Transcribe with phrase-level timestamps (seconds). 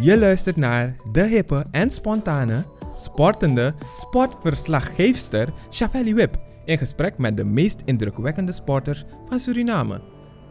[0.00, 2.64] Je luistert naar de hippe en spontane,
[2.96, 10.00] sportende sportverslaggeefster Chavelli Wip in gesprek met de meest indrukwekkende sporters van Suriname.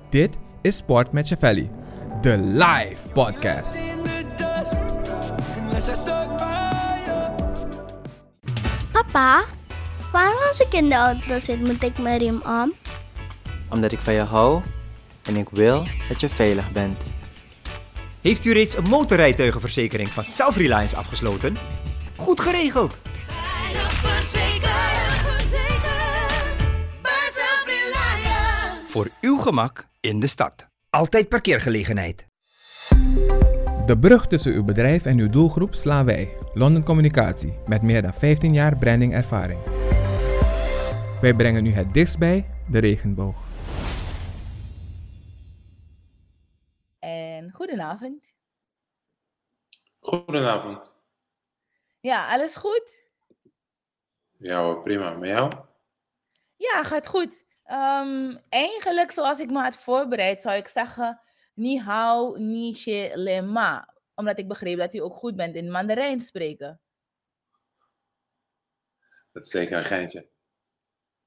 [0.09, 1.69] Dit is Sport met Chavelli,
[2.21, 3.75] de live podcast.
[8.91, 9.43] Papa,
[10.11, 12.73] waarom als ik in de auto zit moet ik mijn riem om?
[13.69, 14.61] Omdat ik van je hou
[15.23, 17.08] en ik wil dat je veilig bent.
[18.21, 21.57] Heeft u reeds een motorrijtuigenverzekering van Self-Reliance afgesloten?
[22.15, 22.99] Goed geregeld!
[23.27, 25.79] Veilig verzekerd, verzekerd.
[28.87, 30.67] Voor uw gemak in de stad.
[30.89, 32.27] Altijd parkeergelegenheid.
[33.85, 38.13] De brug tussen uw bedrijf en uw doelgroep slaan wij, London Communicatie, met meer dan
[38.13, 39.59] 15 jaar brandingervaring.
[41.21, 43.48] Wij brengen u het dichtst bij de regenboog.
[47.69, 48.33] Goedenavond.
[49.99, 50.91] Goedenavond.
[51.99, 52.97] Ja, alles goed?
[54.37, 55.13] Ja hoor, prima.
[55.13, 55.53] Met jou?
[56.55, 57.45] Ja, gaat goed.
[57.63, 61.21] Ehm, eigenlijk, zoals ik me had voorbereid, zou ik zeggen:
[61.53, 63.93] Ni hao, ni she le ma.
[64.15, 66.81] Omdat ik begreep dat u ook goed bent in Mandarijn spreken.
[69.31, 70.29] Dat is zeker een geintje.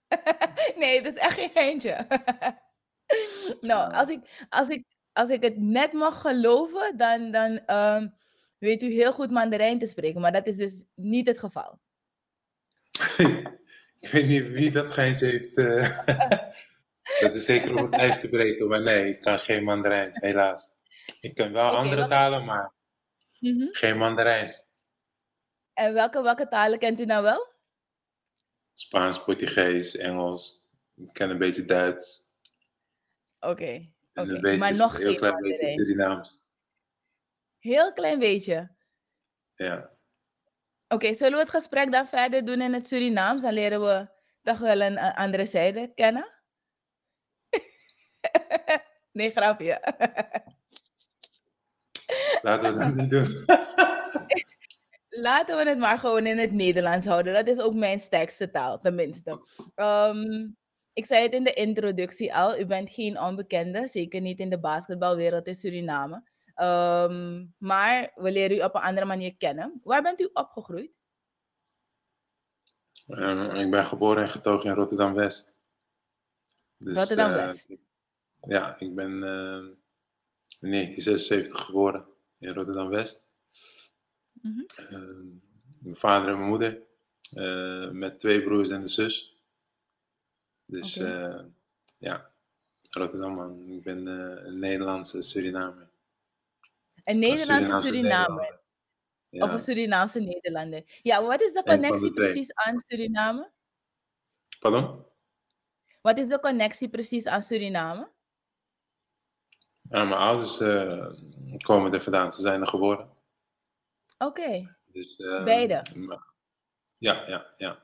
[0.83, 2.07] nee, dat is echt geen geintje.
[3.71, 8.09] nou, als ik, als, ik, als ik het net mag geloven, dan, dan ehm,
[8.59, 10.21] weet u heel goed Mandarijn te spreken.
[10.21, 11.79] Maar dat is dus niet het geval.
[14.01, 15.57] ik weet niet wie dat geintje heeft.
[15.57, 16.07] eh,
[17.21, 20.77] dat is zeker om het ijs te breken, maar nee, ik kan geen Mandarijns, helaas.
[21.21, 22.73] Ik kan wel andere talen, maar
[23.39, 23.67] Mhm.
[23.71, 24.71] geen Mandarijns.
[25.73, 27.51] En welke, welke talen kent u nou wel?
[28.75, 30.69] Spaans, Portugees, Engels.
[30.97, 32.33] Ik ken een beetje Duits.
[33.41, 35.79] Oké, een beetje, maar nog heel geen klein beetje Mandarijn.
[35.79, 36.47] Surinaams.
[37.59, 38.71] Heel klein beetje.
[39.55, 39.91] Ja.
[40.89, 43.43] Oké, zullen we het gesprek dan verder doen in het Surinaams?
[43.43, 44.09] Dan leren we
[44.43, 46.29] toch wel een andere zijde kennen.
[49.13, 49.81] nee, grapje.
[52.43, 53.45] Laten we dat niet doen.
[55.29, 57.35] Laten we het maar gewoon in het Nederlands houden.
[57.35, 59.47] Dat is ook mijn sterkste taal, tenminste.
[59.75, 60.49] Ehm,
[60.93, 64.59] ik zei het in de introductie al, u bent geen onbekende, zeker niet in de
[64.61, 66.31] basketbalwereld in Suriname.
[66.55, 69.81] Ehm, maar we leren u op een andere manier kennen.
[69.85, 70.91] Waar bent u opgegroeid?
[73.07, 75.61] Eh, ik ben geboren en getogen in Rotterdam-West.
[76.77, 77.71] Dus, Rotterdam-West.
[77.71, 77.77] eh,
[78.41, 79.63] ja, ik ben eh,
[80.61, 82.07] in 1976 geboren
[82.39, 83.33] in Rotterdam-West.
[84.33, 84.61] Mhm.
[84.77, 84.99] Eh,
[85.79, 86.83] mijn vader en mijn moeder.
[87.33, 89.32] eh, met twee broers en een zus.
[90.67, 91.07] Dus Oké.
[91.07, 91.45] eh,
[91.99, 92.31] ja,
[92.91, 93.69] Rotterdam man.
[93.69, 95.91] Ik ben eh, een Nederlandse Surinamer.
[97.05, 98.29] Een Nederlandse Surinaamse Surinamer.
[98.29, 98.61] Nederlander.
[99.31, 99.53] Of Ja.
[99.53, 101.01] een Surinaamse Nederlander.
[101.03, 102.27] Ja, wat is de van de connectie twee.
[102.27, 103.51] precies aan Suriname?
[104.61, 105.05] Pardon?
[106.01, 108.11] Wat is de connectie precies aan Suriname?
[109.91, 111.13] Ja, mijn ouders eh,
[111.57, 112.33] komen er vandaan.
[112.33, 113.11] Ze zijn er geboren.
[114.19, 115.83] Oké, Dus, eh, Beide?
[115.95, 116.23] m-
[116.99, 117.83] Ja, ja, ja.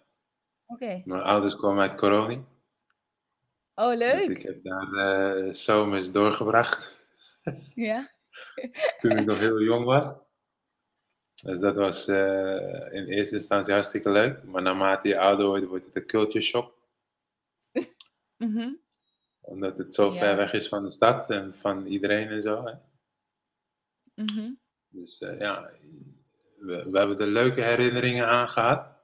[0.67, 1.03] oké.
[1.05, 2.45] Mijn ouders komen uit Coroni.
[3.79, 4.29] Oh, Dus leuk.
[4.29, 6.97] ik heb daar eh zomers doorgebracht
[7.75, 8.11] Ja.
[9.01, 10.27] toen ik nog heel jong was.
[11.43, 14.43] Dus dat was eh, in eerste instantie hartstikke leuk.
[14.45, 16.75] Maar naarmate je ouder wordt, wordt het een culture shock.
[18.37, 18.73] Mhm.
[19.41, 20.19] Omdat het zo Ja.
[20.19, 22.65] ver weg is van de stad en van iedereen en zo.
[22.65, 22.73] Hè.
[24.15, 24.51] Mhm.
[24.89, 25.71] Dus eh, ja,
[26.59, 28.97] we, we hebben er leuke herinneringen aan gehad.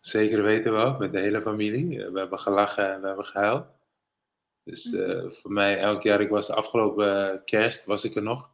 [0.00, 2.04] Zeker weten we ook, met de hele familie.
[2.04, 3.66] Eh, We hebben gelachen en we hebben gehuild.
[4.62, 8.50] Dus eh, voor mij elk jaar, ik was afgelopen eh, kerst, was ik er nog.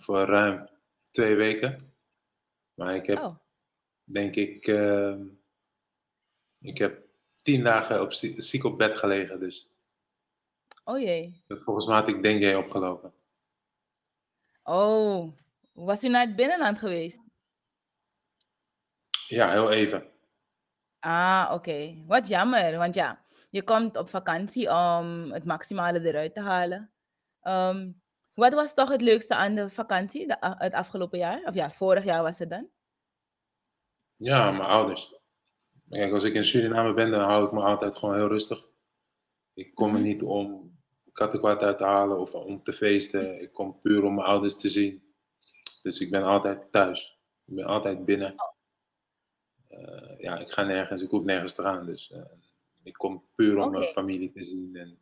[0.00, 0.68] Voor ruim
[1.10, 1.94] twee weken.
[2.74, 3.36] Maar ik heb, Oh,
[4.04, 5.16] denk ik, eh,
[6.60, 7.02] ik heb
[7.42, 9.40] tien dagen op, zie- ziek op bed gelegen.
[9.40, 9.68] Dus
[10.84, 11.42] oh jee.
[11.48, 13.12] volgens mij had ik denk jij opgelopen.
[14.62, 15.32] Oh,
[15.72, 17.20] was u naar het binnenland geweest?
[19.26, 20.08] Ja, heel even.
[21.00, 22.04] Ah, oké.
[22.06, 26.92] Wat jammer, want ja, je komt op vakantie om het maximale eruit te halen.
[27.40, 27.90] Ehm,
[28.34, 31.42] wat was toch het leukste aan de vakantie, de, a- het afgelopen jaar?
[31.44, 32.68] Of ja, vorig jaar was het dan?
[34.16, 35.14] Ja, mijn ouders.
[35.88, 38.66] Kijk, als ik in Suriname ben, dan hou ik me altijd gewoon heel rustig.
[39.54, 40.02] Ik kom er Mhm.
[40.02, 40.78] niet om
[41.12, 43.40] kattenkwaad uit te halen of om te feesten.
[43.40, 45.14] Ik kom puur om mijn ouders te zien.
[45.82, 47.18] Dus ik ben altijd thuis.
[47.46, 48.34] Ik ben altijd binnen.
[49.70, 51.86] Eh, ja, ik ga nergens, ik hoef nergens te gaan.
[51.86, 52.22] Dus eh,
[52.82, 54.76] ik kom puur om mijn familie te zien.
[54.76, 54.98] En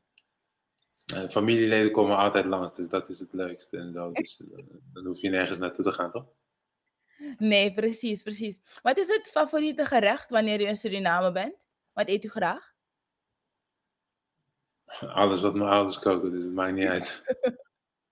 [1.14, 4.12] Eh, familieleden komen altijd langs, dus dat is het leukste en zo.
[4.12, 4.40] Dus
[4.92, 6.26] dan hoef je nergens naartoe te gaan, toch?
[7.38, 8.60] Nee, precies, precies.
[8.82, 11.54] Wat is het favoriete gerecht wanneer u in Suriname bent?
[11.92, 12.74] Wat eet u graag?
[15.00, 17.22] Alles wat mijn ouders koken, dus het maakt niet uit.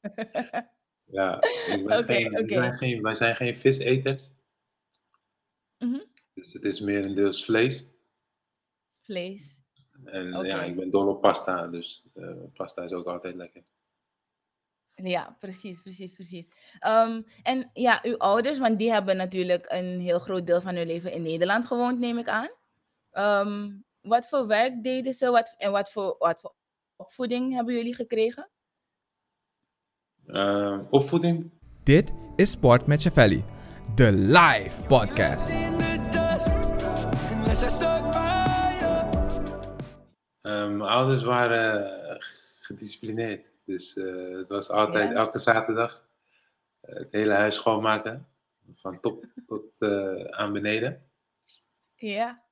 [1.08, 4.32] Ja, ik ben Oké, geen, wij, zijn geen, wij zijn geen viseters,
[5.78, 6.00] Mhm.
[6.46, 7.86] Dus het is meer een deels vlees.
[9.00, 9.60] Vlees.
[10.04, 13.62] En ja, ik ben dol op pasta, dus eh, pasta is ook altijd lekker.
[14.94, 16.48] Ja, precies, precies, precies.
[16.78, 20.86] Ehm, en ja, uw ouders, want die hebben natuurlijk een heel groot deel van hun
[20.86, 22.50] leven in Nederland gewoond, neem ik aan.
[23.10, 23.70] Ehm,
[24.00, 26.54] wat voor werk deden ze wat, en wat voor, wat voor
[26.96, 28.50] opvoeding hebben jullie gekregen?
[30.26, 31.50] Eh, opvoeding?
[31.82, 33.44] Dit is Sport met Chavelli,
[33.94, 35.95] de live podcast.
[40.40, 42.16] Eh, mijn ouders waren eh,
[42.60, 45.14] gedisciplineerd, dus eh, het was altijd Ja?
[45.14, 46.04] elke zaterdag
[46.80, 48.28] het hele huis schoonmaken,
[48.74, 51.10] van top tot eh, aan beneden.
[51.94, 52.44] Ja.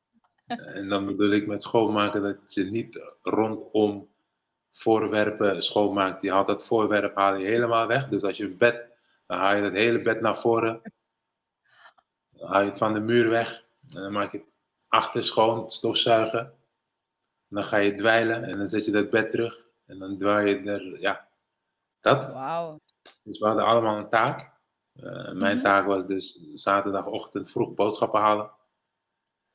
[0.46, 4.08] En dan bedoel ik met schoonmaken dat je niet rondom
[4.70, 6.22] voorwerpen schoonmaakt.
[6.22, 8.08] Je haalt dat voorwerp haal je helemaal weg.
[8.08, 8.86] Dus als je een bed,
[9.26, 10.82] dan haal je het hele bed naar voren.
[12.30, 13.64] Dan haal je het van de muur weg.
[13.94, 14.53] En dan maak je het
[14.94, 16.40] achter schoon, stofzuigen.
[17.48, 19.66] En dan ga je dweilen en dan zet je dat bed terug.
[19.86, 21.28] En dan dwaai je er, ja,
[22.00, 22.32] dat.
[22.32, 22.80] Wauw.
[23.22, 24.52] Dus we hadden allemaal een taak.
[24.94, 25.64] Eh, mijn Mhm.
[25.64, 28.50] taak was dus zaterdagochtend vroeg boodschappen halen.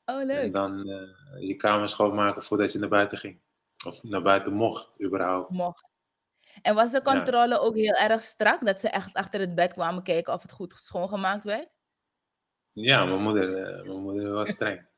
[0.04, 0.52] Oh, En leuk.
[0.52, 3.40] dan eh, je kamer schoonmaken voordat je naar buiten ging.
[3.86, 5.50] Of naar buiten mocht, überhaupt.
[5.50, 5.88] Mocht.
[6.62, 7.12] En was de Ja.
[7.14, 8.64] controle ook heel erg strak?
[8.64, 11.68] Dat ze echt achter het bed kwamen kijken of het goed schoongemaakt werd?
[12.72, 14.88] Ja, mijn moeder, eh, mijn moeder was streng.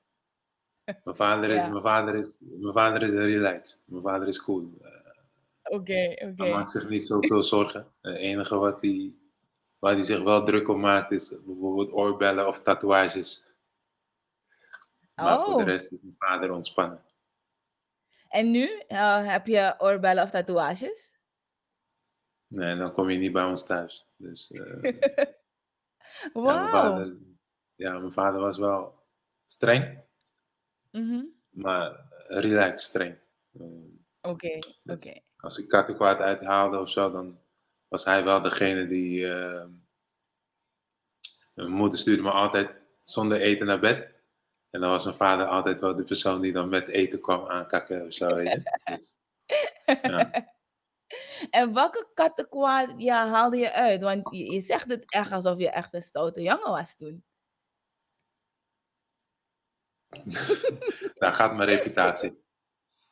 [1.05, 1.69] Mijn vader is, Ja.
[1.69, 3.83] mijn vader is, mijn vader is relaxed.
[3.87, 4.79] Mijn vader is cool.
[4.83, 4.91] Eh,
[5.63, 6.33] Oké, oké.
[6.37, 7.93] Hij maakt zich niet zoveel zorgen.
[8.01, 9.15] Het enige wat hij,
[9.79, 13.51] waar hij zich wel druk om maakt is bijvoorbeeld oorbellen of tatoeages.
[15.15, 17.03] Maar voor de Oh, rest is mijn vader ontspannen.
[18.29, 21.17] en nu eh, heb je oorbellen of tatoeages?
[22.47, 24.07] Nee, dan kom je niet bij ons thuis.
[24.17, 24.83] Dus eh,
[26.33, 27.17] ja, mijn vader,
[27.75, 29.01] ja, mijn vader was wel
[29.45, 30.05] streng,
[30.93, 31.23] Mhm.
[31.51, 33.19] maar relaxed streng.
[33.59, 33.67] Eh,
[34.21, 35.21] Oké, Dus oké.
[35.37, 37.39] als ik kattenkwaad uithaalde of zo, dan
[37.89, 39.29] was hij wel degene die.
[39.35, 39.65] eh,
[41.55, 42.71] mijn moeder stuurde me altijd
[43.03, 44.11] zonder eten naar bed.
[44.71, 48.07] En dan was mijn vader altijd wel de persoon die dan met eten kwam aankakken
[48.07, 48.35] of zo.
[48.35, 48.63] Weet je?
[48.85, 49.17] Dus,
[50.03, 50.31] ja.
[51.51, 54.03] En welke kattenkwaad ja, haalde je uit?
[54.03, 57.25] Want je, je zegt het echt alsof je echt een stoute jongen was toen.
[61.19, 62.41] Daar gaat mijn reputatie.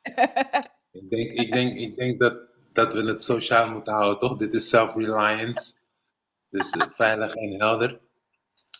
[0.91, 2.37] Ik denk, ik denk, ik denk dat,
[2.73, 4.37] dat we het sociaal moeten houden, toch?
[4.37, 5.73] Dit is self-reliance.
[6.49, 8.01] Dus eh, veilig en helder.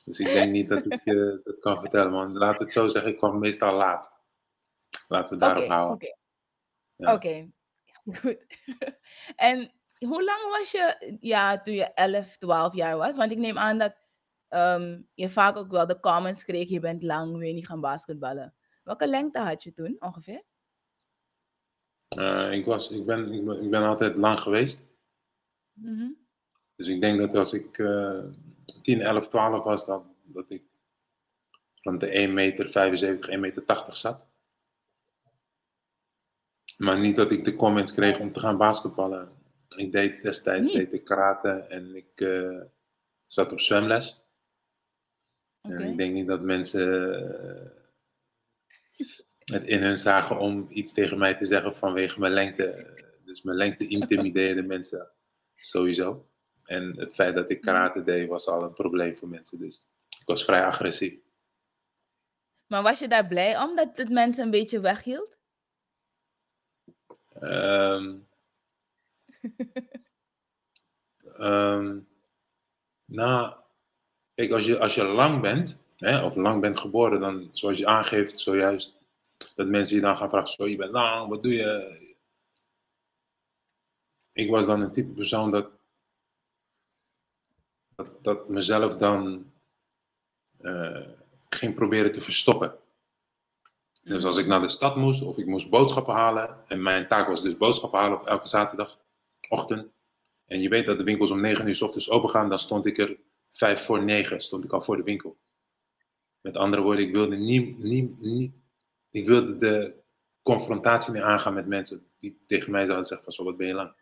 [0.06, 2.34] Dus ik denk niet dat ik je dat kan vertellen, man.
[2.38, 4.12] Laten we het zo zeggen, ik kwam meestal laat.
[5.08, 5.96] Laten we daarop houden.
[5.96, 6.16] oké.
[6.96, 7.14] Ja.
[7.14, 7.52] Oké,
[8.20, 8.46] goed.
[9.36, 13.18] En hoe lang was je ja, toen je 11, 12 jaar was?
[13.18, 14.01] Want ik neem aan dat
[14.52, 17.82] ehm, je vaak ook wel de comments kreeg, je bent lang, wil je niet gaan
[17.82, 18.54] basketballen.
[18.84, 20.44] Welke lengte had je toen ongeveer?
[22.08, 24.88] Eh, ik, was, ik, ben, ik, ben, ik ben altijd lang geweest.
[25.74, 26.10] Mhm.
[26.76, 28.24] Dus ik denk dat als ik eh
[28.82, 30.64] 10, 11, 12 was, dat, dat ik
[31.82, 34.26] rond de 1 meter 75, 1 meter 80 zat.
[36.78, 39.32] Maar niet dat ik de comments kreeg om te gaan basketballen.
[39.76, 42.62] Ik deed destijds deed ik karate en ik eh,
[43.26, 44.21] zat op zwemles.
[45.62, 47.14] En ik denk niet dat mensen
[47.44, 47.70] eh,
[49.46, 53.00] het in hun zagen om iets tegen mij te zeggen vanwege mijn lengte.
[53.26, 55.12] Dus mijn lengte intimideerde mensen
[55.56, 56.30] sowieso.
[56.64, 59.60] En het feit dat ik karate deed was al een probleem voor mensen.
[59.60, 59.90] Dus
[60.20, 61.20] ik was vrij agressief.
[62.68, 65.38] Maar was je daar blij om dat het mensen een beetje weghield?
[67.34, 68.18] Ehm,
[73.06, 73.61] nou,
[74.48, 79.02] kijk, als je, lang bent, hè, of lang bent geboren, dan zoals je aangeeft zojuist,
[79.56, 82.00] dat mensen je dan gaan vragen, zo, je bent lang, wat doe je?
[84.34, 85.70] Ik was dan een type persoon dat,
[87.96, 89.52] dat, dat mezelf dan
[90.58, 91.08] eh,
[91.50, 92.76] ging proberen te verstoppen.
[94.04, 96.58] Dus als ik naar de stad moest of ik moest boodschappen halen.
[96.68, 99.92] En mijn taak was dus boodschappen halen op elke zaterdagochtend.
[100.46, 102.50] En je weet dat de winkels om 9 uur 's ochtends open gaan.
[102.50, 103.18] Dan stond ik er
[103.52, 105.38] vijf voor negen stond ik al voor de winkel.
[106.42, 108.52] Met andere woorden, ik wilde niet, niet, niet
[109.12, 109.94] ik wilde de
[110.42, 113.74] confrontatie meer aangaan met mensen die tegen mij zouden zeggen van zo, wat ben je
[113.74, 113.94] lang?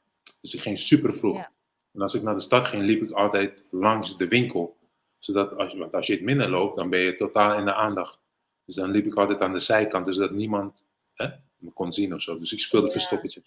[0.41, 1.37] Dus ik ging super vroeg.
[1.37, 1.51] Ja.
[1.93, 4.77] En als ik naar de stad ging, liep ik altijd langs de winkel.
[5.19, 8.19] Zodat als, want als je het minder loopt, dan ben je totaal in de aandacht.
[8.65, 12.13] Dus dan liep ik altijd aan de zijkant, dus dat niemand hè, me kon zien
[12.13, 12.39] of zo.
[12.39, 12.91] Dus ik speelde Ja.
[12.91, 13.43] verstoppertje.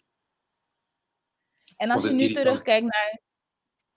[1.77, 3.21] En als je nu terugkijkt naar.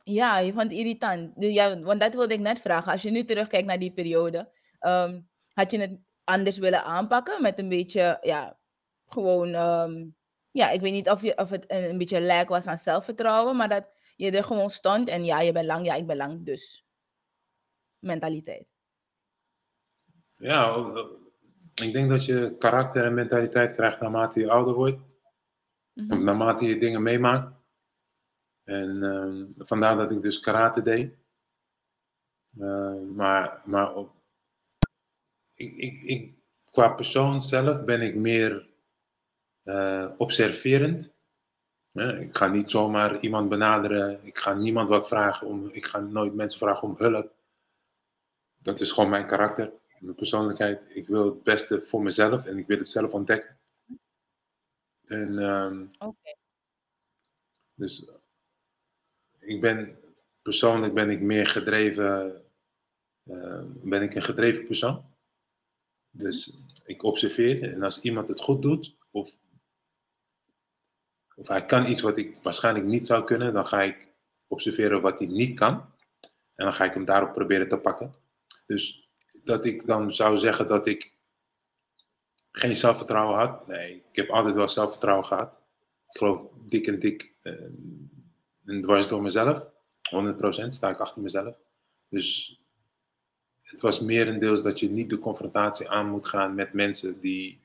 [0.06, 1.32] Ja, je vond het irritant.
[1.38, 2.92] Ja, want dat wilde ik net vragen.
[2.92, 5.22] Als je nu terugkijkt naar die periode, ehm,
[5.54, 8.58] had je het anders willen aanpakken met een beetje, ja,
[9.08, 10.06] gewoon, ehm,
[10.52, 13.56] ja, ik weet niet of, je, of het een, een beetje lijk was aan zelfvertrouwen,
[13.56, 16.46] maar dat je er gewoon stond en ja, je bent lang, ja, ik ben lang,
[16.46, 16.86] dus.
[18.00, 18.68] Mentaliteit.
[20.34, 20.94] Ja,
[21.84, 25.02] ik denk dat je karakter en mentaliteit krijgt naarmate je ouder wordt.
[25.94, 26.24] Mhm.
[26.24, 27.55] Naarmate je dingen meemaakt.
[28.66, 31.16] En ehm, vandaar dat ik dus karate deed.
[32.60, 34.16] Eh, maar maar op,
[35.56, 36.34] ik, ik, ik,
[36.72, 38.70] qua persoon zelf ben ik meer
[39.64, 41.14] eh, observerend.
[41.96, 44.26] Ik ga niet zomaar iemand benaderen.
[44.26, 45.48] Ik ga niemand wat vragen.
[45.48, 47.34] Om, ik ga nooit mensen vragen om hulp.
[48.60, 50.82] Dat is gewoon mijn karakter, mijn persoonlijkheid.
[50.88, 53.60] Ik wil het beste voor mezelf en ik wil het zelf ontdekken.
[55.06, 56.36] En ehm, Oké.
[57.74, 58.10] dus
[59.46, 59.98] ik ben
[60.42, 62.44] persoonlijk ben ik meer gedreven,
[63.24, 65.06] eh, ben ik een gedreven persoon.
[66.10, 69.38] Dus ik observeer en als iemand het goed doet, of,
[71.36, 74.08] of hij kan iets wat ik waarschijnlijk niet zou kunnen, dan ga ik
[74.48, 75.94] observeren wat hij niet kan.
[76.56, 78.16] En dan ga ik hem daarop proberen te pakken.
[78.66, 81.14] Dus dat ik dan zou zeggen dat ik
[82.52, 83.68] geen zelfvertrouwen had.
[83.68, 85.54] Nee, ik heb altijd wel zelfvertrouwen gehad.
[86.10, 87.54] Ik geloof dik en dik eh,
[88.66, 89.68] en dwars door mezelf.
[90.66, 91.60] 100% sta ik achter mezelf.
[92.10, 92.60] Dus
[93.62, 97.64] het was merendeels dat je niet de confrontatie aan moet gaan met mensen die.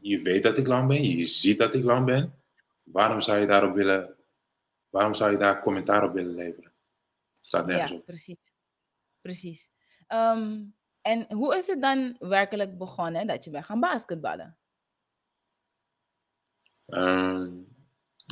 [0.00, 2.34] Je weet dat ik lang ben, je ziet dat ik lang ben.
[2.82, 4.16] Waarom zou je daarop willen.
[4.88, 6.72] Waarom zou je daar commentaar op willen leveren?
[7.40, 8.04] Staat nergens Ja, op.
[8.04, 8.52] precies.
[9.20, 9.70] Precies.
[10.06, 10.64] Ehm,
[11.00, 14.56] en hoe is het dan werkelijk begonnen dat je bent gaan basketballen?
[16.86, 17.50] Ehm,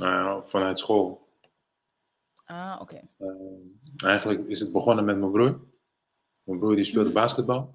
[0.01, 1.29] nou vanuit school.
[2.45, 3.01] Ah, oké.
[3.19, 5.61] Ehm, eigenlijk is het begonnen met mijn broer.
[6.43, 7.19] Mijn broer die speelde Mhm.
[7.19, 7.75] basketbal.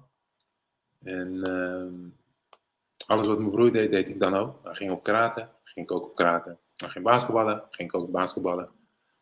[1.02, 1.94] En ehm,
[3.06, 4.64] alles wat mijn broer deed, deed ik dan ook.
[4.64, 6.56] Hij ging op karate, ging ik ook op karate.
[6.76, 8.68] Hij ging basketballen, ging ik ook basketballen.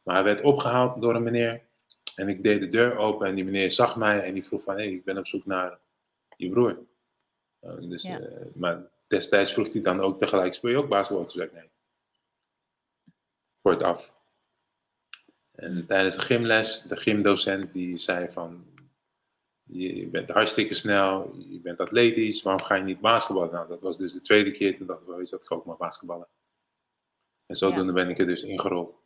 [0.02, 1.62] Maar hij werd opgehaald door een meneer.
[2.16, 4.74] En ik deed de deur open en die meneer zag mij en die vroeg van...
[4.76, 5.78] Hé, hey, ik ben op zoek naar
[6.36, 6.78] je broer.
[7.60, 8.18] Eh, dus, Ja.
[8.20, 11.24] eh, maar destijds vroeg hij dan ook tegelijk, speel je ook basketbal?
[11.24, 11.70] Toen zei ik nee.
[13.64, 14.14] Kort af.
[15.52, 18.66] En tijdens de gymles, de gymdocent die zei van,
[19.62, 23.52] je bent hartstikke snel, je bent atletisch, waarom ga je niet basketballen?
[23.52, 25.54] Nou, dat was dus de tweede keer, toen dacht ik, weet je wat, ik ga
[25.54, 26.28] ook maar basketballen.
[27.46, 29.02] En zodoende ben ik er dus ingerold.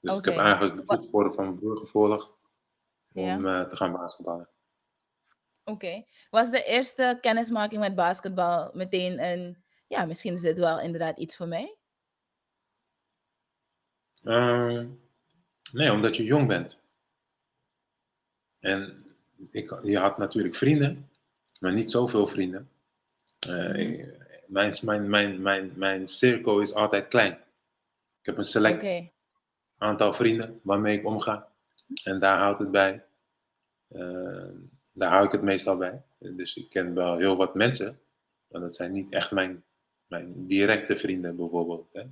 [0.00, 2.32] Dus ik heb eigenlijk de voetsporen van mijn broer gevolgd
[3.08, 3.36] Ja.
[3.36, 4.48] om eh, te gaan basketballen.
[5.64, 6.04] Oké.
[6.30, 11.36] Was de eerste kennismaking met basketbal meteen een, ja, misschien is dit wel inderdaad iets
[11.36, 11.76] voor mij?
[14.26, 14.86] Ehm,
[15.72, 16.78] nee, omdat je jong bent.
[18.58, 19.04] En
[19.50, 21.10] ik, je had natuurlijk vrienden,
[21.60, 22.70] maar niet zoveel vrienden.
[23.38, 24.06] Eh,
[24.46, 27.32] mijn, mijn, mijn, mijn, mijn cirkel is altijd klein.
[28.20, 29.10] Ik heb een select
[29.78, 31.48] aantal vrienden waarmee ik omga.
[32.04, 33.04] En daar houdt het bij.
[33.88, 34.54] Ehm,
[34.92, 36.02] daar hou ik het meestal bij.
[36.18, 38.00] Dus ik ken wel heel wat mensen,
[38.48, 39.64] maar dat zijn niet echt mijn,
[40.06, 41.88] mijn directe vrienden bijvoorbeeld.
[41.92, 42.02] Hè.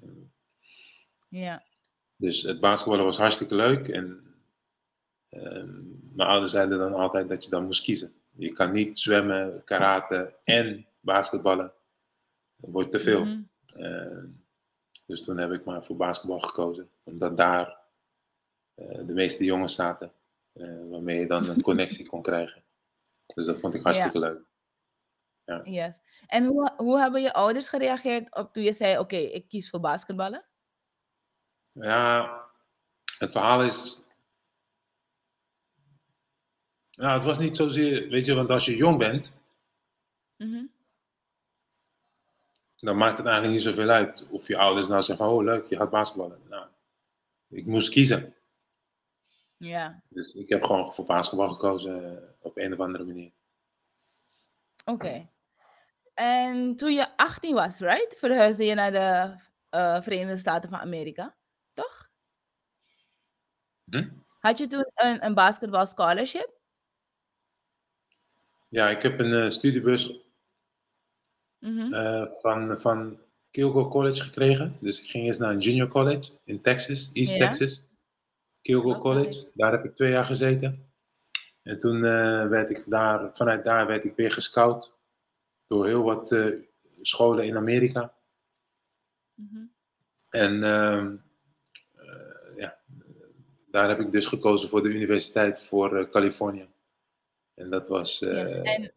[1.29, 1.63] Ja.
[2.25, 3.89] Dus het basketballen was hartstikke leuk.
[3.89, 4.35] En
[5.29, 5.73] ehm,
[6.15, 8.13] mijn ouders zeiden dan altijd dat je dan moest kiezen.
[8.31, 11.73] Je kan niet zwemmen, karate en basketballen.
[12.57, 13.25] Dat wordt te veel.
[13.25, 13.43] Mhm.
[13.75, 14.27] Ehm,
[15.07, 16.91] dus toen heb ik maar voor basketbal gekozen.
[17.03, 17.77] Omdat daar
[18.75, 20.13] eh, de meeste jongens zaten.
[20.53, 22.65] eh, waarmee je dan een connectie kon krijgen.
[23.35, 24.41] Dus dat vond ik hartstikke leuk.
[25.65, 26.01] Yes.
[26.27, 29.81] En hoe, hoe hebben je ouders gereageerd op toen je zei, oké, ik kies voor
[29.81, 30.45] basketballen?
[31.75, 32.43] Ja,
[33.19, 34.03] het verhaal is.
[36.91, 39.43] Ja, het was niet zozeer, weet je, want als je jong bent,
[40.37, 40.65] Mhm.
[42.77, 45.77] dan maakt het eigenlijk niet zoveel uit of je ouders nou zeggen: Oh, leuk, je
[45.77, 46.41] gaat basketballen.
[46.49, 46.67] Nou,
[47.49, 48.35] ik moest kiezen.
[49.57, 53.31] Ja, Dus ik heb gewoon voor basketbal gekozen eh, op een of andere manier.
[54.85, 55.29] oké.
[56.15, 58.19] En toen je 18 was, right?
[58.19, 61.35] Verhuisde je naar de eh, Verenigde Staten van Amerika?
[63.91, 64.09] Hm?
[64.39, 66.51] Had je toen een, een basketball scholarship?
[68.69, 70.23] Ja, ik heb een eh, studiebus
[71.59, 71.93] Mhm.
[71.93, 73.19] eh, van, van
[73.51, 74.77] Kilgore College gekregen.
[74.81, 77.39] Dus ik ging eerst naar een junior college in Texas, East Ja.
[77.49, 77.89] Texas.
[78.63, 79.51] Kilgore zei College.
[79.55, 80.93] Daar heb ik twee jaar gezeten.
[81.63, 84.99] En toen eh, werd ik daar, vanuit daar werd ik weer gescout
[85.67, 86.37] door heel wat
[87.03, 88.15] scholen in Amerika.
[89.35, 89.65] Mhm.
[90.31, 91.13] En ehm, eh,
[93.75, 96.67] daar heb ik dus gekozen voor de Universiteit voor eh, Californië.
[97.55, 98.23] En dat was.
[98.23, 98.53] eh, Yes.
[98.53, 98.93] En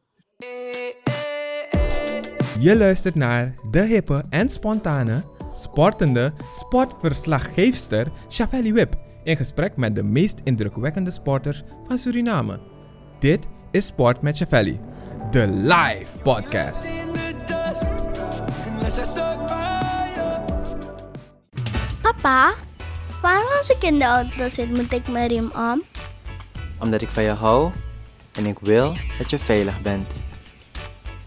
[2.60, 5.24] Je luistert naar de hippe en spontane,
[5.56, 12.60] sportende sportverslaggeefster Shavelli Wip in gesprek met de meest indrukwekkende sporters van Suriname.
[13.20, 13.40] Dit
[13.72, 14.80] is Sport met Shavelli,
[15.32, 16.86] de live podcast.
[22.02, 22.54] Papa,
[23.28, 25.84] waarom als ik in de auto zit moet ik mijn riem om?
[26.80, 27.72] Omdat ik van je hou
[28.32, 30.14] en ik wil dat je veilig bent.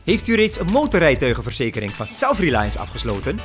[0.05, 3.39] Heeft u reeds een motorrijtuigenverzekering van Self-Reliance afgesloten?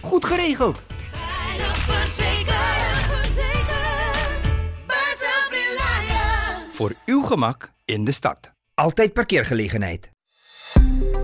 [0.00, 0.82] Goed geregeld!
[1.10, 4.42] Veilig verzekerd, verzekerd.
[4.86, 6.68] Bij Self-Reliance.
[6.72, 8.52] Voor uw gemak in de stad.
[8.74, 10.10] Altijd parkeergelegenheid.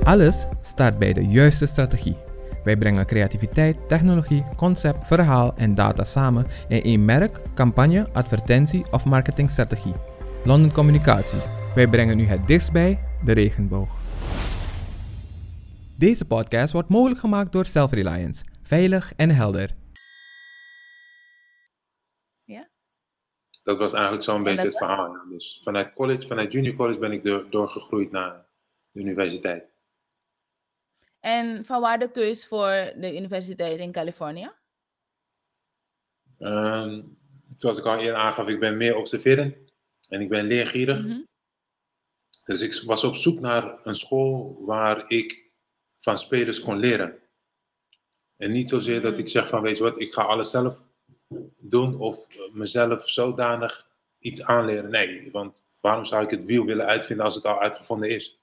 [0.05, 2.28] Alles start bij de juiste strategie.
[2.69, 9.05] Wij brengen creativiteit, technologie, concept, verhaal en data samen in één merk, campagne, advertentie of
[9.05, 9.95] marketingstrategie.
[10.45, 11.39] London Communicatie.
[11.75, 13.89] Wij brengen u het dichtst bij de regenboog.
[15.99, 18.45] Deze podcast wordt mogelijk gemaakt door Self-Reliance.
[18.63, 19.75] Veilig en helder.
[22.45, 22.69] ja?
[23.63, 25.17] dat was eigenlijk zo'n beetje het verhaal.
[25.31, 28.47] Dus vanuit college, vanuit junior college ben ik door, doorgegroeid naar
[28.91, 29.78] de universiteit.
[31.21, 34.51] En van waar de keus voor de universiteit in Californië?
[36.39, 37.03] Ehm,
[37.57, 39.57] zoals ik al eerder aangaf, ik ben meer observerend
[40.09, 41.03] en ik ben leergierig.
[41.03, 41.21] Mhm.
[42.45, 45.51] Dus ik was op zoek naar een school waar ik
[45.99, 47.19] van spelers kon leren.
[48.37, 50.85] En niet zozeer dat ik zeg van, weet je wat, ik ga alles zelf
[51.59, 54.91] doen of mezelf zodanig iets aanleren.
[54.91, 58.38] Nee, want waarom zou ik het wiel willen uitvinden als het al uitgevonden is?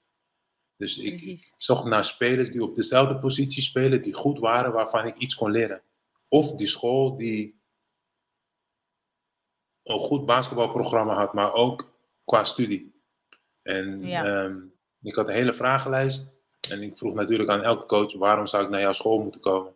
[0.76, 5.16] Dus ik zocht naar spelers die op dezelfde positie spelen, die goed waren, waarvan ik
[5.16, 5.82] iets kon leren.
[6.28, 7.60] Of die school die
[9.82, 11.92] een goed basketbalprogramma had, maar ook
[12.24, 12.94] qua studie.
[13.62, 14.24] En Ja.
[14.24, 14.58] ehm,
[15.02, 16.34] ik had een hele vragenlijst.
[16.70, 19.74] En ik vroeg natuurlijk aan elke coach, waarom zou ik naar jouw school moeten komen?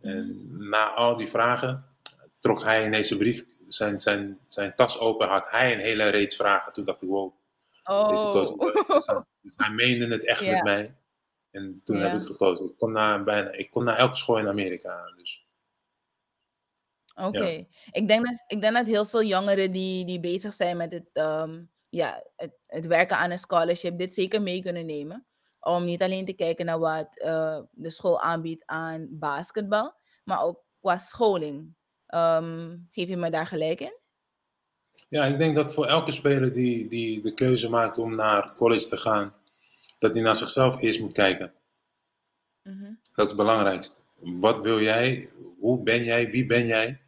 [0.00, 1.84] En na al die vragen
[2.38, 6.36] trok hij ineens zijn brief, zijn, zijn, zijn tas open, had hij een hele reeks
[6.36, 6.72] vragen.
[6.72, 7.32] Toen dacht ik, wow,
[7.86, 8.76] deze coach Oh.
[8.76, 9.26] interessant.
[9.40, 10.96] Dus hij meende het echt met mij.
[11.50, 12.66] En toen heb ik gekozen.
[12.66, 15.12] Ik kon naar, bijna, ik kon naar elke school in Amerika.
[15.16, 15.46] Dus.
[17.14, 17.66] Oké.
[17.90, 21.10] Ik, denk dat, ik denk dat heel veel jongeren die, die bezig zijn met het,
[21.12, 25.26] ehm, ja, het, het werken aan een scholarship, dit zeker mee kunnen nemen.
[25.60, 29.94] Om niet alleen te kijken naar wat eh, de school aanbiedt aan basketbal,
[30.24, 31.74] maar ook qua scholing.
[32.06, 33.98] Ehm, geef je me daar gelijk in?
[35.08, 38.88] Ja, ik denk dat voor elke speler die, die de keuze maakt om naar college
[38.88, 39.34] te gaan,
[39.98, 41.52] dat hij naar zichzelf eerst moet kijken.
[42.62, 42.92] Mhm.
[43.14, 44.00] Dat is het belangrijkste.
[44.18, 45.28] Wat wil jij?
[45.58, 46.30] Hoe ben jij?
[46.30, 47.00] Wie ben jij?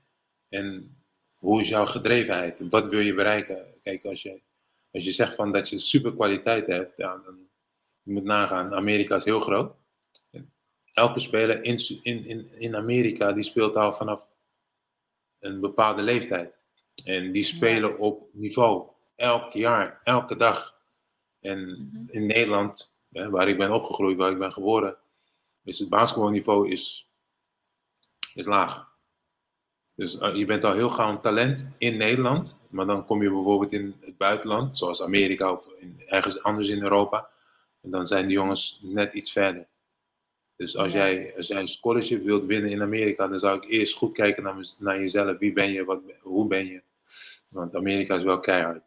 [0.49, 0.97] En
[1.35, 2.61] hoe is jouw gedrevenheid?
[2.71, 3.67] Wat wil je bereiken?
[3.83, 4.41] Kijk, als je,
[4.93, 7.49] als je zegt van dat je super kwaliteit hebt, ja, dan
[8.03, 8.75] je moet nagaan.
[8.75, 9.77] Amerika is heel groot.
[10.93, 14.31] Elke speler in, in, in Amerika die speelt al vanaf
[15.39, 16.58] een bepaalde leeftijd.
[17.05, 18.87] En die spelen op niveau.
[19.17, 20.77] Elk jaar, elke dag.
[21.41, 21.61] En
[21.93, 22.05] Mhm.
[22.11, 24.97] in Nederland, hè, waar ik ben opgegroeid, waar ik ben geboren,
[25.65, 27.09] is het basketbalniveau is,
[28.35, 28.89] is laag.
[29.95, 33.31] Dus eh, je bent al heel gauw een talent in Nederland, maar dan kom je
[33.31, 37.29] bijvoorbeeld in het buitenland, zoals Amerika of in, ergens anders in Europa.
[37.81, 39.67] En dan zijn die jongens net iets verder.
[40.57, 40.99] Dus als, Ja.
[40.99, 44.43] jij, als jij een scholarship wilt winnen in Amerika, dan zou ik eerst goed kijken
[44.43, 45.39] naar, naar jezelf.
[45.39, 45.85] Wie ben je?
[45.85, 46.83] Wat, hoe ben je?
[47.49, 48.85] Want Amerika is wel keihard.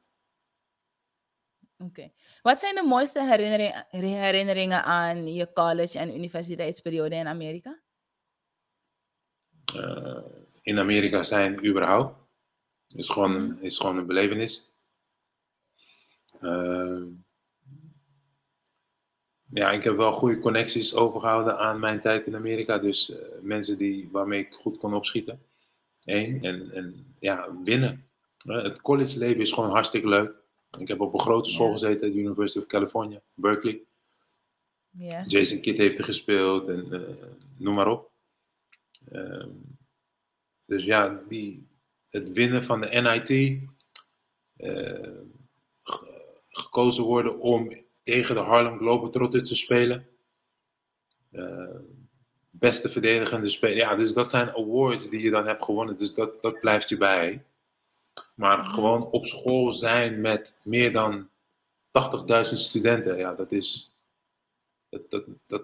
[1.77, 2.11] Oké.
[2.41, 7.79] Wat zijn de mooiste herinnering- herinneringen aan je college- en universiteitsperiode in Amerika?
[9.75, 10.23] eh,
[10.61, 12.15] in Amerika zijn überhaupt.
[12.95, 14.75] Is gewoon is gewoon een belevenis.
[16.39, 17.03] Eh,
[19.53, 22.77] ja, ik heb wel goede connecties overgehouden aan mijn tijd in Amerika.
[22.77, 25.45] Dus eh, mensen die, waarmee ik goed kon opschieten.
[26.05, 26.43] Eén.
[26.43, 28.10] En, en ja, winnen.
[28.45, 30.33] Het college leven is gewoon hartstikke leuk.
[30.79, 31.71] Ik heb op een grote school Ja.
[31.71, 33.81] gezeten, de University of California, Berkeley.
[34.89, 35.23] Ja.
[35.27, 37.25] Jason Kidd heeft er gespeeld en eh,
[37.57, 38.11] noem maar op.
[39.11, 39.49] Ehm,
[40.65, 41.67] dus ja, die,
[42.09, 43.59] het winnen van de NIT,
[44.55, 45.09] eh,
[45.83, 47.73] ge- gekozen worden om
[48.03, 50.05] tegen de Harlem Globetrotters te spelen.
[51.31, 51.75] eh,
[52.49, 53.77] beste verdedigende speler.
[53.77, 55.97] Ja, dus dat zijn awards die je dan hebt gewonnen.
[55.97, 57.45] Dus dat, dat blijft je bij.
[58.41, 61.29] Maar gewoon op school zijn met meer dan
[61.87, 63.91] 80.000 studenten, ja, dat is.
[64.89, 65.63] Dat, dat, dat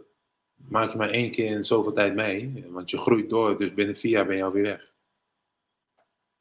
[0.55, 2.65] maak je maar één keer in zoveel tijd mee.
[2.69, 4.93] Want je groeit door, dus binnen vier jaar ben je alweer weg.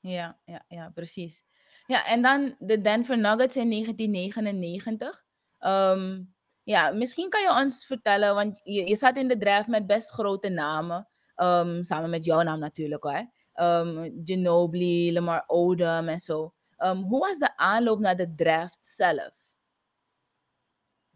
[0.01, 1.44] Ja, ja, ja, precies.
[1.87, 5.25] Ja, en dan de Denver Nuggets in 1999.
[5.59, 6.22] Ehm,
[6.62, 10.11] ja, misschien kan je ons vertellen, want je, je zat in de draft met best
[10.11, 11.09] grote namen.
[11.35, 13.31] ehm, samen met jouw naam natuurlijk hoor.
[13.57, 16.53] Ehm Ginobili, Lamar Odom en zo.
[16.77, 19.31] Ehm, hoe was de aanloop naar de draft zelf?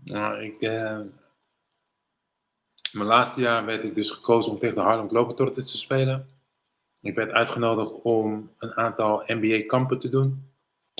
[0.05, 1.01] Nou, ik, eh,
[2.93, 6.29] mijn laatste jaar werd ik dus gekozen om tegen de Harlem Globetrotters te spelen.
[7.03, 10.53] Ik werd uitgenodigd om een aantal NBA-kampen te doen,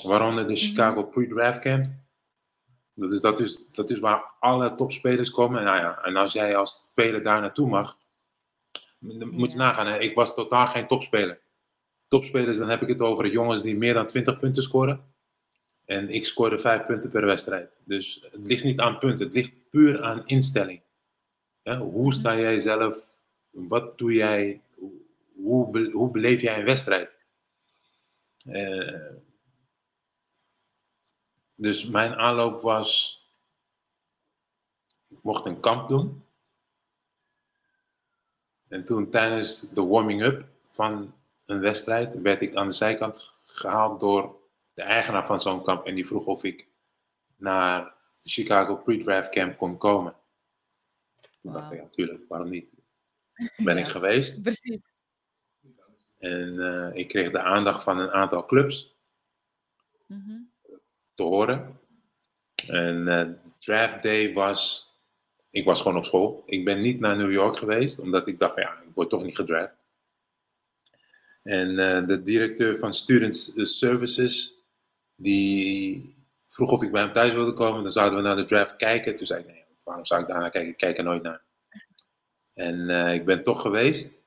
[0.03, 1.89] waaronder de Chicago Pre-Draft Camp.
[2.93, 5.59] Dat is, dat, is, dat is waar alle topspelers komen.
[5.59, 7.97] En, nou ja, en als jij als speler daar naartoe mag,
[9.31, 9.87] moet je nagaan.
[9.87, 9.99] Hè?
[9.99, 11.41] Ik was totaal geen topspeler.
[12.07, 15.13] Topspelers, dan heb ik het over jongens die meer dan 20 punten scoren.
[15.85, 17.71] En ik scoorde 5 punten per wedstrijd.
[17.83, 20.81] Dus het ligt niet aan punten, het ligt puur aan instelling.
[21.61, 23.19] Ja, hoe sta jij zelf?
[23.49, 24.61] Wat doe jij?
[25.35, 27.09] Hoe, be- hoe beleef jij een wedstrijd?
[28.45, 29.11] Eh,
[31.55, 33.19] dus mijn aanloop was.
[35.09, 36.23] Ik mocht een kamp doen.
[38.71, 41.13] En toen tijdens de warming-up van
[41.45, 44.35] een wedstrijd werd ik aan de zijkant gehaald door
[44.73, 45.85] de eigenaar van zo'n kamp.
[45.85, 46.67] En die vroeg of ik
[47.35, 50.15] naar de Chicago Pre-Draft Camp kon komen.
[51.41, 52.73] Toen dacht ik, ja, tuurlijk, waarom niet?
[53.57, 54.41] Ben ik geweest.
[54.41, 54.79] Precies.
[56.17, 58.99] En eh, ik kreeg de aandacht van een aantal clubs
[60.05, 60.39] Mhm.
[61.13, 61.79] te horen.
[62.67, 64.90] En de draft day was.
[65.51, 66.43] Ik was gewoon op school.
[66.45, 69.35] Ik ben niet naar New York geweest, omdat ik dacht, ja, ik word toch niet
[69.35, 69.75] gedraft.
[71.43, 74.59] En eh, de directeur van Student Services,
[75.15, 76.15] die
[76.47, 77.83] vroeg of ik bij hem thuis wilde komen.
[77.83, 79.15] Dan zouden we naar de draft kijken.
[79.15, 80.71] Toen zei ik, nee, waarom zou ik daar naar kijken?
[80.71, 81.41] Ik kijk er nooit naar.
[82.53, 84.23] En eh, ik ben toch geweest.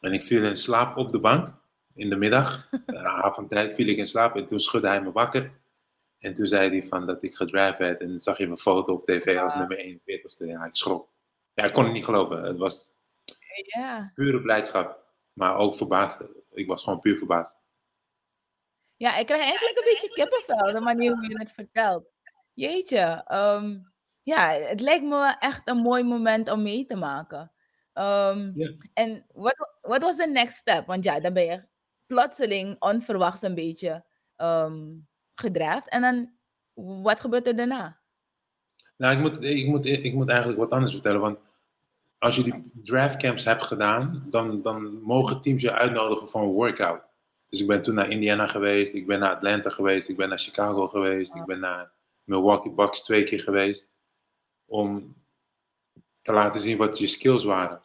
[0.00, 1.54] En ik viel in slaap op de bank
[1.94, 2.68] in de middag.
[2.86, 5.50] De avondtijd viel ik in slaap en toen schudde hij me wakker.
[6.18, 9.06] En toen zei hij van dat ik gedraft werd en zag je mijn foto op
[9.06, 10.46] tv als nummer 41ste.
[10.46, 11.08] Ja, ik schrok.
[11.54, 12.42] Ja, ik kon het niet geloven.
[12.42, 12.96] Het was
[13.64, 14.12] Ja.
[14.14, 16.24] pure blijdschap, maar ook verbaasd.
[16.52, 17.56] Ik was gewoon puur verbaasd.
[18.96, 22.04] Ja, ik krijg eigenlijk een beetje kippenvel, de manier hoe je het vertelt.
[22.52, 23.78] Jeetje, ehm,
[24.22, 27.52] ja, het lijkt me echt een mooi moment om mee te maken.
[27.92, 28.72] Ehm, Ja.
[28.94, 30.86] En wat wat was de next step?
[30.86, 31.66] Want ja, dan ben je
[32.06, 34.04] plotseling onverwachts een beetje
[34.36, 34.86] ehm
[35.38, 35.88] gedraft.
[35.88, 36.30] En dan,
[37.02, 37.98] wat gebeurt er daarna?
[38.96, 41.20] Nou, ik moet, ik, moet, ik moet eigenlijk wat anders vertellen.
[41.20, 41.38] Want
[42.18, 47.02] als je die draftcamps hebt gedaan, dan, dan mogen teams je uitnodigen voor een workout.
[47.48, 50.38] Dus ik ben toen naar Indiana geweest, ik ben naar Atlanta geweest, ik ben naar
[50.38, 51.90] Chicago geweest, ik ben naar
[52.24, 53.92] Milwaukee Bucks twee keer geweest.
[54.66, 55.16] Om
[56.22, 57.82] te laten zien wat je skills waren.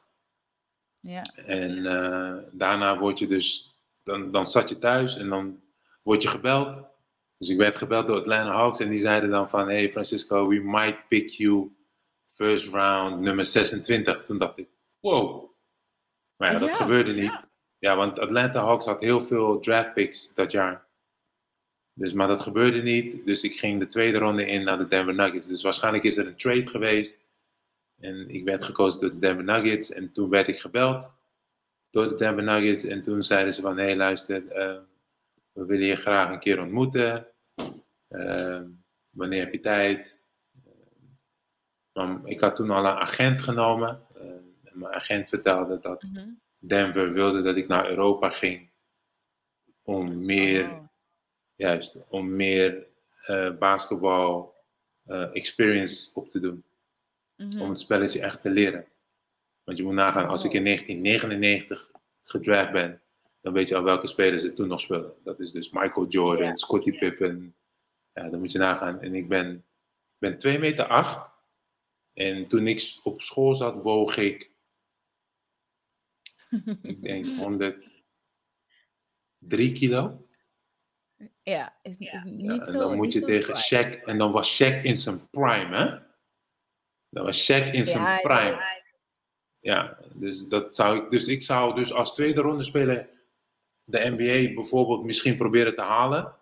[0.99, 1.21] Ja.
[1.45, 5.61] En eh, daarna word je dus, dan, dan zat je thuis en dan
[6.01, 6.92] word je gebeld.
[7.43, 10.59] Dus ik werd gebeld door Atlanta Hawks en die zeiden dan van, hey Francisco, we
[10.59, 11.75] might pick you
[12.27, 14.23] first round nummer 26.
[14.25, 14.67] Toen dacht ik,
[14.99, 15.51] wow.
[16.35, 17.39] Maar ja, dat Ja, gebeurde niet.
[17.77, 17.95] Ja.
[17.95, 20.87] want Atlanta Hawks had heel veel draft picks dat jaar.
[21.93, 23.25] Dus, maar dat gebeurde niet.
[23.25, 25.47] Dus ik ging de tweede ronde in naar de Denver Nuggets.
[25.47, 27.25] Dus waarschijnlijk is er een trade geweest.
[27.99, 29.91] En ik werd gekozen door de Denver Nuggets.
[29.91, 31.11] En toen werd ik gebeld
[31.89, 32.83] door de Denver Nuggets.
[32.83, 34.79] En toen zeiden ze van, hé hey, luister, eh,
[35.51, 37.32] we willen je graag een keer ontmoeten.
[38.13, 38.61] Eh,
[39.09, 40.21] wanneer heb je tijd?
[40.65, 40.71] Eh,
[41.93, 44.01] maar ik had toen al een agent genomen.
[44.15, 44.21] Eh,
[44.63, 46.27] en mijn agent vertelde dat Mhm.
[46.57, 48.69] Denver wilde dat ik naar Europa ging.
[49.83, 50.83] Om meer, Oh.
[51.55, 52.87] juist, om meer
[53.25, 54.51] eh, basketbal
[55.05, 56.63] eh, experience op te doen
[57.35, 57.61] Mhm.
[57.61, 58.85] om het spelletje echt te leren.
[59.63, 61.91] Want je moet nagaan, als ik in 1999
[62.23, 63.01] gedraft ben,
[63.41, 65.13] dan weet je al welke spelers er toen nog spelen.
[65.23, 66.57] Dat is dus Michael Jordan.
[66.57, 67.55] Scottie Pippen.
[68.13, 69.01] Ja, dan moet je nagaan.
[69.01, 69.65] En ik ben,
[70.17, 71.31] ben 2 meter 8.
[72.13, 74.51] En toen ik op school zat, woog ik,
[76.81, 80.27] ik denk 103 kilo.
[81.43, 82.79] Ja, is, is Ja, niet en zo.
[82.79, 83.55] dan moet je tegen.
[83.57, 85.99] Shaq, en dan was Shaq in zijn prime, hè?
[87.09, 88.49] Dat was Shaq in zijn Ja, ja, prime.
[88.49, 88.71] ja.
[89.59, 91.09] Ja, dus dat zou ik.
[91.11, 93.09] Dus ik zou dus als tweede ronde speler
[93.83, 96.35] de NBA bijvoorbeeld misschien proberen te halen.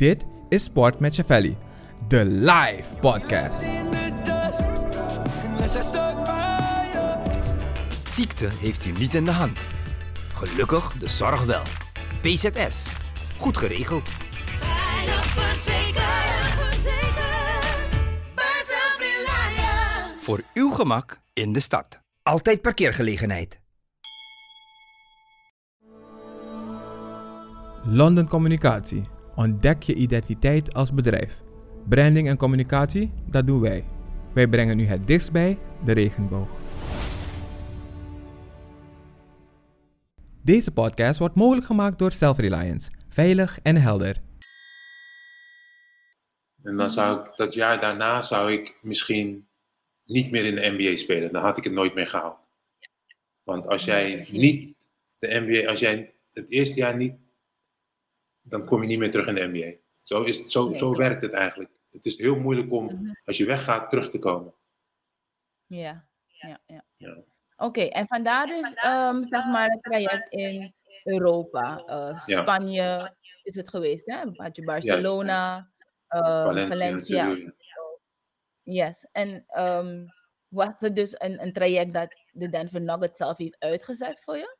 [0.00, 1.56] Dit is Sport met Chavelli,
[2.08, 3.62] de live podcast.
[8.04, 9.58] ziekte heeft u niet in de hand.
[10.34, 11.62] Gelukkig de zorg wel.
[12.20, 12.88] PZS.
[13.38, 14.08] Goed geregeld.
[14.08, 16.88] Veilig verzekerd.
[20.20, 22.00] Voor uw gemak in de stad.
[22.22, 23.60] Altijd parkeergelegenheid.
[27.84, 29.18] London Communicatie.
[29.40, 31.42] Ontdek je identiteit als bedrijf.
[31.88, 33.84] Branding en communicatie, dat doen wij.
[34.34, 36.48] Wij brengen u het dichtst bij de regenboog.
[40.42, 42.90] Deze podcast wordt mogelijk gemaakt door Self-Reliance.
[43.06, 44.20] Veilig en helder.
[46.62, 49.48] En dan zou ik, dat jaar daarna zou ik misschien
[50.04, 51.32] niet meer in de NBA spelen.
[51.32, 52.48] Dan had ik het nooit meer gehaald.
[53.42, 54.78] Want als jij niet
[55.18, 57.14] de NBA, als jij het eerste jaar niet,
[58.42, 59.76] dan kom je niet meer terug in de NBA.
[60.02, 61.70] Zo, is, het- zo, Nee, zo werkt het eigenlijk.
[61.90, 63.12] Het is heel moeilijk om, Mhm.
[63.24, 64.54] als je weggaat, terug te komen.
[65.66, 66.84] Ja, ja, ja.
[66.96, 67.16] Ja.
[67.56, 70.74] Oké, en vandaar dus ehm, zeg maar het traject in
[71.04, 71.76] Europa.
[71.86, 72.40] Eh, Ja.
[72.42, 74.16] Spanje is het geweest, hè?
[74.32, 75.70] Had je Barcelona,
[76.08, 77.52] ehm, Valencia, Valencia.
[78.62, 80.06] Yes, en ehm,
[80.48, 84.56] was het dus een, een traject dat de Denver Nuggets zelf heeft uitgezet voor je?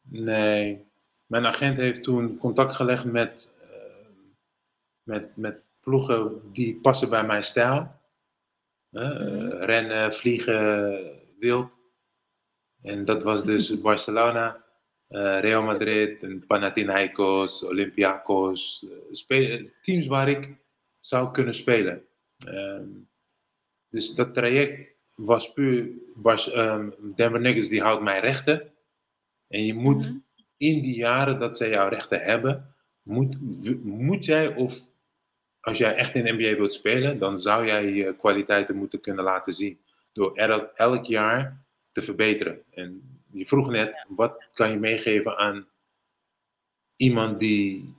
[0.00, 0.92] Nee,
[1.26, 4.06] mijn agent heeft toen contact gelegd met, eh,
[5.02, 8.02] met, met ploegen die passen bij mijn stijl.
[8.90, 9.48] Eh, Mhm.
[9.48, 11.00] rennen, vliegen,
[11.38, 11.76] wild.
[12.82, 14.64] En dat was dus Barcelona,
[15.08, 18.86] eh, Real Madrid, en Panathinaikos, Olympiakos.
[19.10, 20.56] spe- teams waar ik
[20.98, 22.04] zou kunnen spelen.
[22.46, 22.88] Ehm,
[23.88, 25.88] dus dat traject was puur...
[26.24, 28.72] Ehm, Denver Nuggets die houdt mijn rechten.
[29.48, 30.18] En je moet Mhm.
[30.64, 33.36] In die jaren dat zij jouw rechten hebben, moet,
[33.84, 34.92] moet jij of
[35.60, 39.24] als jij echt in de NBA wilt spelen, dan zou jij je kwaliteiten moeten kunnen
[39.24, 39.80] laten zien.
[40.12, 42.62] Door elk, elk jaar te verbeteren.
[42.70, 45.68] En je vroeg net, wat kan je meegeven aan
[46.96, 47.94] iemand die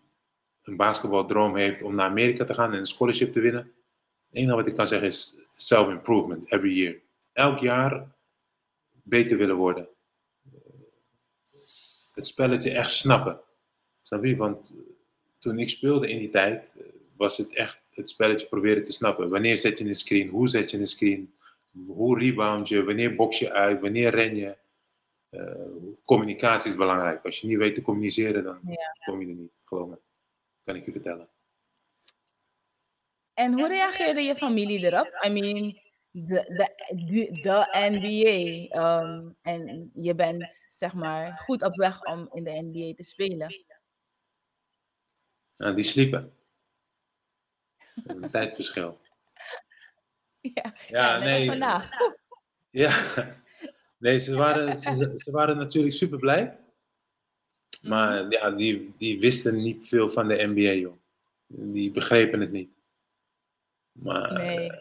[0.64, 3.64] een basketbaldroom heeft om naar Amerika te gaan en een scholarship te winnen?
[4.28, 6.96] Het enige wat ik kan zeggen is self-improvement every year.
[7.34, 8.08] Elk jaar
[9.04, 9.88] beter willen worden
[12.16, 13.42] het spelletje echt snappen.
[14.02, 14.36] Snap je?
[14.36, 14.76] Want eh,
[15.40, 16.86] toen ik speelde in die tijd, eh,
[17.18, 19.30] was het echt het spelletje proberen te snappen.
[19.30, 20.30] Wanneer zet je een screen?
[20.30, 21.34] Hoe zet je een screen?
[21.88, 22.84] Hoe rebound je?
[22.84, 23.82] Wanneer box je uit?
[23.82, 24.58] Wanneer ren je?
[25.30, 25.56] Eh,
[26.04, 27.26] communicatie is belangrijk.
[27.26, 28.60] Als je niet weet te communiceren, dan
[29.06, 29.52] kom je er niet.
[29.64, 29.98] Geloof me.
[30.64, 31.30] Kan ik je vertellen.
[33.34, 35.26] En hoe reageerde je familie erop?
[35.26, 35.78] I mean,
[36.18, 36.44] de,
[36.88, 38.76] de, de, NBA.
[38.82, 43.64] ehm, en je bent zeg maar goed op weg om in de NBA te spelen.
[45.56, 46.34] Nou, die sliepen.
[48.04, 49.00] Een tijdverschil.
[50.54, 51.46] Ja, Ja, nee.
[51.46, 51.90] vandaag.
[52.70, 53.04] Ja,
[53.98, 56.58] nee, ze waren, ze, ze waren natuurlijk super blij.
[57.82, 60.98] Maar ja, die, die wisten niet veel van de NBA, joh.
[61.48, 62.70] Die begrepen het niet.
[63.92, 64.72] Maar Nee.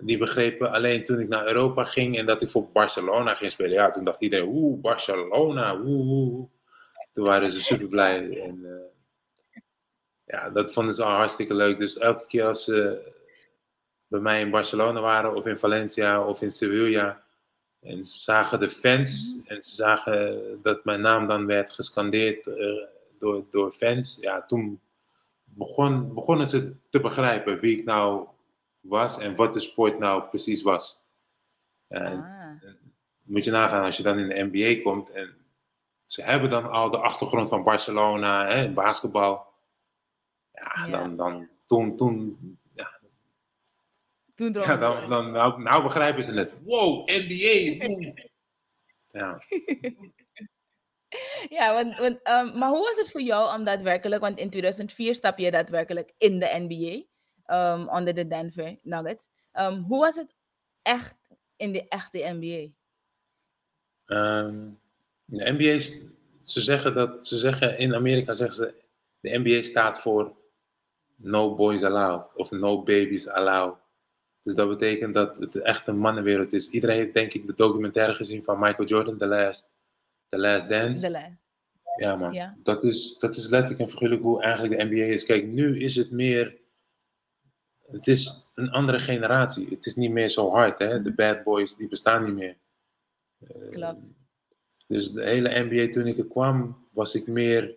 [0.00, 3.72] Die begrepen alleen toen ik naar Europa ging en dat ik voor Barcelona ging spelen.
[3.72, 6.48] Ja, toen dacht iedereen, oeh, Barcelona, oeh.
[7.12, 8.40] Toen waren ze super blij.
[8.40, 9.60] En eh,
[10.24, 11.78] ja, dat vonden ze al hartstikke leuk.
[11.78, 13.12] Dus elke keer als ze
[14.06, 17.22] bij mij in Barcelona waren, of in Valencia, of in Sevilla,
[17.80, 22.86] en ze zagen de fans en ze zagen dat mijn naam dan werd gescandeerd eh,
[23.18, 24.18] door, door fans.
[24.20, 24.80] Ja, toen
[25.44, 28.26] begon, begonnen ze te begrijpen wie ik nou
[28.84, 31.00] was en wat de sport nou precies was.
[31.88, 32.50] Ah,
[33.22, 35.36] moet je nagaan als je dan in de NBA komt en
[36.06, 39.46] ze hebben dan al de achtergrond van Barcelona, hè, basketbal.
[40.52, 40.90] Ja, Ja.
[40.90, 42.38] dan, dan toen, toen,
[42.72, 43.00] ja,
[44.34, 46.52] toen ja, dan, dan nou, nou begrijpen ze het.
[46.62, 47.84] Wow, NBA.
[49.10, 49.38] Ja.
[51.48, 55.14] Ja, want, want, ehm, maar hoe was het voor jou om daadwerkelijk, want in 2004
[55.14, 57.06] stap je daadwerkelijk in de NBA,
[57.88, 59.28] onder de Denver Nuggets.
[59.52, 60.34] Ehm, hoe was het
[60.82, 61.14] echt
[61.56, 62.72] in de echte NBA?
[64.04, 64.68] Ehm,
[65.24, 65.80] de NBA,
[66.42, 68.74] ze zeggen dat, ze zeggen in Amerika zeggen ze,
[69.20, 70.36] de NBA staat voor
[71.16, 73.76] no boys allowed of no babies allowed.
[74.42, 76.70] Dus dat betekent dat het echt een mannenwereld is.
[76.70, 79.74] Iedereen heeft denk ik de documentaire gezien van Michael Jordan, The Last,
[80.28, 81.00] The Last Dance.
[81.00, 81.42] De les.
[81.96, 82.54] Ja, man.
[82.62, 85.24] Dat, is, dat is letterlijk en figuurlijk hoe eigenlijk de NBA is.
[85.24, 86.56] Kijk, nu is het meer.
[87.86, 89.68] Het is een andere generatie.
[89.68, 91.02] Het is niet meer zo hard, hè?
[91.02, 92.56] De bad boys, die bestaan niet meer.
[93.38, 94.00] Eh, Klopt.
[94.86, 97.76] Dus de hele NBA, toen ik er kwam, was ik meer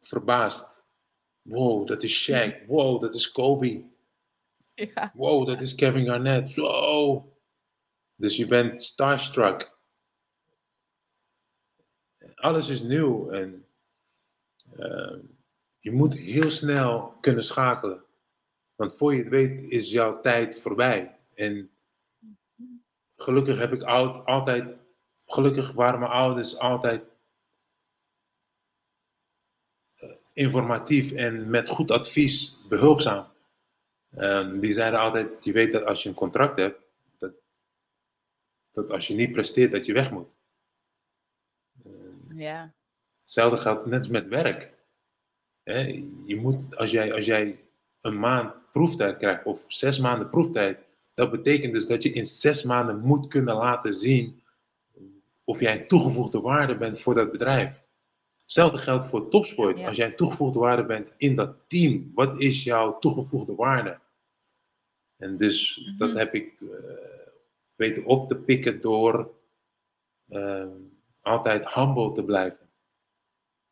[0.00, 0.84] verbaasd.
[1.42, 2.66] Wow, dat is Shaq.
[2.66, 3.84] Wow, dat is Kobe.
[4.74, 5.12] Ja.
[5.14, 6.50] Wow, dat is Kevin Garnett.
[6.50, 7.38] Zo.
[8.14, 9.74] Dus je bent starstruck.
[12.34, 13.66] alles is nieuw en
[14.76, 15.18] eh,
[15.78, 18.05] je moet heel snel kunnen schakelen.
[18.76, 21.18] Want voor je het weet is jouw tijd voorbij.
[21.34, 21.70] En
[23.16, 24.76] gelukkig heb ik oud, altijd,
[25.26, 27.04] gelukkig waren mijn ouders altijd
[29.94, 33.26] eh, informatief en met goed advies behulpzaam.
[34.10, 36.80] Ehm, die zeiden altijd, je weet dat als je een contract hebt,
[37.18, 37.32] dat,
[38.70, 40.28] dat als je niet presteert, dat je weg moet.
[42.34, 42.74] Ja.
[43.20, 44.74] Hetzelfde geldt net als met werk.
[46.24, 47.65] Je moet, als, jij, als jij
[48.06, 50.78] een maand proeftijd krijgt, of zes maanden proeftijd,
[51.14, 54.42] dat betekent dus dat je in zes maanden moet kunnen laten zien
[55.44, 57.84] of jij een toegevoegde waarde bent voor dat bedrijf.
[58.40, 59.78] Hetzelfde geldt voor topsport.
[59.78, 59.86] Ja.
[59.86, 63.98] Als jij een toegevoegde waarde bent in dat team, wat is jouw toegevoegde waarde?
[65.16, 66.18] En dus dat Mhm.
[66.18, 66.68] heb ik eh,
[67.74, 69.34] weten op te pikken door
[70.28, 70.66] eh,
[71.20, 72.65] altijd humble te blijven.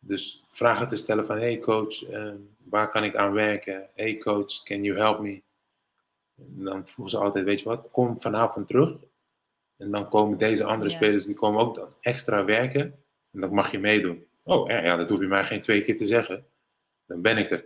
[0.07, 2.33] Dus vragen te stellen van, hey coach, eh,
[2.65, 3.89] waar kan ik aan werken?
[3.95, 5.43] Hey coach, can you help me?
[6.37, 8.97] En dan vroegen ze altijd, weet je wat, kom vanavond terug.
[9.77, 10.97] En dan komen deze andere Ja.
[10.97, 12.83] spelers, die komen ook dan extra werken.
[13.31, 14.27] En dan mag je meedoen.
[14.43, 16.47] Oh ja, ja, dat hoef je mij geen twee keer te zeggen.
[17.07, 17.65] Dan ben ik er.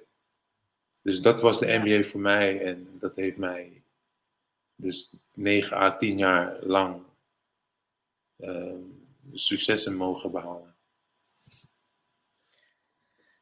[1.02, 1.66] Dus dat was de.
[1.66, 2.60] NBA voor mij.
[2.60, 3.82] En dat heeft mij
[4.74, 7.02] dus 9 à 10 jaar lang
[8.36, 8.80] ehm,
[9.32, 10.67] successen mogen behalen.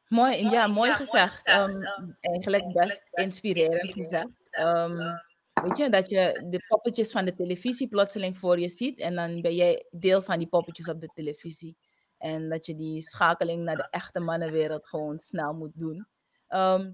[0.09, 1.45] Mooi, ja, mooi gezegd.
[1.45, 1.81] Ehm,
[2.21, 4.35] eigenlijk best inspirerend gezegd.
[4.49, 5.15] Ehm,
[5.63, 9.41] weet je, dat je de poppetjes van de televisie plotseling voor je ziet en dan
[9.41, 11.77] ben jij deel van die poppetjes op de televisie.
[12.17, 16.07] En dat je die schakeling naar de echte mannenwereld gewoon snel moet doen.
[16.47, 16.91] Ehm,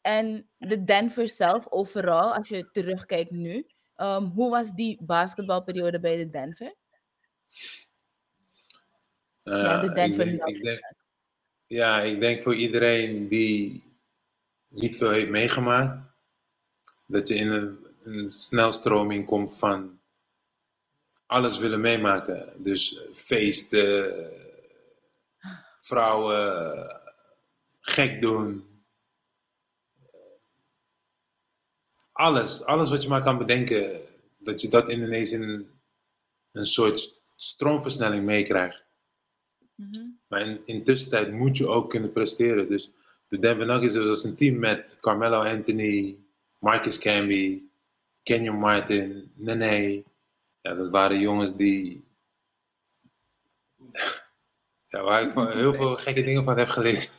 [0.00, 6.16] en de Denver zelf, overal, als je terugkijkt nu, ehm, hoe was die basketbalperiode bij
[6.16, 6.74] de Denver?
[9.42, 10.56] Ja, de Eh, Denver ik denk, Nuggets.
[10.58, 10.94] ik denk,
[11.66, 13.82] ja, ik denk voor iedereen die
[14.68, 16.12] niet veel heeft meegemaakt,
[17.06, 20.00] dat je in een, een snelstroming komt van
[21.26, 22.52] alles willen meemaken.
[22.62, 24.30] Dus feesten,
[25.80, 27.00] vrouwen,
[27.80, 28.82] gek doen.
[32.12, 34.00] Alles, alles wat je maar kan bedenken,
[34.38, 35.70] dat je dat ineens in
[36.52, 38.83] een soort stroomversnelling meekrijgt.
[39.74, 40.06] Mhm.
[40.28, 42.68] Maar in, in tussentijd moet je ook kunnen presteren.
[42.68, 42.92] Dus
[43.28, 46.18] de Denver Nuggets was een team met Carmelo Anthony,
[46.58, 47.62] Marcus Camby,
[48.22, 50.02] Kenyon Martin, Nene.
[50.60, 52.04] Ja, dat waren jongens die...
[54.88, 57.10] Ja, waar ik van heel veel gekke dingen van heb geleerd.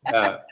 [0.00, 0.46] ja.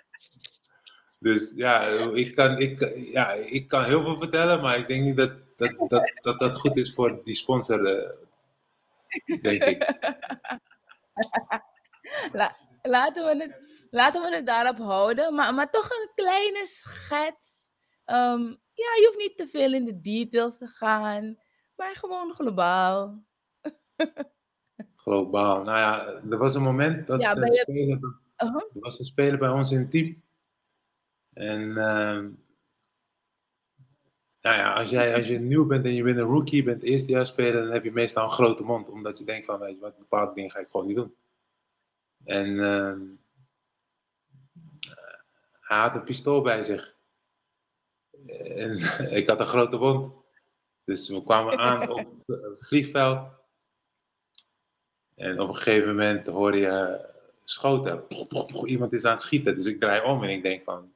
[1.19, 5.17] Dus ja ik, kan, ik, ja, ik kan heel veel vertellen, maar ik denk niet
[5.17, 8.11] dat dat, dat, dat, dat goed is voor die sponsor, eh,
[9.43, 9.95] denk ik.
[12.33, 15.35] La- laten, we het, laten we het daarop houden.
[15.35, 17.73] Maar, maar toch een kleine schets.
[18.05, 18.43] Ehm,
[18.73, 21.39] ja, je hoeft niet te veel in de details te gaan.
[21.77, 23.25] Maar gewoon globaal.
[24.97, 25.63] Globaal.
[25.63, 27.99] Nou ja, er was een moment dat Ja, je- speler,
[28.39, 28.63] Uh-huh.
[28.75, 30.23] er was een speler bij ons in het team.
[31.33, 32.31] En ehm,
[34.41, 37.63] nou ja, als, jij, als je nieuw bent en je bent een rookie, bent eerstejaarsspeler,
[37.63, 38.89] dan heb je meestal een grote mond.
[38.89, 41.15] Omdat je denkt van, weet je wat, bepaalde dingen ga ik gewoon niet doen.
[42.25, 43.01] En ehm,
[45.61, 46.97] hij had een pistool bij zich.
[48.27, 48.79] En
[49.19, 50.15] ik had een grote mond.
[50.85, 53.29] Dus we kwamen aan op het vliegveld.
[55.15, 57.05] En op een gegeven moment hoor je eh,
[57.45, 58.05] schoten.
[58.65, 59.55] Iemand is aan het schieten.
[59.55, 60.95] Dus ik draai om en ik denk van...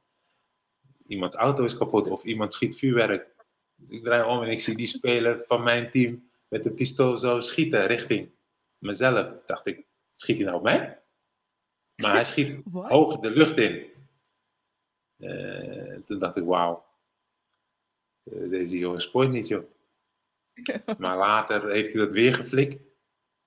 [1.11, 3.27] Iemands auto is kapot of iemand schiet vuurwerk.
[3.75, 7.17] Dus ik draai om en ik zie die speler van mijn team met de pistool
[7.17, 8.31] zo schieten richting
[8.77, 9.33] mezelf.
[9.45, 11.01] Dacht ik, schiet hij nou op mij?
[11.95, 12.61] Maar hij schiet
[12.95, 13.89] hoog de lucht in.
[15.17, 16.85] Eh, toen dacht ik, wauw.
[18.23, 19.63] Eh, deze jongen spoort niet, joh.
[20.97, 22.83] Maar later heeft hij dat weer geflikt.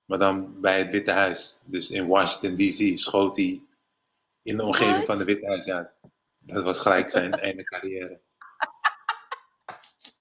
[0.05, 1.61] Maar dan bij het Witte Huis.
[1.65, 2.97] Dus in Washington D.C.
[2.97, 3.61] schoot hij
[4.41, 5.65] in de omgeving van het Witte Huis.
[5.65, 5.93] Ja,
[6.45, 8.21] dat was gelijk zijn einde carrière.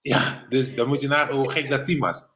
[0.00, 2.28] Ja, dus dan moet je nagaan hoe gek dat team was.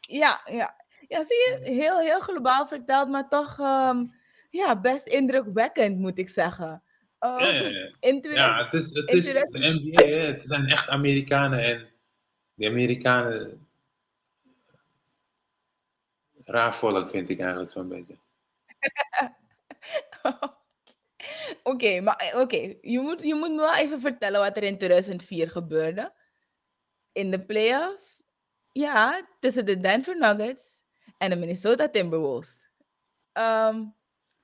[0.00, 0.84] Ja, ja.
[1.08, 4.04] Ja, zie je, heel, heel globaal verteld, maar toch ehm,
[4.50, 6.82] ja, best indrukwekkend, moet ik zeggen.
[7.18, 7.84] Ehm, Ja, ja, ja.
[8.00, 10.26] In 20 Ja, het is, het is de NBA, hè.
[10.26, 11.88] het zijn echt Amerikanen en
[12.54, 13.66] die Amerikanen.
[16.44, 18.18] Raar volk vind ik eigenlijk zo'n beetje.
[21.66, 24.78] Oké, maar eh, oké, je, moet, je moet me wel even vertellen wat er in
[24.78, 26.12] 2004 gebeurde.
[27.12, 28.22] In de playoff,
[28.72, 30.82] ja, tussen de Denver Nuggets
[31.18, 32.66] en de Minnesota Timberwolves.
[33.32, 33.84] Ehm,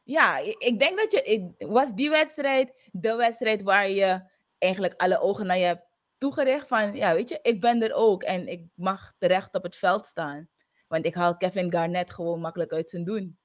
[0.02, 1.54] ja, ik, denk dat je.
[1.58, 4.22] Was die wedstrijd de wedstrijd waar je
[4.58, 5.86] eigenlijk alle ogen naar je hebt
[6.18, 6.68] toegericht?
[6.68, 10.06] Van ja, weet je, ik ben er ook en ik mag terecht op het veld
[10.06, 10.48] staan.
[10.88, 13.38] Want ik haal Kevin Garnett gewoon makkelijk uit zijn doen.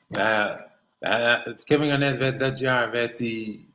[0.07, 0.67] Ja,
[0.99, 3.69] nou ja, Kevin Garnett werd dat jaar werd hij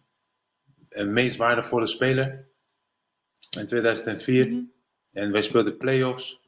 [0.89, 2.49] een meest waardevolle speler
[3.59, 4.47] in 2004.
[4.47, 4.63] Mhm.
[5.13, 6.41] En wij speelden playoffs.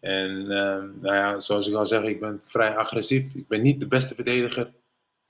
[0.00, 3.34] En ehm, nou ja, zoals ik al zeg, ik ben vrij agressief.
[3.34, 4.72] Ik ben niet de beste verdediger,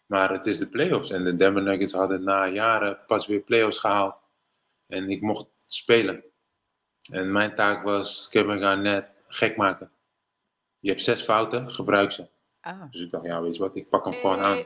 [0.07, 1.11] maar het is de playoffs.
[1.11, 4.15] En de Denver Nuggets hadden na jaren pas weer playoffs gehaald.
[4.87, 6.25] En ik mocht spelen.
[7.11, 9.91] En mijn taak was Kevin Garnett gek maken.
[10.79, 12.29] Je hebt zes fouten, gebruik ze.
[12.63, 12.73] Ah.
[12.91, 14.57] Dus ik dacht, ja, weet je wat, ik pak hem gewoon aan.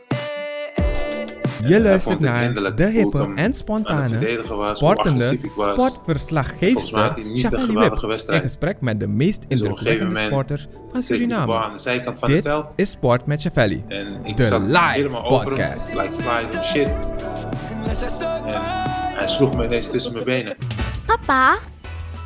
[1.67, 2.21] Je luistert het
[2.55, 5.73] naar de hippe en het spontane, was, sportende was.
[5.73, 8.43] Sportverslaggeefster Shafali geweldige Wip in wedstrijd.
[8.43, 11.55] gesprek met de meest Dus indrukwekkende sporters van Suriname.
[11.55, 12.73] aan de zijkant van het Dit veld.
[12.77, 13.85] is Sport met Shafali.
[13.89, 15.89] En ik de live helemaal over podcast.
[15.89, 16.87] hem, like flies shit.
[18.47, 18.55] En
[19.17, 20.57] hij sloeg me ineens tussen mijn benen.
[21.07, 21.57] Papa,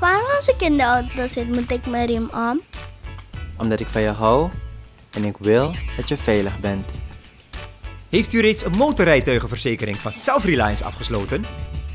[0.01, 2.61] waarom als ik in de auto zit, moet ik mijn riem om?
[3.59, 4.51] Omdat ik van je hou
[5.11, 6.91] en ik wil dat je veilig bent.
[8.09, 11.45] Heeft u reeds een motorrijtuigenverzekering van Self-Reliance afgesloten?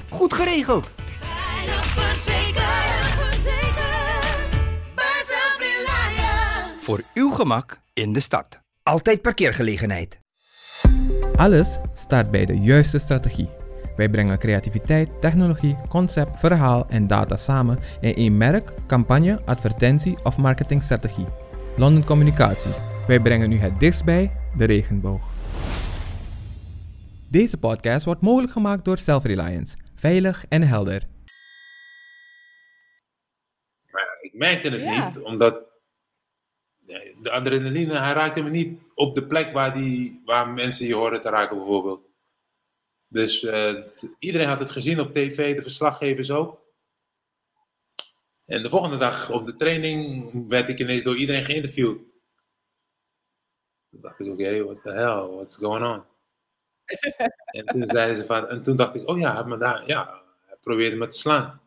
[0.09, 0.91] Goed geregeld!
[1.19, 4.49] Veilig verzekerd, verzekerd.
[4.95, 6.77] Bij Self-Reliance.
[6.79, 8.61] Voor uw gemak in de stad.
[8.83, 10.19] Altijd parkeergelegenheid.
[11.35, 13.49] Alles staat bij de juiste strategie.
[13.95, 20.37] Wij brengen creativiteit, technologie, concept, verhaal en data samen in één merk, campagne, advertentie of
[20.37, 21.27] marketingstrategie.
[21.77, 22.92] London Communicatie.
[23.07, 25.21] Wij brengen u het dichtst bij de regenboog.
[27.31, 29.77] Deze podcast wordt mogelijk gemaakt door Self-Reliance.
[29.95, 31.03] Veilig en helder.
[33.91, 35.07] Maar ik merkte het Ja.
[35.07, 35.61] niet, omdat
[37.21, 41.21] de adrenaline, hij raakte me niet op de plek waar, die, waar mensen je horen
[41.21, 42.05] te raken bijvoorbeeld.
[43.07, 43.73] Dus eh,
[44.19, 46.61] iedereen had het gezien op tv, de verslaggevers ook.
[48.45, 51.97] En de volgende dag op de training werd ik ineens door iedereen geïnterviewd.
[54.01, 56.03] Dacht ik, oké, what the hell, what's going on?
[57.45, 60.21] en toen zeiden ze van, en toen dacht ik, oh ja, hij, me daar, ja,
[60.61, 61.61] probeerde me te slaan.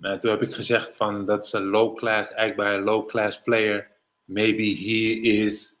[0.00, 3.08] En toen heb ik gezegd van, dat is een low class act bij een low
[3.08, 3.90] class player.
[4.24, 5.76] Maybe he is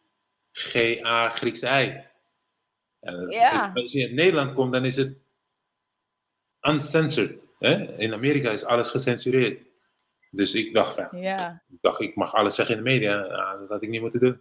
[0.52, 2.04] GA Griekse ei.
[3.00, 3.70] En Ja.
[3.74, 5.18] Als je in Nederland komt, dan is het
[6.62, 7.38] uncensored.
[7.58, 7.98] Hè?
[7.98, 9.62] In Amerika is alles gecensureerd.
[10.30, 11.62] Dus ik dacht, van, Ja.
[11.68, 13.22] ik dacht, ik mag alles zeggen in de media.
[13.58, 14.40] Dat had ik niet moeten doen.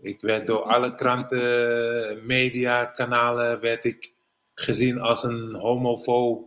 [0.00, 4.12] Ik werd door alle kranten, media, kanalen, werd ik
[4.54, 6.46] gezien als een homofoob.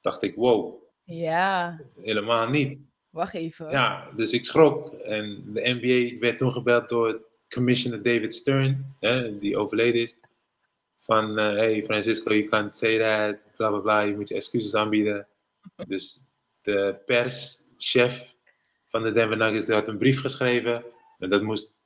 [0.00, 1.80] Dacht ik, wow, Ja.
[2.00, 2.78] helemaal niet.
[3.10, 3.70] Wacht even.
[3.70, 4.92] Ja, dus ik schrok.
[4.92, 10.16] En de NBA werd toen gebeld door commissioner David Stern, hè, die overleden is.
[10.96, 14.74] Van, eh, hey Francisco, you can't say that, bla bla bla, je moet je excuses
[14.74, 15.26] aanbieden.
[15.86, 16.28] Dus
[16.62, 18.34] de perschef
[18.86, 20.84] van de Denver Nuggets had een brief geschreven.
[21.18, 21.76] En dat, moest,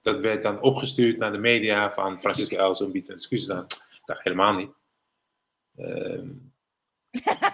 [0.00, 3.64] dat werd dan opgestuurd naar de media van Francisco Elson biedt zijn excuses aan.
[3.64, 4.70] Ik dacht helemaal niet.
[5.76, 6.28] Ehm,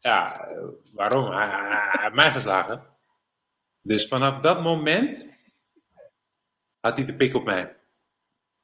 [0.00, 0.48] ja,
[0.92, 1.30] waarom?
[1.30, 2.86] Hij, hij heeft mij geslagen.
[3.80, 5.26] Dus vanaf dat moment
[6.80, 7.76] had hij de pik op mij.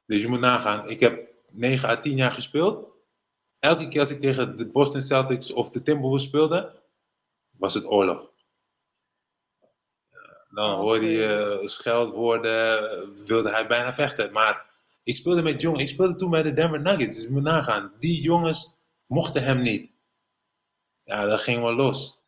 [0.05, 2.91] Dus je moet nagaan, ik heb 9 à 10 jaar gespeeld.
[3.59, 6.81] Elke keer als ik tegen de Boston Celtics of de Timberwolves speelde,
[7.51, 8.32] was het oorlog.
[10.53, 14.31] Dan Oh, hoorde je scheldwoorden, wilde hij bijna vechten.
[14.31, 14.65] Maar
[15.03, 17.15] ik speelde met jongens, ik speelde toen bij de Denver Nuggets.
[17.15, 19.91] Dus je moet nagaan, die jongens mochten hem niet.
[21.03, 22.21] Ja, dat ging wel los.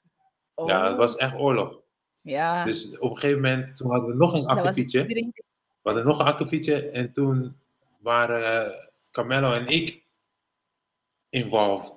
[0.55, 0.97] Ja, het Oh.
[0.97, 1.79] was echt oorlog.
[2.21, 2.63] Ja.
[2.63, 5.05] Dus op een gegeven moment, toen hadden we nog een akkefietje.
[5.05, 5.33] We
[5.81, 7.59] hadden nog een akkefietje en toen
[7.99, 8.77] waren eh,
[9.11, 10.03] Carmelo en ik
[11.29, 11.93] involved.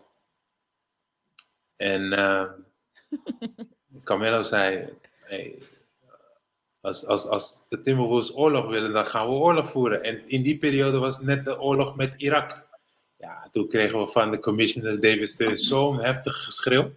[1.76, 2.44] En eh,
[4.04, 4.88] Carmelo zei,
[5.20, 5.58] hey,
[6.80, 10.02] als, als, als de Timberwolves oorlog willen, dan gaan we oorlog voeren.
[10.02, 12.66] En in die periode was net de oorlog met Irak.
[13.16, 16.92] Ja, toen kregen we van de commissioner David Stern zo'n heftig geschreeuw.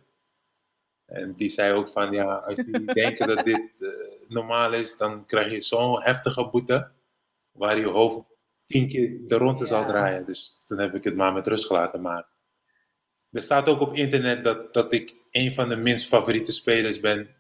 [1.06, 3.90] En die zei ook van, ja, als jullie denken dat dit eh,
[4.28, 6.92] normaal is, dan krijg je zo'n heftige boete,
[7.52, 8.20] waar je hoofd
[8.66, 10.26] tien keer de ronde zal draaien.
[10.26, 12.02] Dus toen heb ik het maar met rust gelaten.
[12.02, 12.28] Maar
[13.32, 17.36] er staat ook op internet dat, dat ik een van de minst favoriete spelers ben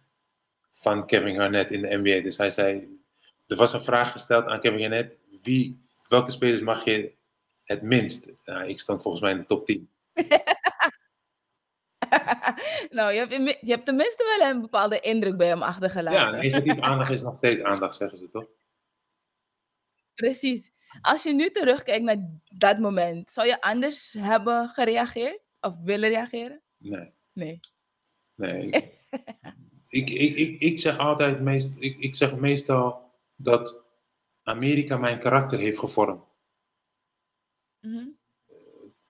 [0.72, 2.22] van Kevin Garnett in de NBA.
[2.22, 2.99] Dus hij zei,
[3.47, 7.13] er was een vraag gesteld aan Kevin Garnett, wie, welke spelers mag je
[7.63, 8.34] het minst?
[8.45, 9.89] Nou, ik stond volgens mij in de top 10.
[12.97, 16.19] nou, je hebt, je hebt tenminste wel een bepaalde indruk bij hem achtergelaten.
[16.19, 18.47] Ja, negatief aandacht is nog steeds aandacht, zeggen ze toch?
[20.15, 20.72] Precies.
[21.01, 25.39] Als je nu terugkijkt naar dat moment, zou je anders hebben gereageerd?
[25.59, 26.61] Of willen reageren?
[26.78, 27.13] Nee.
[27.34, 27.59] Nee.
[28.36, 28.69] Nee.
[28.69, 28.99] ik,
[29.91, 33.83] ik, ik, ik zeg altijd, meest, ik, ik zeg meestal dat
[34.43, 36.23] Amerika mijn karakter heeft gevormd.
[37.79, 38.05] Mhm.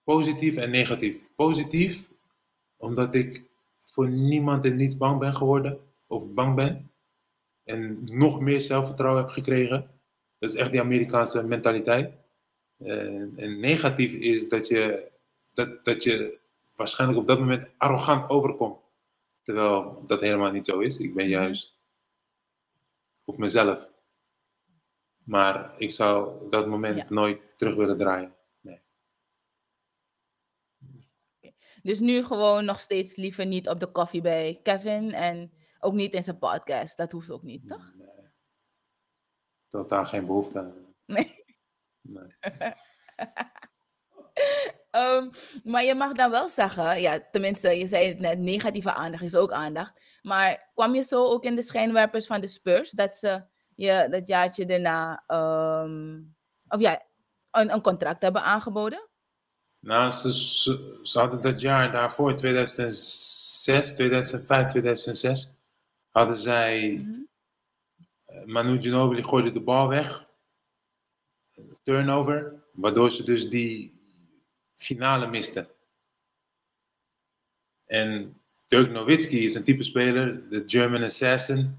[0.04, 1.24] Positief en negatief.
[1.36, 2.10] Positief,
[2.78, 3.50] omdat ik
[3.84, 6.92] voor niemand en niets bang ben geworden, of bang ben.
[7.64, 9.92] En nog meer zelfvertrouwen heb gekregen.
[10.40, 12.14] Dat is echt die Amerikaanse mentaliteit.
[12.78, 15.12] En, en negatief is dat je,
[15.54, 16.40] dat, dat je
[16.76, 18.81] waarschijnlijk op dat moment arrogant overkomt.
[19.52, 21.00] Terwijl dat helemaal niet zo is.
[21.00, 21.80] Ik ben juist
[23.24, 23.92] op mezelf.
[25.24, 27.06] Maar ik zou dat moment Ja.
[27.10, 28.36] nooit terug willen draaien.
[31.84, 36.14] Dus nu gewoon nog steeds liever niet op de koffie bij Kevin en ook niet
[36.14, 36.98] in zijn podcast.
[36.98, 37.94] Dat hoeft ook niet, toch?
[37.96, 38.30] Nee.
[39.68, 40.96] Totaal geen behoefte aan.
[41.06, 41.44] Nee.
[42.02, 42.36] Nee.
[44.92, 45.30] Ehm,
[45.64, 49.36] maar je mag dan wel zeggen, ja, tenminste, je zei het net, negatieve aandacht is
[49.36, 50.02] ook aandacht.
[50.22, 53.44] Maar kwam je zo ook in de schijnwerpers van de Spurs dat ze
[53.76, 56.20] je dat jaartje daarna, ehm,
[56.68, 57.02] of ja,
[57.52, 59.10] een, een contract hebben aangeboden?
[59.80, 65.54] Nou, ze, ze, ze hadden dat jaar daarvoor, 2006, 2005, 2006,
[66.10, 67.20] hadden zij Mhm.
[68.26, 70.30] eh, Manu Ginobili gooide de bal weg,
[71.84, 74.01] turnover, waardoor ze dus die
[74.82, 75.68] finale misten.
[77.86, 81.78] En Dirk Nowitzki is een type speler, de German Assassin,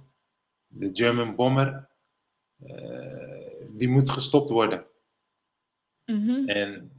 [0.66, 1.88] de German Bomber,
[2.64, 4.86] eh, die moet gestopt worden.
[6.04, 6.48] Mhm.
[6.48, 6.90] En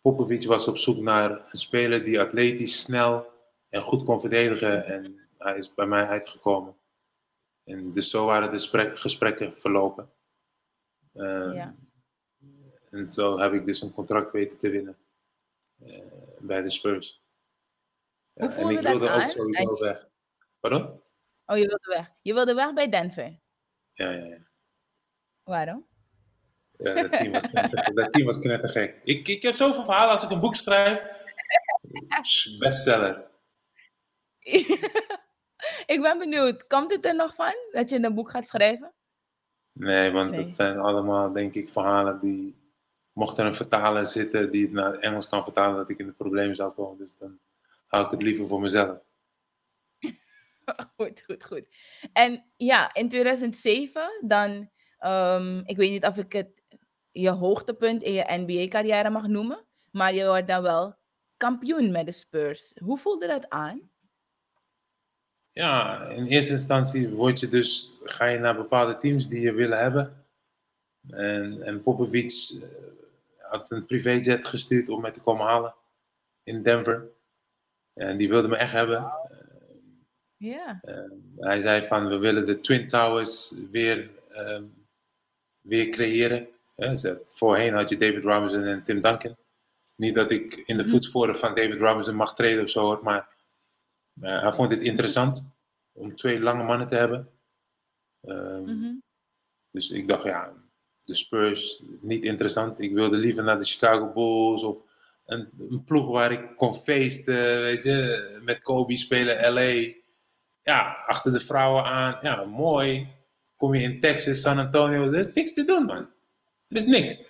[0.00, 3.32] Popovic was op zoek naar een speler die atletisch, snel
[3.68, 4.86] en goed kon verdedigen.
[4.86, 6.76] En hij is bij mij uitgekomen.
[7.64, 10.10] En dus zo waren de sprek- gesprekken verlopen.
[11.14, 11.76] Ehm, Ja.
[12.90, 14.96] En zo heb ik dus een contract weten te winnen
[15.84, 16.00] eh,
[16.38, 17.22] bij de Spurs.
[18.32, 20.08] Ja, en ik wilde ook sowieso En- weg.
[20.60, 21.00] Pardon?
[21.46, 22.10] Oh, je wilde weg.
[22.22, 23.38] Je wilde weg bij Denver.
[23.92, 24.38] Ja, ja, ja.
[25.42, 25.86] Waarom?
[26.78, 27.94] Ja, dat team was knettergek.
[27.96, 29.00] dat team was knettergek.
[29.04, 31.06] Ik, ik heb zoveel verhalen als ik een boek schrijf.
[32.58, 33.26] Bestseller.
[35.94, 38.92] ik ben benieuwd, komt het er nog van dat je een boek gaat schrijven?
[39.72, 40.44] Nee, want Nee.
[40.44, 42.56] het zijn allemaal, denk ik, verhalen die.
[43.18, 46.12] Mocht er een vertaler zitten die het naar Engels kan vertalen, dat ik in de
[46.12, 46.98] problemen zou komen.
[46.98, 47.38] Dus dan
[47.86, 48.98] hou ik het liever voor mezelf.
[50.96, 51.68] Goed, goed, goed.
[52.12, 56.62] En ja, in 2007 dan, ehm, ik weet niet of ik het
[57.10, 60.96] je hoogtepunt in je NBA-carrière mag noemen, maar je wordt dan wel
[61.36, 62.74] kampioen met de Spurs.
[62.84, 63.90] Hoe voelde dat aan?
[65.52, 69.78] Ja, in eerste instantie word je dus, ga je naar bepaalde teams die je willen
[69.78, 70.24] hebben.
[71.10, 72.88] En, en Popovic eh,
[73.50, 75.74] had een privéjet gestuurd om mij te komen halen
[76.42, 77.08] in Denver.
[77.94, 79.12] En die wilde me echt hebben.
[80.36, 80.78] Ja.
[80.82, 84.64] Ehm, hij zei van, we willen de Twin Towers weer, ehm,
[85.60, 86.48] weer creëren.
[86.98, 89.36] Ze- voorheen had je David Robinson en Tim Duncan.
[89.94, 90.90] Niet dat ik in de Mhm.
[90.92, 93.36] voetsporen van David Robinson mag treden of zo, maar
[94.20, 95.44] eh, hij vond het interessant
[95.92, 97.30] om twee lange mannen te hebben.
[98.20, 98.94] Ehm, Mhm.
[99.70, 100.52] Dus ik dacht, ja,
[101.08, 102.80] de Spurs, niet interessant.
[102.80, 104.82] Ik wilde liever naar de Chicago Bulls of
[105.26, 109.92] een, een ploeg waar ik kon feesten, weet je, met Kobe spelen, LA.
[110.62, 112.18] Ja, achter de vrouwen aan.
[112.22, 113.08] Ja, mooi.
[113.56, 116.10] Kom je in Texas, San Antonio, er is niks te doen, man.
[116.68, 117.22] Er is niks.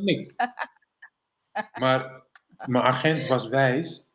[0.00, 0.34] Niks.
[1.78, 2.22] Maar
[2.66, 4.08] mijn agent was wijs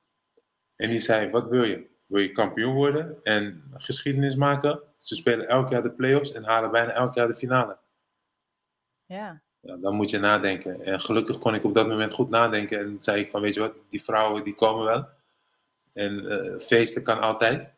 [0.76, 1.88] en die zei, wat wil je?
[2.06, 4.82] Wil je kampioen worden en geschiedenis maken?
[4.98, 7.78] Ze spelen elk jaar de playoffs en halen bijna elk jaar de finale.
[9.06, 9.42] Ja.
[9.60, 10.82] Ja, dan moet je nadenken.
[10.82, 12.80] En gelukkig kon ik op dat moment goed nadenken.
[12.80, 15.08] En zei ik van, weet je wat, die vrouwen die komen wel.
[15.94, 17.74] En eh, feesten kan altijd.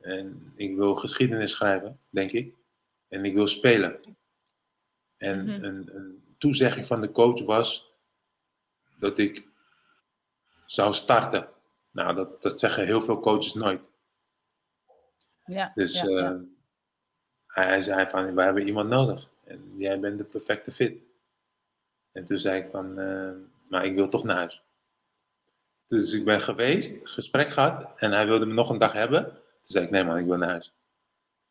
[0.00, 2.54] En ik wil geschiedenis schrijven, denk ik.
[3.08, 4.00] En ik wil spelen.
[5.16, 5.64] En Mhm.
[5.64, 7.92] een, een toezegging van de coach was
[8.98, 9.46] dat ik
[10.66, 11.48] zou starten.
[11.90, 13.80] Nou, dat, dat zeggen heel veel coaches nooit.
[15.44, 15.70] Ja.
[15.74, 16.30] Dus ja, ja.
[16.32, 16.38] eh,
[17.46, 19.32] hij, hij zei van, we hebben iemand nodig.
[19.44, 21.02] En jij bent de perfecte fit.
[22.12, 23.30] En toen zei ik van, eh,
[23.68, 24.62] maar ik wil toch naar huis.
[25.86, 27.90] Dus ik ben geweest, gesprek gehad.
[27.96, 29.24] En hij wilde me nog een dag hebben.
[29.24, 30.72] Toen zei ik, nee man, ik wil naar huis.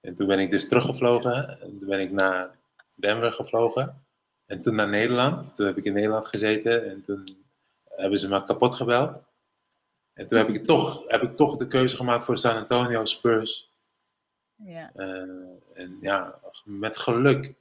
[0.02, 1.62] En toen ben ik dus teruggevlogen.
[1.62, 2.58] En toen ben ik naar
[2.96, 4.06] Denver gevlogen.
[4.46, 5.56] En toen naar Nederland.
[5.56, 6.90] Toen heb ik in Nederland gezeten.
[6.90, 7.28] En toen
[7.90, 9.22] hebben ze me kapot gebeld.
[10.14, 13.72] En toen heb ik, toch, heb ik toch de keuze gemaakt voor San Antonio Spurs.
[14.56, 14.92] Ja.
[14.96, 15.20] Eh,
[15.74, 17.54] en ja, met geluk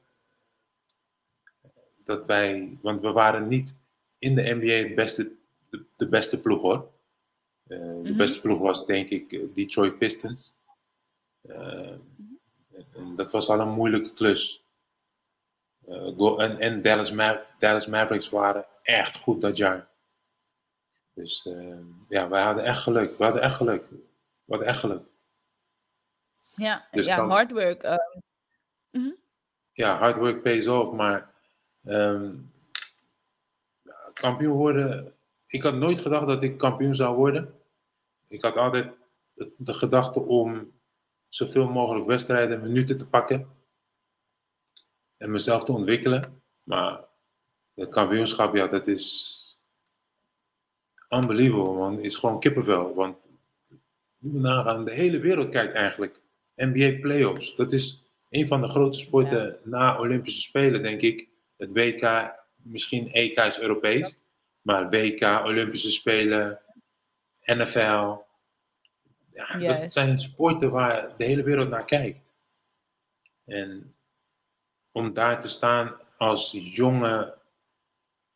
[2.04, 3.76] dat wij, want we waren niet
[4.18, 5.32] in de NBA het beste,
[5.70, 6.90] de, de beste ploeg hoor.
[7.66, 8.16] Eh, de Mhm.
[8.16, 10.56] beste ploeg was denk ik eh, Detroit Pistons.
[11.42, 11.90] Eh,
[12.94, 14.64] en dat was al een moeilijke klus.
[16.16, 19.88] Go- en en Dallas, Ma- Dallas Mavericks waren echt goed dat jaar.
[21.14, 21.78] Dus eh,
[22.08, 23.16] ja, wij hadden echt geluk.
[23.18, 23.90] We hadden echt geluk.
[23.90, 23.96] We
[24.46, 25.02] hadden echt geluk.
[26.56, 27.82] Ja, Dus ja dan- hard work.
[27.82, 27.98] ehm,
[28.90, 29.10] mhm.
[29.72, 31.31] ja, hard work pays off, maar
[31.84, 32.34] ehm,
[34.12, 35.14] kampioen worden.
[35.46, 37.54] Ik had nooit gedacht dat ik kampioen zou worden.
[38.28, 38.94] Ik had altijd
[39.56, 40.72] de, gedachte om
[41.28, 43.48] zoveel mogelijk wedstrijden en minuten te pakken
[45.16, 46.42] en mezelf te ontwikkelen.
[46.62, 47.04] Maar
[47.74, 49.40] het kampioenschap, ja, dat is
[51.08, 51.94] unbelievable, man.
[51.94, 52.94] Het is gewoon kippenvel.
[52.94, 53.16] Want
[54.18, 56.20] moet nagaan, de hele wereld kijkt eigenlijk.
[56.56, 61.28] NBA playoffs, dat is een van de grote sporten na Olympische Spelen, denk ik.
[61.62, 64.18] Het WK, misschien EK is Europees,
[64.60, 66.60] maar WK, Olympische Spelen,
[67.40, 68.16] NFL.
[69.32, 72.34] Ja, dat zijn sporten waar de hele wereld naar kijkt.
[73.44, 73.96] En
[74.92, 77.34] om daar te staan als jongen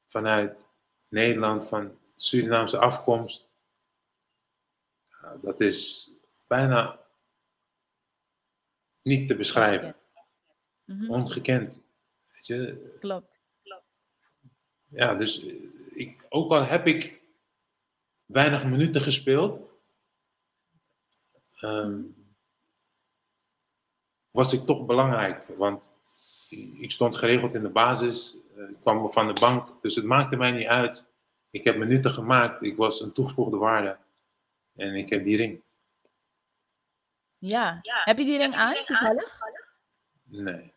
[0.06, 0.68] vanuit
[1.08, 3.50] Nederland, van Surinaamse afkomst,
[5.40, 6.10] dat is
[6.46, 7.00] bijna
[9.02, 9.96] niet te beschrijven.
[10.84, 11.85] Mhm, Ongekend.
[12.46, 12.96] Je?
[13.00, 13.40] Klopt.
[14.88, 15.44] Ja, dus
[15.90, 17.22] ik, ook al heb ik
[18.24, 19.70] weinig minuten gespeeld,
[21.60, 22.02] ehm,
[24.30, 25.46] was ik toch belangrijk.
[25.56, 25.92] Want
[26.78, 30.36] ik stond geregeld in de basis, eh, ik kwam van de bank, dus het maakte
[30.36, 31.06] mij niet uit.
[31.50, 33.98] Ik heb minuten gemaakt, ik was een toegevoegde waarde
[34.74, 35.62] en ik heb die ring.
[37.38, 37.78] Ja.
[38.04, 39.38] Heb je die ring aan toevallig?
[40.22, 40.74] Nee.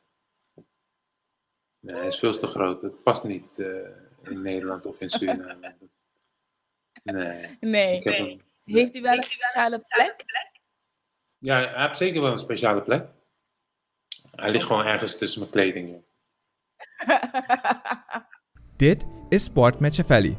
[1.90, 2.82] Nee, hij is veel te groot.
[2.82, 3.68] Het past niet eh,
[4.24, 5.76] in Nederland of in Suriname.
[7.04, 7.58] Nee.
[7.60, 8.02] Nee.
[8.02, 10.26] Hem, Heeft hij wel een speciale plek?
[11.38, 13.08] ja, hij heeft zeker wel een speciale plek.
[14.36, 16.04] Hij ligt gewoon ergens tussen mijn kleding.
[18.78, 20.38] Dit is Sport met Chavelli,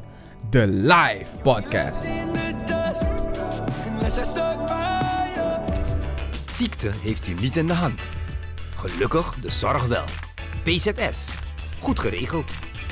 [0.49, 2.05] de live podcast.
[6.45, 8.01] Ziekte heeft u niet in de hand.
[8.75, 10.30] Gelukkig de zorg wel.
[10.63, 11.29] PZS.
[11.79, 12.51] Goed geregeld.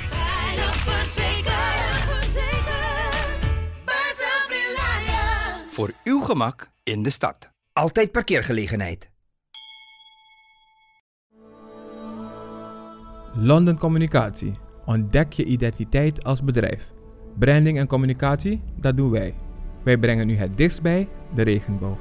[0.09, 2.69] Veilig verzekerd, verzekerd.
[5.69, 7.49] Voor uw gemak in de stad.
[7.73, 9.09] Altijd parkeergelegenheid.
[13.33, 14.57] London Communicatie.
[14.85, 16.91] Ontdek je identiteit als bedrijf.
[17.39, 19.35] Branding en communicatie, dat doen wij.
[19.83, 21.97] Wij brengen u het dichtst bij de regenboog.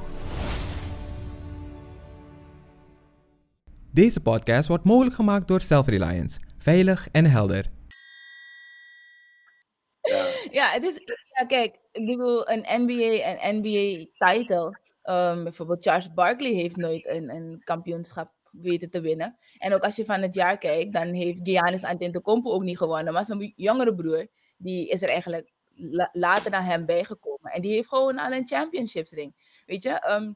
[3.99, 6.41] Deze podcast wordt mogelijk gemaakt door Self-Reliance.
[6.57, 7.71] Veilig en helder.
[10.51, 11.01] Ja, het is,
[11.39, 14.79] ja, kijk, ik bedoel, een NBA en NBA-title.
[15.03, 19.37] ehm, bijvoorbeeld Charles Barkley heeft nooit een, een kampioenschap weten te winnen.
[19.59, 23.13] En ook als je van het jaar kijkt, dan heeft Giannis Antetokounmpo ook niet gewonnen.
[23.13, 24.27] Maar zijn jongere broer,
[24.57, 27.53] die is er eigenlijk la- later naar hem bijgekomen.
[27.53, 29.63] En die heeft gewoon al een championships ring.
[29.67, 30.33] Weet je, ehm,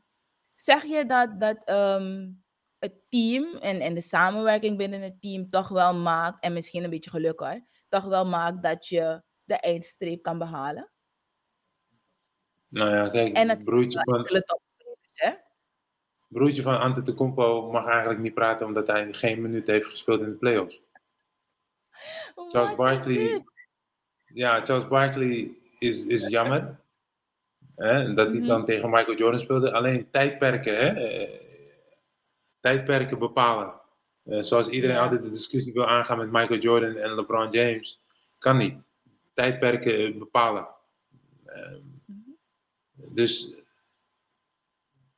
[0.57, 2.29] zeg je dat, dat ehm,
[2.83, 6.91] het team en, en de samenwerking binnen het team toch wel maakt, en misschien een
[6.91, 10.91] beetje geluk hoor, toch wel maakt dat je de eindstreep kan behalen?
[12.69, 14.29] Nou ja, kijk, En het broertje van,
[15.13, 15.31] hè?
[16.29, 20.37] broertje van Antetokounmpo mag eigenlijk niet praten omdat hij geen minuut heeft gespeeld in de
[20.37, 20.81] playoffs.
[22.35, 23.45] Charles Barkley,
[24.25, 26.81] ja, Charles Barkley is, is jammer.
[27.77, 28.47] Hè, dat hij Mhm.
[28.47, 29.73] dan tegen Michael Jordan speelde.
[29.73, 31.52] Alleen tijdperken, hè, eh,
[32.63, 33.81] tijdperken bepalen.
[34.25, 35.03] Eh, zoals iedereen Ja.
[35.03, 38.01] altijd de discussie wil aangaan met Michael Jordan en LeBron James.
[38.39, 38.91] Kan niet.
[39.35, 40.69] Tijdperken bepalen.
[41.47, 41.81] Ehm,
[42.95, 43.55] dus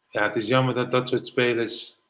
[0.08, 2.02] ja, het is jammer dat dat soort spelers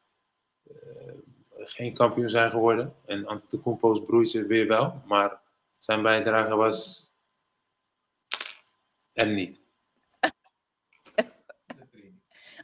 [0.65, 1.13] eh,
[1.59, 2.95] geen kampioen zijn geworden.
[3.05, 5.03] En Antetokounmpo's broertje weer wel.
[5.07, 5.41] Maar
[5.79, 7.11] zijn bijdrage was
[9.13, 9.63] er niet.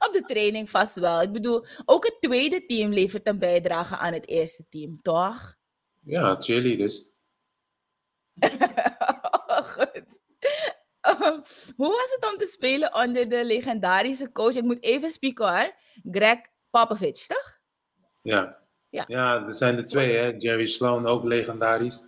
[0.06, 1.22] Op de training vast wel.
[1.22, 5.54] Ik bedoel, ook het tweede team levert een bijdrage aan het eerste team, toch?
[6.00, 7.08] Ja, cheerleaders.
[9.74, 10.22] Goed.
[11.00, 11.40] Ehm,
[11.76, 14.54] hoe was het om te spelen onder de legendarische coach?
[14.54, 15.74] Ik moet even spieken hoor.
[16.10, 16.38] Greg
[16.70, 17.58] Popovich, toch?
[18.22, 18.58] Ja.
[18.88, 19.04] Ja.
[19.06, 20.34] ja, er zijn er twee, hè?
[20.38, 22.04] Jerry Sloan, ook legendarisch.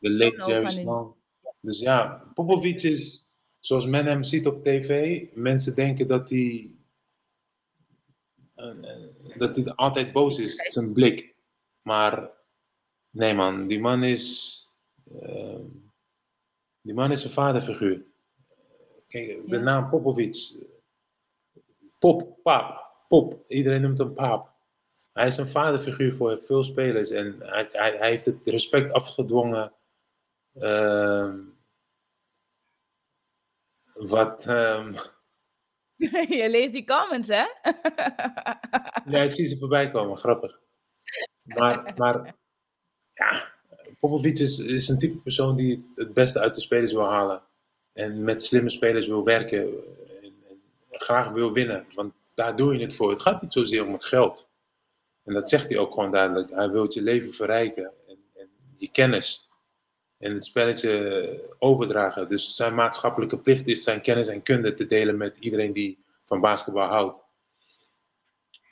[0.00, 1.16] De late Jerry Sloan.
[1.60, 6.70] Dus ja, Popovic is, zoals men hem ziet op tv, mensen denken dat hij,
[9.36, 11.34] dat hij altijd boos is, zijn blik.
[11.82, 12.30] Maar
[13.10, 14.62] nee man, die man is,
[15.20, 15.60] eh,
[16.80, 18.02] die man is een vaderfiguur.
[19.08, 20.66] Kijk, de naam Popovic,
[21.98, 24.56] Pop, Paap, Pop, iedereen noemt hem Paap.
[25.12, 29.72] Hij is een vaderfiguur voor veel spelers en hij, hij, hij heeft het respect afgedwongen.
[30.54, 31.40] ehm,
[33.94, 34.94] wat, ehm,
[36.38, 37.44] Je leest die comments, hè?
[39.12, 40.60] ja, ik zie ze voorbij komen, grappig.
[41.44, 42.34] Maar, maar
[43.14, 43.52] ja,
[44.00, 47.42] Popovic is, is een type persoon die het beste uit de spelers wil halen.
[47.92, 49.60] En met slimme spelers wil werken
[50.22, 51.86] en, en graag wil winnen.
[51.94, 53.10] Want daar doe je het voor.
[53.10, 54.48] Het gaat niet zozeer om het geld.
[55.24, 56.50] En dat zegt hij ook gewoon duidelijk.
[56.50, 59.47] Hij wil je leven verrijken en, en je kennis.
[60.18, 62.28] En het spelletje overdragen.
[62.28, 66.40] Dus zijn maatschappelijke plicht is zijn kennis en kunde te delen met iedereen die van
[66.40, 67.22] basketbal houdt.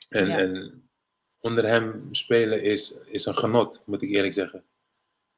[0.09, 0.37] En, Ja.
[0.37, 0.81] en
[1.39, 4.63] onder hem spelen is, is een genot, moet ik eerlijk zeggen.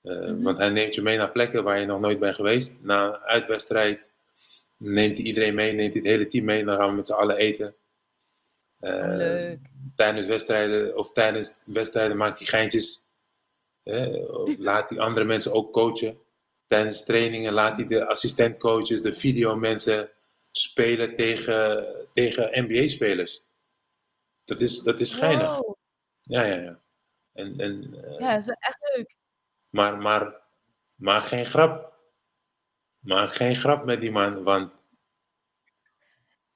[0.01, 0.41] Eh, Mhm.
[0.41, 2.77] Want hij neemt je mee naar plekken waar je nog nooit bent geweest.
[2.81, 4.13] Na een uitwedstrijd
[4.77, 6.65] neemt hij iedereen mee, neemt hij het hele team mee.
[6.65, 7.75] Dan gaan we met z'n allen eten.
[8.79, 9.59] Oh, leuk.
[9.95, 13.05] tijdens wedstrijden of tijdens wedstrijden maakt hij geintjes.
[14.57, 16.19] Laat hij andere mensen ook coachen.
[16.65, 20.11] Tijdens trainingen laat hij de assistentcoaches, de videomensen
[20.51, 23.43] spelen tegen, tegen NBA-spelers.
[24.43, 25.57] Dat is, dat is geinig.
[25.57, 25.75] Wow.
[26.21, 26.79] Ja, ja, ja.
[27.33, 29.15] En, en, eh, Ja, dat is echt leuk.
[29.69, 30.41] maar, maar,
[30.95, 31.97] maar geen grap.
[32.99, 34.71] Maar geen grap met die man, want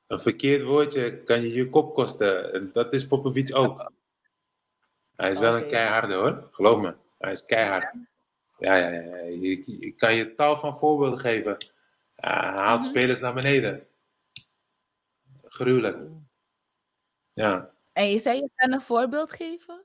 [0.07, 2.53] een verkeerd woordje kan je je kop kosten.
[2.53, 3.91] En dat is Popovic ook.
[5.15, 6.95] Hij is wel een keiharde hoor, geloof me.
[7.24, 7.93] Hij is keihard.
[8.57, 9.15] Ja, ja, ja.
[9.15, 11.57] Ik, ik kan je tal van voorbeelden geven.
[12.15, 12.89] Hij haalt Mhm.
[12.89, 13.88] spelers naar beneden.
[15.43, 16.07] Gruwelijk.
[17.32, 17.71] Ja.
[17.93, 19.84] En je zei, je kan een voorbeeld geven?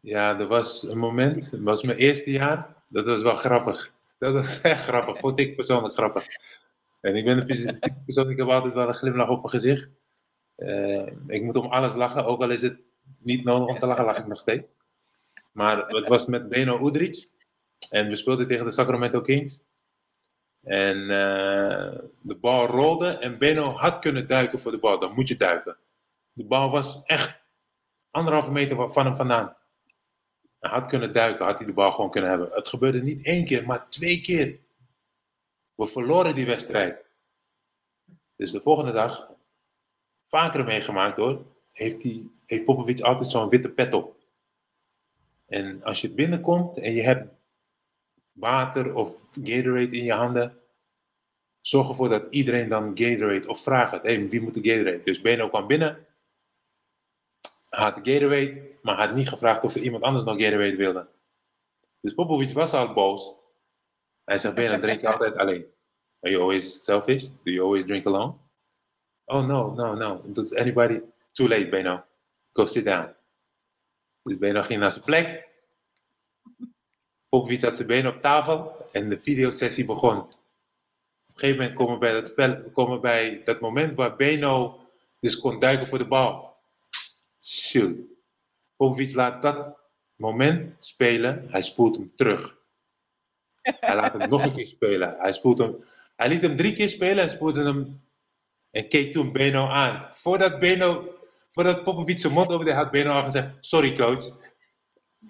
[0.00, 3.94] Ja, er was een moment, het was mijn eerste jaar, dat was wel grappig.
[4.18, 6.26] Dat was echt grappig, vond ik persoonlijk grappig.
[7.00, 7.46] En ik ben een
[8.04, 9.88] persoon, ik heb altijd wel een glimlach op mijn gezicht.
[10.56, 12.80] Eh, ik moet om alles lachen, ook al is het
[13.18, 14.64] niet nodig om te lachen, lach ik nog steeds.
[15.56, 17.26] Maar het was met Beno Udrich
[17.90, 19.64] en we speelden tegen de Sacramento Kings.
[20.62, 25.28] En eh, de bal rolde en Beno had kunnen duiken voor de bal, dan moet
[25.28, 25.76] je duiken.
[26.32, 27.42] De bal was echt
[28.10, 29.56] anderhalve meter van hem vandaan.
[30.58, 32.50] Hij had kunnen duiken, had hij de bal gewoon kunnen hebben.
[32.52, 34.58] Het gebeurde niet één keer, maar twee keer.
[35.74, 37.04] We verloren die wedstrijd.
[38.36, 39.30] Dus de volgende dag,
[40.22, 42.02] vaker meegemaakt hoor, heeft,
[42.46, 44.16] heeft Popovic altijd zo'n witte pet op.
[45.46, 47.34] En als je binnenkomt en je hebt
[48.32, 50.60] water of Gatorade in je handen,
[51.60, 55.02] zorg ervoor dat iedereen dan Gatorade of vraagt hey, wie moet de Gatorade?
[55.02, 56.06] Dus Beno kwam binnen,
[57.68, 61.08] had de Gatorade, maar had niet gevraagd of er iemand anders nog Gatorade wilde.
[62.00, 63.34] Dus Popovic was al boos.
[64.24, 65.66] Hij zegt, Beno, drink je altijd alleen?
[66.20, 67.22] Are you always selfish?
[67.22, 68.34] Do you always drink alone?
[69.24, 70.22] Oh, no, no, no.
[70.26, 71.00] Does anybody...
[71.32, 72.04] Too late, Beno.
[72.52, 73.14] Go sit down.
[74.26, 75.48] Dus Beno ging naar zijn plek.
[77.28, 80.18] Popovic had zijn benen op tafel en de videosessie begon.
[80.18, 80.32] Op
[81.26, 84.80] een gegeven moment komen we bij dat, komen we bij dat moment waar Beno
[85.20, 86.56] dus kon duiken voor de bal.
[87.42, 87.96] Shoot.
[88.76, 89.78] Popovic laat dat
[90.14, 91.46] moment spelen.
[91.50, 92.58] Hij spoelt hem terug.
[93.60, 95.16] Hij laat hem nog een keer spelen.
[95.18, 95.84] Hij, spoelt hem,
[96.16, 98.04] hij liet hem drie keer spelen en spoelde hem.
[98.70, 100.10] En keek toen Beno aan.
[100.12, 101.15] Voordat, Beno,
[101.56, 104.24] voordat Popovic zijn mond opende, had al gezegd: Sorry, coach.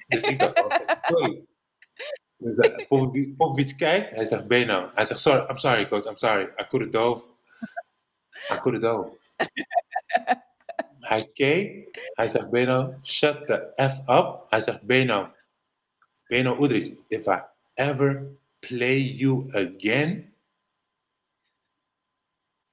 [0.07, 0.63] Dus ik dacht:
[1.03, 1.45] Sorry.
[2.37, 2.87] Dus uh,
[3.37, 4.91] Popovic, kijkt, hij zegt Beno.
[4.95, 6.45] Hij zegt: sorry, I'm sorry, coach, I'm sorry.
[6.45, 7.25] I could have dove.
[8.51, 9.19] I could have dove.
[11.01, 14.45] Hij keek, hij zegt Beno, shut the F up.
[14.49, 15.33] Hij zegt Beno,
[16.27, 17.41] Beno Udrich, if I
[17.75, 20.35] ever play you again,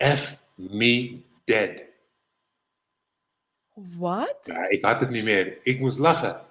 [0.03, 1.92] F me dead.
[3.73, 4.39] Wat?
[4.43, 5.57] Ja, ik had het niet meer.
[5.63, 6.41] Ik moest lachen.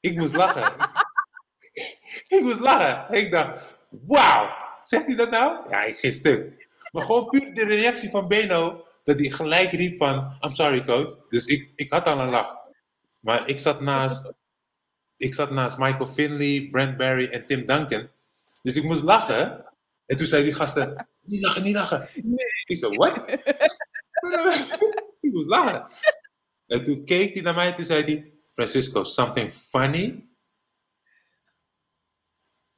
[0.00, 0.72] Ik moest lachen.
[2.36, 3.14] ik moest lachen.
[3.16, 4.64] Ik dacht, wauw.
[4.82, 5.70] Zegt hij dat nou?
[5.70, 6.68] Ja, ik ging stuk.
[6.92, 11.28] Maar gewoon puur de reactie van Beno, dat hij gelijk riep van, I'm sorry coach.
[11.28, 12.56] Dus ik, ik had al een lach.
[13.20, 14.32] Maar ik zat naast,
[15.16, 18.08] ik zat naast Michael Finley, Brent Barry en Tim Duncan.
[18.62, 19.64] Dus ik moest lachen.
[20.06, 22.08] En toen zei die gasten, niet lachen, niet lachen.
[22.64, 23.22] Ik zo, what?
[25.20, 25.86] ik moest lachen.
[26.66, 30.28] En toen keek hij naar mij en toen zei hij, Francisco, something funny?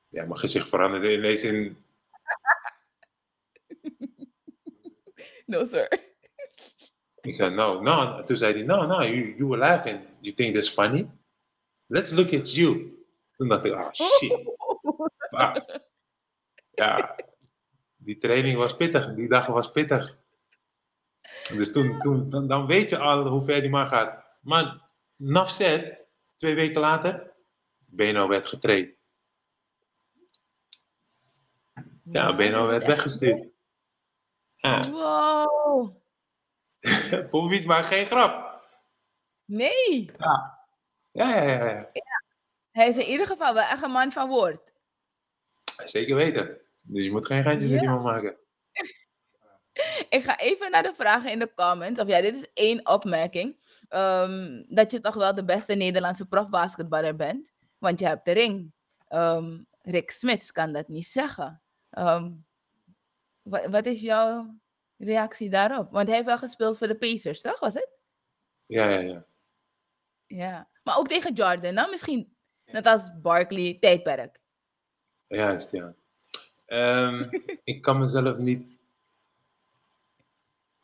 [0.09, 1.77] Ja, mijn gezicht veranderde ineens in...
[5.47, 5.89] No, sir.
[7.21, 8.25] Ik zei, no, no.
[8.25, 10.01] Toen zei hij, no, no, you, you were laughing.
[10.21, 11.11] You think that's funny?
[11.87, 13.05] Let's look at you.
[13.37, 14.33] Toen dacht ik, ah, shit.
[15.31, 15.81] Fuck.
[16.71, 17.17] Ja,
[17.97, 19.15] die training was pittig.
[19.15, 20.19] Die dag was pittig.
[21.57, 24.25] Dus toen, toen dan, dan weet je al hoe ver die man gaat.
[24.41, 24.81] Maar
[25.17, 25.99] naf said,
[26.37, 27.33] twee weken later,
[27.79, 28.91] Beno werd getraind.
[32.05, 33.47] Ja, Beno werd weggestuurd.
[34.57, 35.97] Ja, Wow.
[37.31, 38.67] Popovic maakt geen grap.
[39.45, 40.11] Nee.
[40.19, 40.61] Ja,
[41.13, 41.65] ja, ja.
[41.93, 42.23] ja.
[42.71, 44.73] Hij is in ieder geval wel echt een man van woord.
[45.85, 46.61] Zeker weten.
[46.81, 47.85] Dus je moet geen geintjes met Ja.
[47.87, 48.37] iemand maken.
[50.17, 52.01] Ik ga even naar de vragen in de comments.
[52.01, 53.57] Of ja, dit is één opmerking.
[53.89, 57.53] Ehm, dat je toch wel de beste Nederlandse profbasketballer bent.
[57.79, 58.73] Want je hebt de ring.
[59.09, 61.63] Ehm, Rick Smits kan dat niet zeggen.
[61.91, 62.31] Ehm,
[63.43, 64.55] wa- wat is jouw
[64.97, 65.91] reactie daarop?
[65.93, 67.61] Want hij heeft wel gespeeld voor de Pacers, toch?
[67.61, 67.89] Was het?
[68.65, 69.25] Ja, ja, ja.
[70.27, 70.69] Ja.
[70.83, 74.41] Maar ook tegen Jordan, nou misschien net als Barkley, tijdperk.
[75.27, 75.95] Juist, ja.
[77.65, 78.79] Ik kan mezelf niet.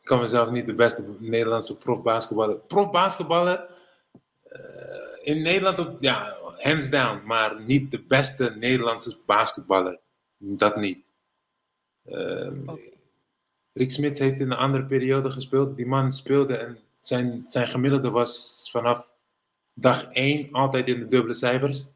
[0.05, 2.55] Ik kan mezelf niet de beste Nederlandse profbasketballer.
[2.55, 3.67] Profbasketballer
[4.43, 4.59] eh,
[5.21, 9.99] in Nederland, op, ja, hands down, maar niet de beste Nederlandse basketballer.
[10.37, 11.05] Dat niet.
[12.03, 12.79] Oké.
[13.73, 15.75] Rick Smits heeft in een andere periode gespeeld.
[15.75, 19.11] Die man speelde en zijn, zijn gemiddelde was vanaf
[19.73, 21.87] dag 1 altijd in de dubbele cijfers.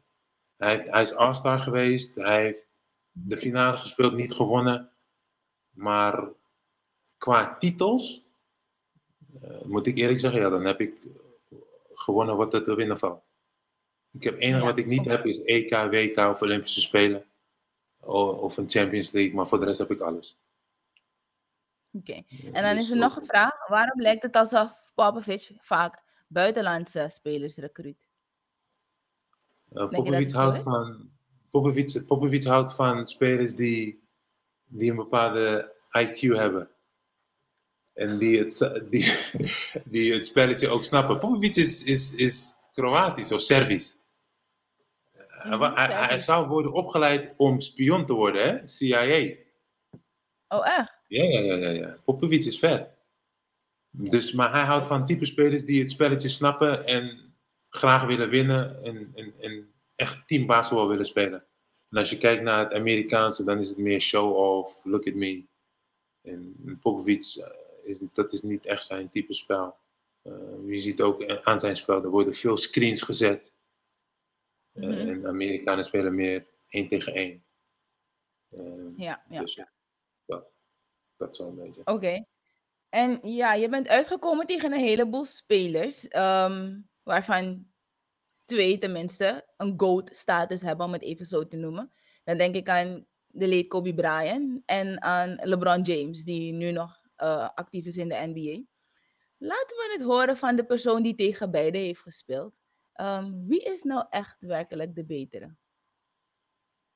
[0.56, 2.14] Hij, heeft, hij is All-Star geweest.
[2.14, 2.68] Hij heeft
[3.10, 4.90] de finale gespeeld, niet gewonnen.
[5.70, 6.28] Maar
[7.20, 8.24] qua titels,
[9.42, 11.06] eh, moet ik eerlijk zeggen, ja, dan heb ik
[11.94, 13.22] gewonnen wat er te winnen valt.
[14.12, 17.24] Ik heb enige Ja, wat ik niet heb is EK, WK of Olympische Spelen.
[18.00, 20.38] Of een Champions League, maar voor de rest heb ik alles.
[21.92, 22.22] Oké.
[22.52, 23.68] En dan Dus is er nog een vraag.
[23.68, 28.08] Waarom lijkt het alsof Popovic vaak buitenlandse spelers recruit?
[29.72, 30.62] Uh, Popovic, houdt is?
[30.62, 31.10] van,
[31.50, 34.02] Popovic, Popovic houdt van spelers die,
[34.64, 36.70] die een bepaalde IQ hebben.
[38.00, 39.12] En die het, die,
[39.84, 41.18] die het spelletje ook snappen.
[41.18, 43.98] Popovic is, is, is Kroatisch of Servisch.
[45.26, 46.24] Hij Mhm, hij, hij Servisch.
[46.24, 48.66] zou worden opgeleid om spion te worden, hè?
[48.66, 49.34] CIA.
[50.48, 50.98] Oh, echt?
[51.06, 51.96] Ja, ja, ja, ja, ja.
[52.04, 52.88] Popovic is vet.
[53.90, 57.34] Dus, maar hij houdt van type spelers die het spelletje snappen en
[57.68, 60.26] graag willen winnen en, en, en echt
[60.88, 61.44] willen spelen.
[61.88, 65.44] En als je kijkt naar het Amerikaanse, dan is het meer show-off, look at me.
[66.22, 69.76] En Popovic, eh, is, dat is niet echt zijn type spel.
[70.22, 70.32] Eh,
[70.66, 73.52] je ziet ook aan zijn spel, er worden veel screens gezet.
[74.72, 74.90] Mhm.
[74.90, 77.44] En Amerikanen spelen meer één tegen één.
[78.50, 79.40] Eh, Ja, ja.
[79.40, 79.60] Dus
[80.26, 80.44] dat,
[81.16, 81.80] dat zo'n beetje.
[81.84, 82.24] Oké.
[82.88, 87.66] En ja, je bent uitgekomen tegen een heleboel spelers, ehm, waarvan
[88.44, 91.92] twee tenminste een GOAT-status hebben, om het even zo te noemen.
[92.24, 96.99] Dan denk ik aan de late Kobe Bryant en aan LeBron James, die nu nog
[97.20, 98.62] eh, actief is in de NBA.
[99.38, 102.60] Laten we het horen van de persoon die tegen beide heeft gespeeld.
[102.92, 105.54] Ehm, wie is nou echt werkelijk de betere?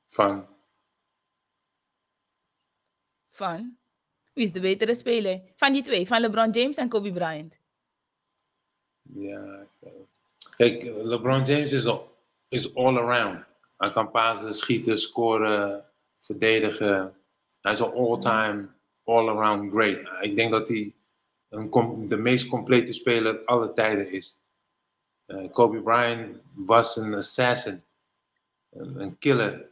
[0.07, 0.55] Van
[3.35, 3.77] Van?
[4.33, 5.43] Wie is de betere speler?
[5.57, 7.57] Van die twee, van LeBron James en Kobe Bryant.
[9.03, 9.67] Ja,
[10.57, 12.17] kijk, LeBron James is, al,
[12.49, 13.45] is all around.
[13.77, 15.85] Hij kan pasen, schieten, scoren,
[16.19, 17.17] verdedigen.
[17.61, 18.69] Hij is een all-time,
[19.05, 19.99] all-around great.
[20.21, 20.93] Ik denk dat hij
[21.49, 24.43] een, de meest complete speler aller tijden is.
[25.27, 27.83] Eh, Kobe Bryant was een assassin,
[28.71, 29.69] een, een killer.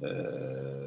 [0.00, 0.86] Eh,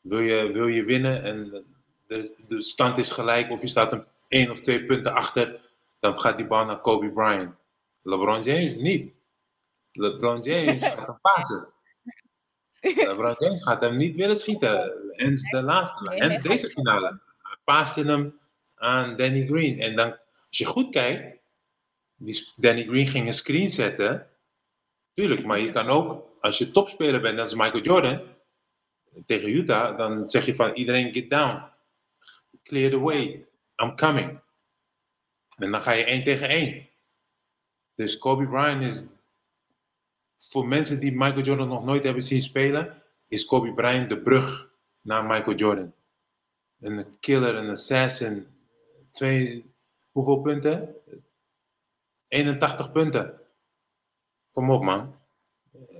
[0.00, 1.64] wil, je, wil je winnen en
[2.06, 5.60] de, de stand is gelijk of je staat een één of twee punten achter,
[6.00, 7.54] dan gaat die bal naar Kobe Bryant.
[8.02, 9.12] LeBron James niet.
[9.92, 11.68] LeBron James gaat pasen.
[12.84, 14.92] LeBron James gaat hem niet willen schieten.
[15.16, 17.20] En de laatste, hij deze finale.
[17.42, 18.40] Hij paaste hem
[18.74, 19.80] aan Danny Green.
[19.80, 20.10] En dan,
[20.48, 21.38] als je goed kijkt,
[22.56, 24.26] Danny Green ging een screen zetten.
[25.14, 28.22] Tuurlijk, maar je kan ook, als je topspeler bent, net als Michael Jordan,
[29.26, 31.62] tegen Utah, dan zeg je van iedereen get down.
[32.62, 33.46] Clear the way.
[33.82, 34.40] I'm coming.
[35.56, 36.88] En dan ga je één tegen één.
[37.94, 39.08] Dus Kobe Bryant is,
[40.50, 44.72] voor mensen die Michael Jordan nog nooit hebben zien spelen, is Kobe Bryant de brug
[45.00, 45.94] naar Michael Jordan.
[46.80, 48.46] Een killer, een assassin.
[49.10, 49.74] Twee,
[50.10, 50.94] hoeveel punten?
[52.28, 53.40] 81 punten.
[54.50, 55.14] Kom op man.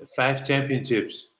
[0.04, 1.32] Vijf championships.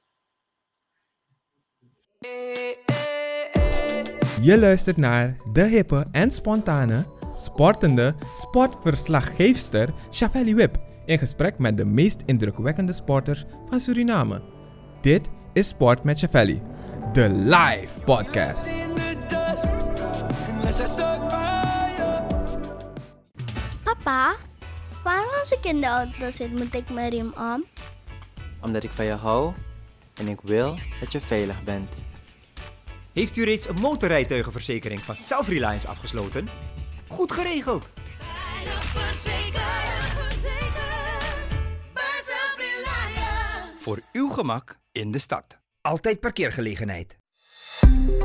[4.41, 7.05] Je luistert naar de hippe en spontane,
[7.37, 14.43] sportende sportverslaggeefster Chavelli Wip in gesprek met de meest indrukwekkende sporters van Suriname.
[15.01, 16.63] Dit is Sport met Chavelli,
[17.13, 18.69] de live podcast.
[23.83, 24.35] Papa,
[25.03, 27.65] waarom als ik in de auto zit moet ik mijn riem om?
[28.61, 29.53] Omdat ik van je hou
[30.15, 31.95] en ik wil dat je veilig bent.
[33.13, 36.49] Heeft u reeds een motorrijtuigenverzekering van Self-Reliance afgesloten?
[37.09, 37.91] Goed geregeld!
[38.19, 39.64] Veilig verzekerd, verzekerd.
[43.85, 45.59] Voor uw gemak in de stad.
[45.81, 47.19] Altijd parkeergelegenheid.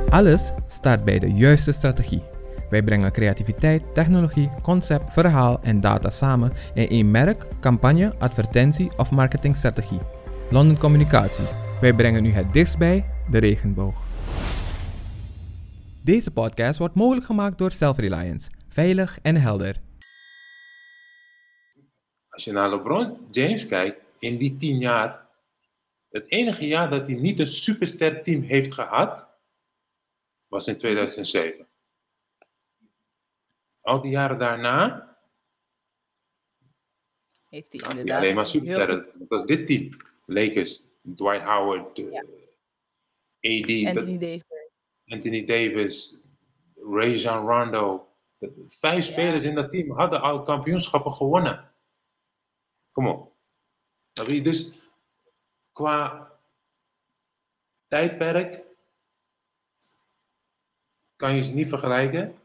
[0.10, 2.24] Alles staat bij de juiste strategie.
[2.70, 9.12] Wij brengen creativiteit, technologie, concept, verhaal en data samen in één merk, campagne, advertentie of
[9.12, 10.00] marketingstrategie.
[10.50, 11.46] London Communicatie.
[11.82, 13.96] Wij brengen u het dichtst bij de regenboog.
[16.04, 18.50] Deze podcast wordt mogelijk gemaakt door Self-Reliance.
[18.68, 19.82] Veilig en helder.
[22.30, 25.28] Als je naar LeBron James kijkt, in die tien jaar,
[26.10, 29.28] het enige jaar dat hij niet een superster team heeft gehad,
[30.48, 31.68] was in 2007.
[33.82, 35.08] Al die jaren daarna
[37.50, 37.82] Heeft hij
[38.16, 39.06] alleen maar supersterren.
[39.14, 39.90] Dat was dit team.
[40.26, 40.84] Lakers,
[41.16, 44.44] Dwight Howard, eh, AD, goed- dat- Anthony Davis.
[45.08, 46.28] Anthony Davis,
[46.76, 48.08] Rajon Rondo.
[48.68, 51.72] Vijf spelers in dat team hadden al kampioenschappen gewonnen.
[52.92, 53.34] Kom op.
[54.28, 54.74] Dus
[55.80, 56.32] qua
[57.88, 58.66] tijdperk
[61.16, 62.40] kan je ze niet vergelijken.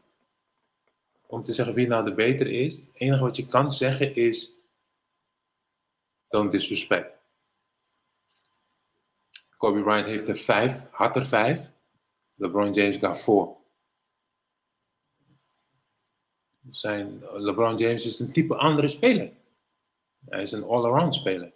[1.25, 2.77] Om te zeggen wie nou de beter is.
[2.77, 4.57] Het enige wat je kan zeggen is.
[6.27, 7.17] Don't disrespect.
[9.57, 11.71] Kobe Bryant heeft er vijf, had er vijf.
[12.35, 13.57] LeBron James got four.
[16.69, 19.31] Zijn, LeBron James is een type andere speler.
[20.25, 21.54] Hij is een all-around speler.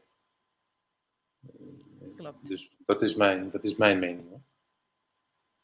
[2.41, 4.41] Dus dat is mijn, dat is mijn mening.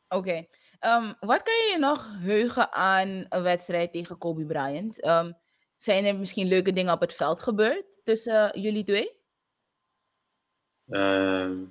[0.07, 0.45] Oké.
[0.79, 5.01] Ehm, wat kan je nog heugen aan een wedstrijd tegen Kobe Bryant?
[5.01, 5.31] Ehm,
[5.77, 9.11] zijn er misschien leuke dingen op het veld gebeurd tussen eh, jullie twee?
[10.87, 11.65] Ehm.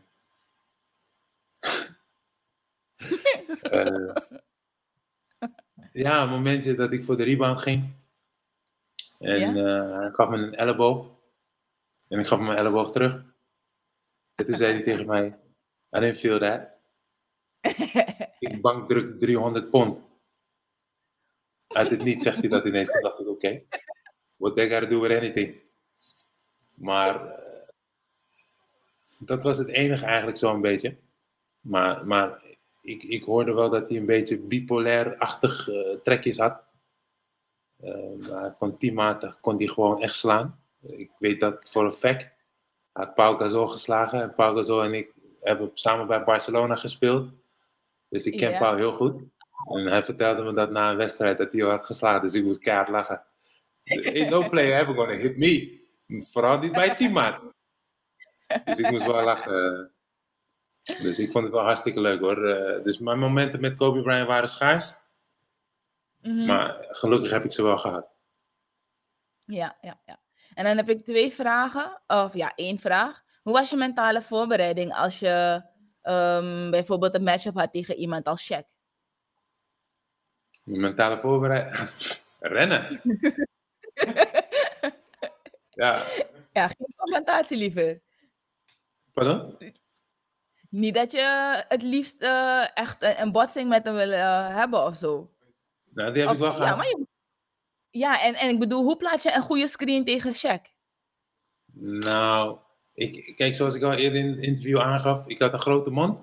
[3.63, 4.17] Eh,
[5.93, 7.95] ja, een momentje dat ik voor de rebound ging.
[9.19, 11.11] En eh, hij gaf me een elleboog.
[12.09, 13.34] En ik gaf hem een elleboog terug.
[14.35, 15.27] En toen zei hij tegen mij,
[15.97, 16.69] I didn't feel that.
[18.39, 19.99] ik bankdruk 300 pond.
[21.67, 22.93] Uit het niet zegt hij dat ineens.
[22.93, 23.63] Toen dacht ik, oké.
[24.37, 25.63] What they gotta do with anything.
[26.75, 27.69] Maar eh,
[29.19, 30.97] dat was het enige eigenlijk zo'n beetje.
[31.61, 32.43] Maar, maar
[32.83, 36.63] ik, ik hoorde wel dat hij een beetje bipolair-achtig eh, trekjes had.
[37.77, 40.63] Eh, maar kon teammatig kon hij gewoon echt slaan.
[40.81, 42.34] Ik weet dat voor een fact.
[42.95, 44.21] Hij had Pau Gasol geslagen.
[44.23, 47.31] En Pau Gasol en ik hebben samen bij Barcelona gespeeld.
[48.09, 48.59] Dus ik ken Ja.
[48.59, 49.23] Pau heel goed.
[49.65, 52.23] En hij vertelde me dat na een wedstrijd dat hij al had geslagen.
[52.23, 53.23] Dus ik moest keihard lachen.
[54.29, 55.83] No player ever gonna hit me.
[56.33, 57.41] Vooral niet bij teammaat.
[58.65, 59.91] Dus ik moest wel lachen.
[60.83, 62.47] Dus ik vond het wel hartstikke leuk hoor.
[62.49, 64.95] Eh, Dus mijn momenten met Kobe Bryant waren schaars.
[66.23, 66.47] Mhm.
[66.47, 68.07] Maar gelukkig heb ik ze wel gehad.
[69.45, 70.19] Ja, ja, ja.
[70.55, 72.03] En dan heb ik twee vragen.
[72.07, 73.23] Of ja, één vraag.
[73.43, 75.63] Hoe was je mentale voorbereiding als je
[76.03, 78.67] ehm, bijvoorbeeld een matchup had tegen iemand als Shaq?
[80.63, 81.77] Mentale voorbereiding.
[82.41, 83.01] Rennen.
[85.77, 86.07] Ja,
[86.53, 88.01] Ja, geen confrontatie liever.
[89.13, 89.57] pardon?
[90.71, 94.97] Niet dat je het liefst eh, echt een, botsing met hem wil eh, hebben of
[94.97, 95.31] zo.
[95.91, 96.77] Nou, die heb Of- ik wel ja, gehad.
[96.77, 97.04] maar je-
[97.95, 100.73] ja en, en ik bedoel, hoe plaats je een goede screen tegen Shaq?
[101.81, 102.59] Nou,
[102.95, 106.19] ik, kijk, zoals ik al eerder in het interview aangaf, ik had een grote mond.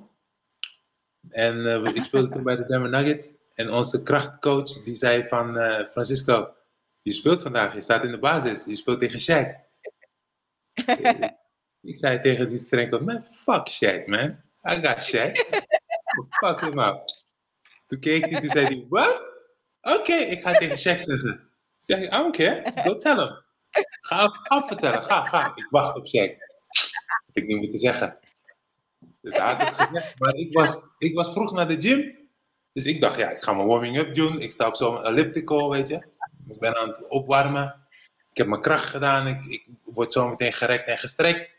[1.30, 3.34] En eh, ik speelde toen bij de Denver Nuggets.
[3.54, 6.54] En onze krachtcoach die zei van, eh, Francisco,
[7.02, 9.50] je speelt vandaag, je staat in de basis, je speelt tegen Shaq.
[11.92, 14.42] ik, zei tegen die streng coach, man, fuck Shaq, man.
[14.64, 15.32] I got Shaq.
[16.30, 17.04] fuck him up.
[17.88, 19.22] Toen keek hij, toen zei hij, what?
[19.82, 21.51] Oké, ik ga tegen Shaq zeggen.
[21.82, 23.42] Zei ik, I don't care, go tell him.
[24.02, 25.52] Ga, ga hem vertellen, ga, ga.
[25.56, 26.38] Ik wacht op Shaq.
[27.06, 28.20] Had ik niet moeten zeggen.
[29.22, 32.20] Had gezegd, maar ik was, ik was vroeg naar de gym.
[32.74, 34.42] Dus ik dacht, ja, ik ga mijn warming-up doen.
[34.42, 35.96] Ik sta op zo'n elliptical, weet je.
[36.48, 37.88] Ik ben aan het opwarmen.
[38.32, 39.28] Ik heb mijn kracht gedaan.
[39.28, 41.50] Ik, ik word zo meteen gerekt en gestrekt.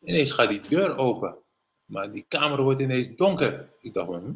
[0.00, 1.36] Ineens gaat die deur open.
[1.84, 3.68] Maar die kamer wordt ineens donker.
[3.80, 4.32] Ik dacht, hm,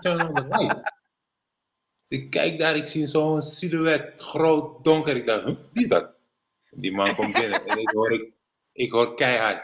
[0.00, 0.96] turn on the light.
[2.08, 5.16] Ik kijk daar, ik zie zo'n silhouet, groot, donker.
[5.16, 6.14] Ik dacht, wie is dat?
[6.70, 8.32] Die man komt binnen en ik hoor,
[8.72, 9.62] ik, hoor keihard.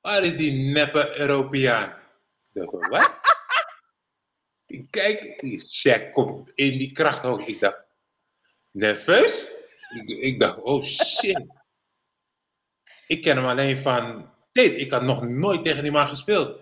[0.00, 1.88] Waar is die neppe Europeaan?
[2.52, 3.20] Ik dacht, wat?
[4.66, 7.46] Ik kijk, die check komt in die krachthoog.
[7.46, 7.84] Ik dacht,
[8.70, 9.50] nerveus?
[9.94, 11.46] Ik, ik dacht, oh shit.
[13.06, 14.80] Ik ken hem alleen van dit.
[14.80, 16.60] Ik had nog nooit tegen die man gespeeld.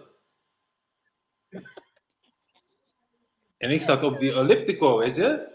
[3.60, 5.48] En ik zat op die elliptico, weet je.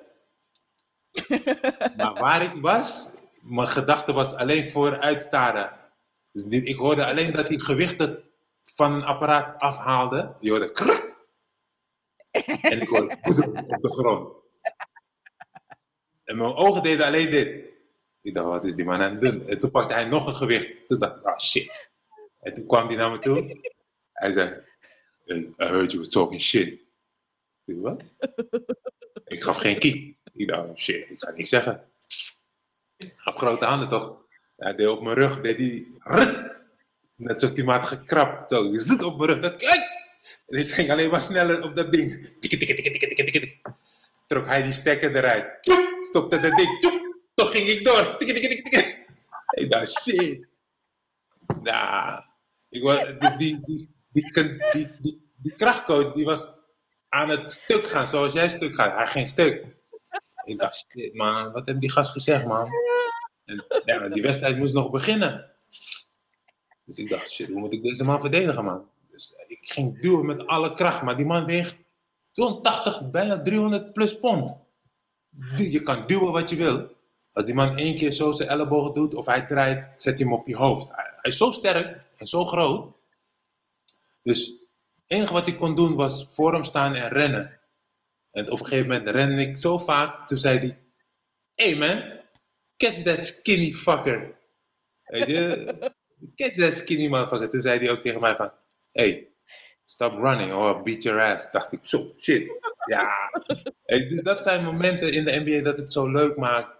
[1.97, 5.79] Maar waar ik was, mijn gedachte was alleen vooruit staren.
[6.31, 8.23] Dus die- ik hoorde alleen dat hij gewichten
[8.75, 10.35] van een apparaat afhaalde.
[10.39, 11.13] Je hoorde krrr.
[12.61, 13.17] En ik hoorde
[13.67, 14.33] op de grond.
[16.23, 17.65] En mijn ogen deden alleen dit.
[18.21, 19.47] Ik dacht, wat is die man aan het doen?
[19.47, 20.87] En toen pakte hij nog een gewicht.
[20.87, 21.89] Toen dacht ik, oh shit.
[22.39, 23.61] En toen kwam hij naar me toe.
[24.11, 24.63] Hij zei,
[25.25, 26.81] "Hey, I heard you were talking shit.
[27.65, 28.03] Wat?
[29.25, 30.17] Ik gaf geen kiek.
[30.33, 31.83] Ik dacht, oh shit, ik ga niks zeggen.
[32.97, 34.17] Gaf grote handen toch?
[34.57, 36.53] Hij deed op mijn rug, deed rrrt.
[37.15, 38.49] Net zoals die maat gekrapt.
[38.49, 39.41] Zo, die zit op mijn rug.
[39.41, 40.03] Dat, kijk!
[40.47, 42.33] En ik ging alleen maar sneller op dat ding.
[42.39, 43.55] Tikke, tikke, tikke, tikke, tikke, tikke.
[44.27, 45.61] Trok hij die stekker eruit.
[45.61, 46.79] Tjoep, stopte dat ding.
[46.79, 48.17] Tjoep, toch ging ik door.
[48.17, 49.05] Tikke, tikke, tikke, tikke.
[49.51, 50.47] Ik dacht, shit.
[51.61, 52.23] Nou,
[52.69, 56.53] ik was, dus die, die, die, die, die, die, die die was
[57.09, 58.95] aan het stuk gaan zoals jij stuk gaat.
[58.95, 59.65] Hij ging stuk.
[60.43, 62.69] Ik dacht, shit man, wat heeft die gast gezegd man?
[63.45, 65.51] En ja, die wedstrijd moest nog beginnen.
[66.85, 68.89] Dus ik dacht, shit, hoe moet ik deze man verdedigen man?
[69.11, 71.77] Dus ik ging duwen met alle kracht, maar die man weegt
[72.31, 74.55] 280, bijna 300 plus pond.
[75.57, 76.93] Je kan duwen wat je wil.
[77.31, 80.33] Als die man één keer zo zijn ellebogen doet of hij draait, zet hij hem
[80.33, 80.91] op je hoofd.
[80.91, 82.93] Hij is zo sterk en zo groot.
[84.21, 84.64] Dus
[85.07, 87.59] het enige wat ik kon doen was voor hem staan en rennen.
[88.31, 90.79] En op een gegeven moment rende ik zo vaak, toen zei hij:
[91.55, 92.23] Hey man,
[92.77, 94.35] catch that skinny fucker.
[95.03, 95.73] Weet je,
[96.39, 97.49] catch that skinny motherfucker.
[97.49, 98.51] Toen zei hij ook tegen mij van,
[98.91, 99.27] hey,
[99.85, 101.51] stop running or beat your ass.
[101.51, 102.51] Dacht ik, zo, shit.
[102.85, 103.31] Ja.
[103.83, 106.79] Hey, dus dat zijn momenten in de NBA dat het zo leuk maakt.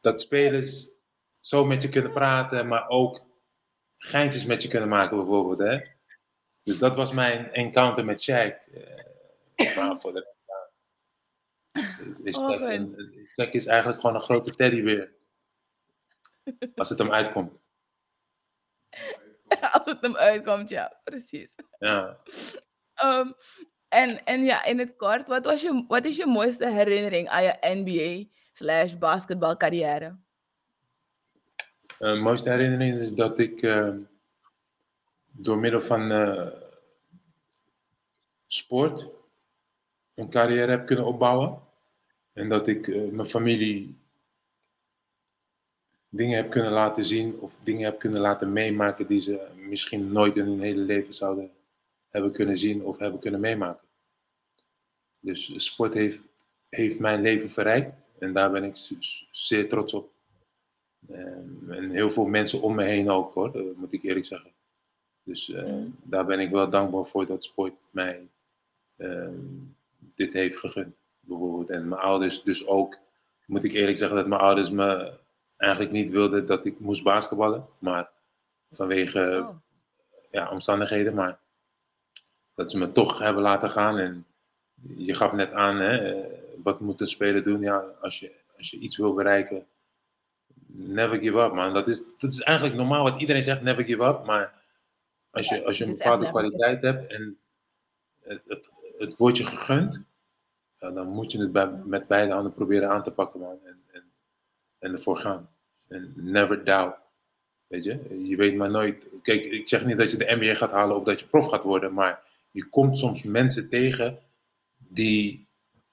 [0.00, 0.88] Dat spelers
[1.40, 3.26] zo met je kunnen praten, maar ook
[3.96, 5.58] geintjes met je kunnen maken bijvoorbeeld.
[5.58, 5.96] Hè?
[6.68, 8.72] Dus dat was mijn encounter met Shaq.
[9.56, 10.36] Eh, maar voor de
[12.10, 12.84] is, is Oh, Shaq,
[13.26, 15.12] Shaq is eigenlijk gewoon een grote teddybeer.
[16.74, 17.60] Als het hem uitkomt.
[19.72, 21.54] Als het hem uitkomt, ja, precies.
[21.78, 22.16] Ja.
[22.94, 23.32] Ehm,
[23.88, 27.42] en, en ja, in het kort, wat, was je, wat is je mooiste herinnering aan
[27.42, 30.18] je NBA slash basketbalcarrière?
[31.98, 33.94] Mijn mooiste herinnering is dat ik eh,
[35.40, 36.46] door middel van eh,
[38.46, 39.06] sport
[40.14, 41.60] een carrière heb kunnen opbouwen.
[42.32, 43.98] En dat ik eh, mijn familie
[46.08, 50.36] dingen heb kunnen laten zien of dingen heb kunnen laten meemaken die ze misschien nooit
[50.36, 51.50] in hun hele leven zouden
[52.08, 53.86] hebben kunnen zien of hebben kunnen meemaken.
[55.20, 56.22] Dus sport heeft,
[56.68, 58.76] heeft mijn leven verrijkt en daar ben ik
[59.30, 60.12] zeer trots op.
[61.68, 64.56] En heel veel mensen om me heen ook hoor, moet ik eerlijk zeggen.
[65.28, 68.28] Dus eh, daar ben ik wel dankbaar voor dat sport mij
[68.96, 69.44] ehm,
[70.14, 70.94] dit heeft gegund.
[71.20, 71.70] Bijvoorbeeld.
[71.70, 72.98] En mijn ouders dus ook,
[73.46, 75.18] moet ik eerlijk zeggen dat mijn ouders me
[75.56, 77.66] eigenlijk niet wilden dat ik moest basketballen.
[77.78, 78.10] Maar
[78.70, 79.56] vanwege Oh.
[80.30, 81.38] ja, omstandigheden, maar
[82.54, 83.98] dat ze me toch hebben laten gaan.
[83.98, 84.26] En
[84.96, 87.60] je gaf net aan, hè, eh, wat moet een speler doen?
[87.60, 89.66] Ja, als je, als je iets wil bereiken,
[90.66, 91.74] never give up, man.
[91.74, 94.24] Dat is, dat is eigenlijk normaal wat iedereen zegt, never give up.
[94.24, 94.57] Maar
[95.30, 97.38] als je, als je een bepaalde kwaliteit hebt en
[98.20, 100.02] het, het, het wordt je gegund,
[100.78, 103.58] ja, dan moet je het bij, met beide handen proberen aan te pakken, man.
[103.64, 104.12] En, en,
[104.78, 105.50] en ervoor gaan.
[105.88, 106.98] En never doubt.
[107.66, 109.06] Weet je, je weet maar nooit.
[109.22, 111.62] Kijk, ik zeg niet dat je de NBA gaat halen of dat je prof gaat
[111.62, 114.18] worden, maar je komt soms mensen tegen
[114.76, 115.48] die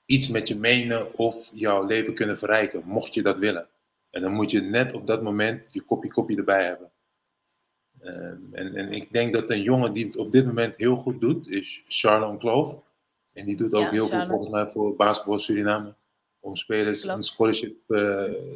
[0.05, 3.67] iets met je menen of jouw leven kunnen verrijken, mocht je dat willen.
[4.09, 6.91] En dan moet je net op dat moment je kopje kopje erbij hebben.
[8.05, 11.21] Ehm, en, en ik denk dat een jongen die het op dit moment heel goed
[11.21, 12.83] doet, is Charlon Kloof.
[13.33, 15.93] En die doet ook Ja, heel veel volgens mij voor basketbal Suriname.
[16.39, 17.17] Om spelers Klopt.
[17.17, 17.97] een scholarship eh,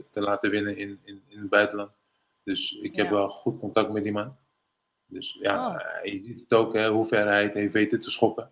[0.09, 1.91] te laten winnen in, in, in het buitenland.
[2.43, 3.11] Dus ik heb Ja.
[3.11, 4.37] wel goed contact met die man.
[5.05, 6.03] Dus ja, Oh.
[6.05, 8.51] je ziet het ook, hè, hoe ver hij het heeft weten te schoppen.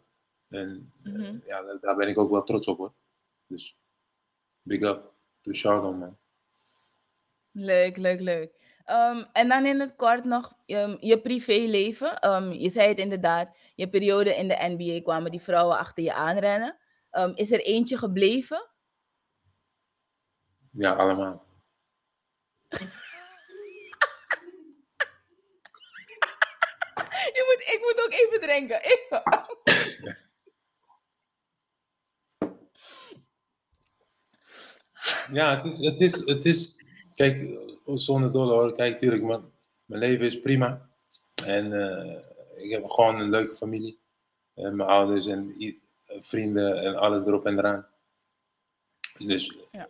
[0.50, 1.38] En eh, Mhm.
[1.46, 2.94] ja, daar- daar ben ik ook wel trots op hoor.
[3.48, 3.78] Dus
[4.62, 5.12] big up
[5.42, 6.18] to Charlon man.
[7.52, 8.52] Leuk, leuk, leuk.
[8.88, 12.20] Ehm, en dan in het kort nog ehm, je privéleven.
[12.20, 16.14] Ehm, je zei het inderdaad, je periode in de NBA kwamen die vrouwen achter je
[16.14, 16.78] aanrennen.
[17.12, 18.70] Ehm, is er eentje gebleven?
[20.72, 21.46] Ja, allemaal.
[27.38, 28.82] Je moet, ik moet ook even drinken.
[28.82, 29.24] Even.
[35.32, 36.77] Ja, het is, het is, het is
[37.18, 37.60] kijk,
[37.96, 38.74] zonder dolle hoor.
[38.74, 39.42] Kijk, tuurlijk, mijn,
[39.86, 40.90] mijn leven is prima.
[41.46, 42.18] En eh,
[42.64, 44.00] ik heb gewoon een leuke familie.
[44.54, 45.56] En mijn ouders en
[46.20, 47.88] vrienden en alles erop en eraan.
[49.18, 49.90] Dus Ja.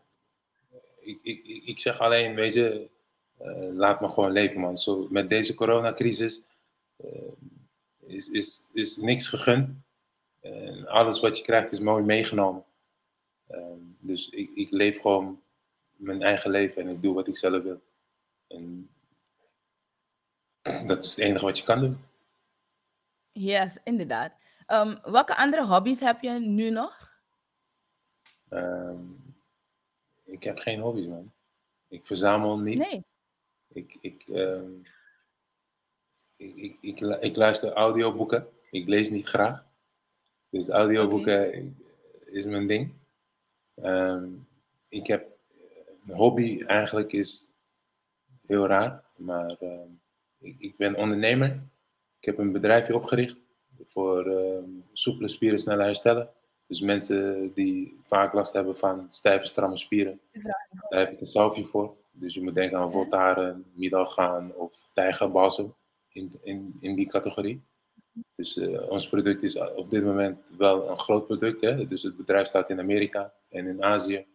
[0.99, 2.89] ik, ik, ik, ik zeg alleen, weet je,
[3.37, 4.77] eh, laat me gewoon leven, man.
[4.77, 6.43] Zo, met deze coronacrisis
[6.95, 7.31] eh,
[7.99, 9.69] is, is, is niks gegund.
[10.41, 12.63] En alles wat je krijgt is mooi meegenomen.
[13.47, 15.41] Ehm, dus ik, ik leef gewoon
[15.97, 17.81] mijn eigen leven en ik doe wat ik zelf wil.
[18.47, 18.89] En
[20.87, 21.97] dat is het enige wat je kan doen.
[23.31, 24.33] Yes, inderdaad.
[24.65, 27.11] Ehm, welke andere hobby's heb je nu nog?
[28.49, 29.01] Ehm,
[30.23, 31.31] ik heb geen hobby's, man.
[31.87, 32.77] Ik verzamel niet.
[32.77, 33.05] Nee.
[33.67, 34.71] Ik, ik, ehm,
[36.35, 38.49] ik, ik, ik, ik luister audioboeken.
[38.71, 39.65] Ik lees niet graag.
[40.49, 41.75] Dus audioboeken
[42.25, 42.93] is mijn ding.
[44.87, 45.36] Ik heb
[46.07, 47.51] hobby eigenlijk is
[48.45, 49.03] heel raar.
[49.15, 49.89] Maar ehm,
[50.39, 51.63] ik, ik ben ondernemer.
[52.19, 53.37] Ik heb een bedrijfje opgericht
[53.85, 56.29] voor ehm, soepele spieren sneller herstellen.
[56.67, 60.19] Dus mensen die vaak last hebben van stijve, stramme spieren.
[60.89, 61.95] Daar heb ik een salvie voor.
[62.11, 65.73] Dus je moet denken aan Voltaren, Middelgaan of Tijgerbalsem
[66.09, 67.63] in, in, in die categorie.
[68.35, 71.61] Dus eh, ons product is op dit moment wel een groot product.
[71.61, 71.87] Hè?
[71.87, 74.25] Dus het bedrijf staat in Amerika en in Azië.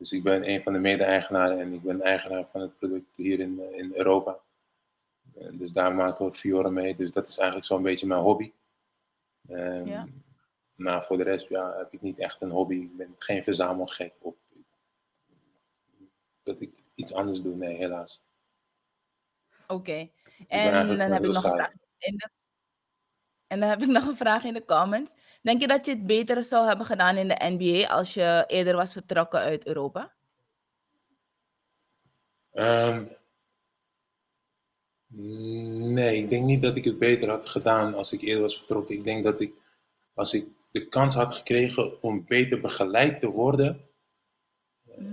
[0.00, 3.40] Dus ik ben een van de mede-eigenaren en ik ben eigenaar van het product hier
[3.40, 4.38] in, eh, in Europa.
[5.34, 6.94] Eh, dus daar maken we Fiore mee.
[6.94, 8.52] Dus dat is eigenlijk zo'n beetje mijn hobby.
[9.48, 10.06] Ehm, Ja.
[10.74, 12.74] Maar voor de rest ja, heb ik niet echt een hobby.
[12.74, 14.14] Ik ben geen verzamelgek.
[14.18, 14.36] Of
[16.42, 17.56] dat ik iets anders doe.
[17.56, 18.22] Nee, helaas.
[19.66, 20.10] Oké.
[20.48, 21.72] En dan heb ik nog een vraag.
[23.50, 25.14] En dan heb ik nog een vraag in de comments.
[25.42, 28.76] Denk je dat je het beter zou hebben gedaan in de NBA als je eerder
[28.76, 30.12] was vertrokken uit Europa?
[32.52, 33.04] Ehm,
[35.92, 38.94] nee, ik denk niet dat ik het beter had gedaan als ik eerder was vertrokken.
[38.94, 39.52] Ik denk dat ik,
[40.14, 43.88] als ik de kans had gekregen om beter begeleid te worden.
[44.86, 45.04] eh,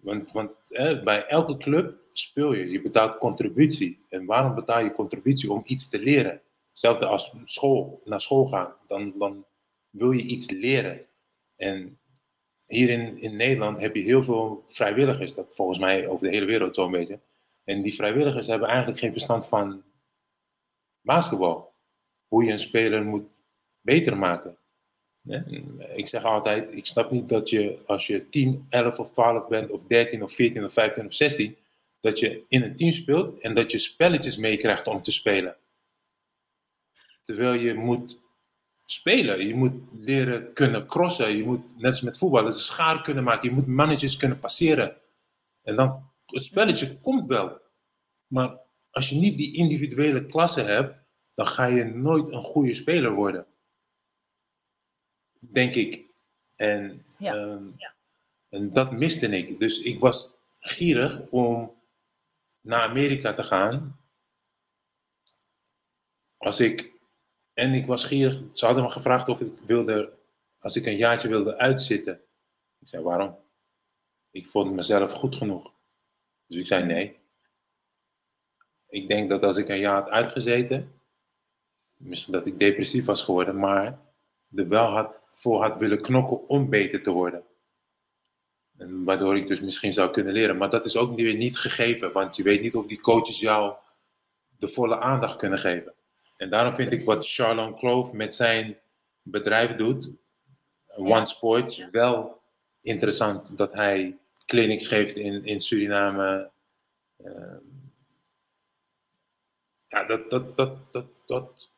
[0.00, 4.04] want want eh, bij elke club speel je, je betaalt contributie.
[4.08, 5.52] En waarom betaal je contributie?
[5.52, 6.42] Om iets te leren.
[6.74, 8.74] Hetzelfde als school, naar school gaan.
[8.86, 9.44] Dan, dan
[9.90, 11.06] wil je iets leren.
[11.56, 11.98] En
[12.66, 16.46] hier in, in Nederland heb je heel veel vrijwilligers, dat volgens mij over de hele
[16.46, 17.20] wereld zo'n beetje.
[17.64, 19.82] En die vrijwilligers hebben eigenlijk geen verstand van
[21.00, 21.74] basketbal.
[22.28, 23.26] Hoe je een speler moet
[23.80, 24.58] beter maken.
[25.94, 29.70] Ik zeg altijd, ik snap niet dat je als je 10, 11 of 12 bent,
[29.70, 31.56] of 13 of 14 of 15 of 16,
[32.00, 35.56] dat je in een team speelt en dat je spelletjes meekrijgt om te spelen.
[37.24, 38.20] Terwijl je moet
[38.84, 39.46] spelen.
[39.46, 41.36] Je moet leren kunnen crossen.
[41.36, 43.48] Je moet, net als met voetbal, een schaar kunnen maken.
[43.48, 44.96] Je moet mannetjes kunnen passeren.
[45.62, 47.60] En dan, het spelletje komt wel.
[48.26, 48.58] Maar
[48.90, 50.98] als je niet die individuele klasse hebt,
[51.34, 53.46] dan ga je nooit een goede speler worden.
[55.38, 56.04] Denk ik.
[56.56, 57.64] En, Ja, ehm,
[58.48, 59.58] en dat miste ik.
[59.58, 61.74] Dus ik was gierig om
[62.60, 64.00] naar Amerika te gaan.
[66.36, 66.93] Als ik,
[67.54, 70.12] en ik was gierig, ze hadden me gevraagd of ik wilde,
[70.58, 72.20] als ik een jaartje wilde uitzitten.
[72.80, 73.36] Ik zei, waarom?
[74.30, 75.74] Ik vond mezelf goed genoeg.
[76.46, 77.18] Dus ik zei nee.
[78.88, 80.92] Ik denk dat als ik een jaar had uitgezeten,
[81.96, 83.98] misschien dat ik depressief was geworden, maar
[84.54, 87.44] er wel had, voor had willen knokken om beter te worden.
[88.76, 90.56] En waardoor ik dus misschien zou kunnen leren.
[90.56, 93.74] Maar dat is ook weer niet gegeven, want je weet niet of die coaches jou
[94.58, 95.94] de volle aandacht kunnen geven.
[96.44, 98.78] En daarom vind ik wat Charlon Clove met zijn
[99.22, 100.10] bedrijf doet,
[100.96, 102.40] One Sports, wel
[102.80, 106.50] interessant dat hij clinics geeft in, in Suriname.
[107.16, 107.58] Ehm,
[109.88, 111.70] ja, dat, dat, dat, dat, dat,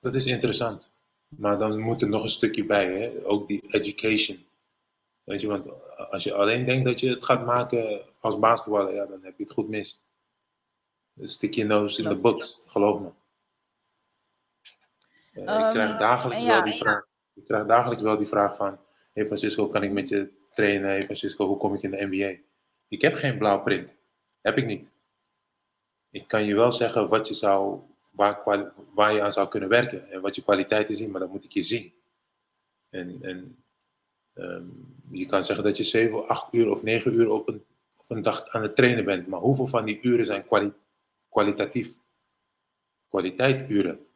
[0.00, 0.90] dat is interessant.
[1.28, 3.26] Maar dan moet er nog een stukje bij, hè?
[3.26, 4.46] ook die education.
[5.24, 5.66] Weet je, want
[6.10, 9.44] als je alleen denkt dat je het gaat maken als basketballer, ja, dan heb je
[9.44, 10.02] het goed mis.
[11.22, 13.08] Stick your nose in the books, geloof me.
[15.34, 17.06] Eh, ik Ehm, krijg dagelijks en ja, wel die vraag.
[17.34, 18.78] Ik krijg dagelijks wel die vraag van:
[19.12, 20.88] Hey Francisco, kan ik met je trainen?
[20.88, 22.42] Hey Francisco, hoe kom ik in de NBA?
[22.88, 23.94] Ik heb geen blauwprint.
[24.40, 24.92] Heb ik niet.
[26.10, 27.80] ik kan je wel zeggen wat je zou,
[28.10, 28.42] waar,
[28.94, 31.52] waar je aan zou kunnen werken en wat je kwaliteiten zien, maar dat moet ik
[31.52, 31.92] je zien.
[32.90, 33.64] En, en
[34.34, 34.66] ehm,
[35.10, 37.64] je kan zeggen dat je 7, 8 uur of 9 uur op een,
[37.96, 40.72] op een dag aan het trainen bent, maar hoeveel van die uren zijn kwali-
[41.28, 41.98] kwalitatief?
[43.08, 44.06] Kwaliteituren.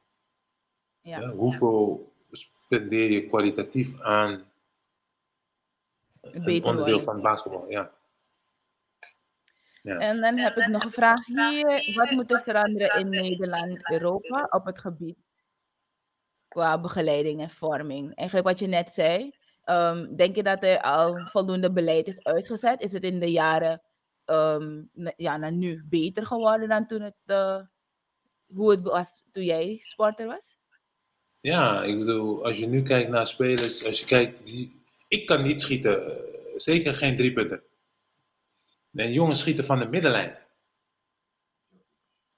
[1.02, 1.20] Ja.
[1.20, 4.30] Ja, hoeveel spendeer je kwalitatief aan
[6.20, 7.02] een Beter onderdeel worden.
[7.04, 7.70] van basketbal?
[7.70, 7.92] Ja.
[9.82, 9.98] ja.
[9.98, 11.92] En dan heb ik nog een vraag hier.
[11.94, 15.18] Wat moet er veranderen in Nederland, Europa op het gebied
[16.48, 18.14] qua begeleiding en vorming?
[18.14, 19.36] Eigenlijk wat je net zei.
[19.64, 22.80] ehm, denk je dat er al voldoende beleid is uitgezet?
[22.80, 23.82] Is het in de jaren
[24.24, 24.82] ehm,
[25.16, 27.60] ja, naar nu beter geworden dan toen het, eh,
[28.46, 30.57] hoe het was toen jij sporter was?
[31.40, 35.42] Ja, ik bedoel, als je nu kijkt naar spelers, als je kijkt, die, ik kan
[35.42, 36.22] niet schieten, eh,
[36.56, 37.62] zeker geen drie punten.
[38.94, 40.38] En jongens schieten van de middenlijn.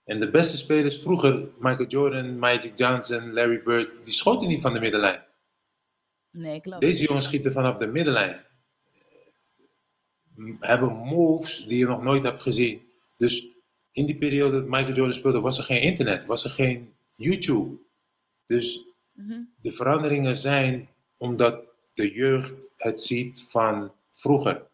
[0.05, 4.73] En de beste spelers vroeger, Michael Jordan, Magic Johnson, Larry Bird, die schoten niet van
[4.73, 5.25] de middenlijn.
[6.31, 6.81] Nee, klopt.
[6.81, 8.45] Deze jongens schieten vanaf de middenlijn.
[10.61, 12.83] Hebben moves die je nog nooit hebt gezien.
[13.17, 13.49] Dus
[13.93, 17.79] in die periode dat Michael Jordan speelde, was er geen internet, was er geen YouTube.
[18.47, 18.90] Dus
[19.27, 19.41] Mhm.
[19.63, 21.61] de veranderingen zijn omdat
[21.95, 24.67] de jeugd het ziet van vroeger.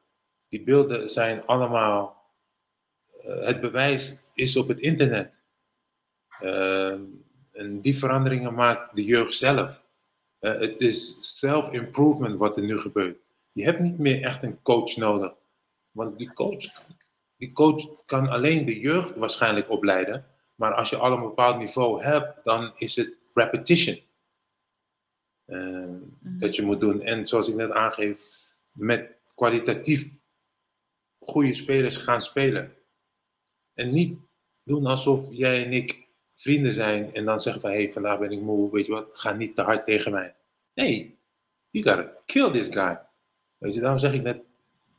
[0.49, 2.15] Die beelden zijn allemaal.
[3.21, 5.39] eh, het bewijs is op het internet.
[6.41, 7.01] Ehm,
[7.53, 9.85] en die veranderingen maakt de jeugd zelf.
[10.39, 13.19] Eh, het is self-improvement wat er nu gebeurt.
[13.53, 15.33] Je hebt niet meer echt een coach nodig.
[15.91, 16.65] Want die coach,
[17.37, 20.27] die coach kan alleen de jeugd waarschijnlijk opleiden.
[20.55, 23.99] Maar als je al een bepaald niveau hebt, dan is het repetition.
[25.47, 27.03] Ehm, Dat je moet doen.
[27.03, 28.19] En zoals ik net aangeef,
[28.73, 30.09] met kwalitatief
[31.19, 32.73] goede spelers gaan spelen.
[33.75, 34.19] En niet
[34.63, 38.31] doen alsof jij en ik vrienden zijn en dan zeggen van hé, hey, vandaag ben
[38.31, 40.35] ik moe, weet je wat, ga niet te hard tegen mij.
[40.75, 41.19] Nee,
[41.71, 43.01] you gotta kill this guy.
[43.59, 44.41] Weet je, daarom zeg ik net,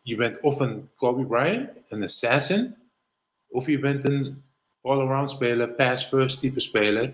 [0.01, 2.75] je bent of een Kobe Bryant, een assassin,
[3.47, 4.43] of je bent een
[4.81, 7.13] all-around speler, pass-first type speler,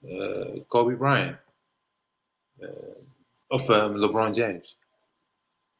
[0.00, 1.36] eh, Kobe Bryant.
[2.60, 2.68] Eh,
[3.46, 4.78] of ehm, LeBron James.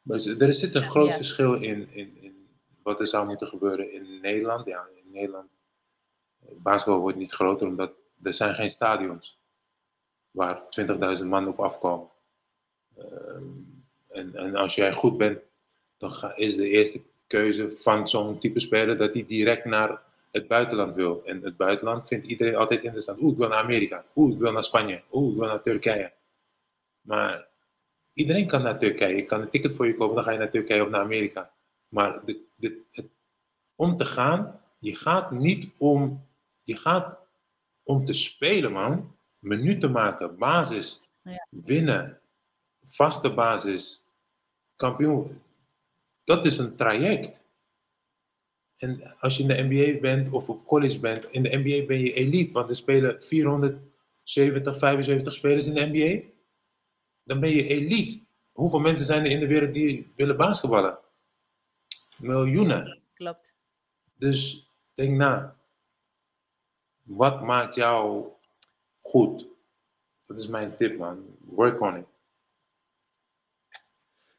[0.03, 1.17] Dus er zit een groot Ja.
[1.17, 2.49] verschil in, in, in
[2.83, 4.67] wat er zou moeten gebeuren in Nederland.
[4.67, 5.51] Ja, in Nederland,
[6.41, 7.93] eh, basketbal wordt niet groter omdat
[8.23, 9.39] er zijn geen stadions
[10.31, 12.09] waar 20.000 man op afkomen.
[12.97, 13.45] Ehm,
[14.09, 15.39] en, en als jij goed bent,
[15.99, 20.49] dan ga, is de eerste keuze van zo'n type speler dat hij direct naar het
[20.49, 21.23] buitenland wil.
[21.25, 23.21] En het buitenland vindt iedereen altijd interessant.
[23.21, 24.05] Oeh, ik wil naar Amerika.
[24.17, 25.03] Oeh, ik wil naar Spanje.
[25.13, 26.13] Oeh, ik wil naar Turkije.
[27.11, 27.49] Maar
[28.13, 29.17] iedereen kan naar Turkije.
[29.17, 31.53] Je kan een ticket voor je kopen, dan ga je naar Turkije of naar Amerika.
[31.89, 33.07] Maar de, de, het,
[33.75, 36.27] om te gaan, je gaat niet om,
[36.63, 37.19] je gaat
[37.83, 39.17] om te spelen, man.
[39.39, 41.47] Minuten maken, basis, Ja.
[41.51, 42.21] winnen,
[42.87, 44.05] vaste basis,
[44.77, 45.43] kampioen.
[46.25, 47.45] Dat is een traject.
[48.77, 52.01] En als je in de NBA bent of op college bent, in de NBA ben
[52.01, 56.39] je elite, want er spelen 470, 75 spelers in de NBA.
[57.31, 58.25] Dan ben je elite.
[58.53, 60.99] Hoeveel mensen zijn er in de wereld die willen basketballen?
[62.21, 63.03] Miljoenen.
[63.15, 63.55] Klopt.
[64.15, 65.57] Dus denk na.
[67.03, 68.29] Wat maakt jou
[69.01, 69.47] goed?
[70.27, 71.37] Dat is mijn tip, man.
[71.41, 72.07] Work on it.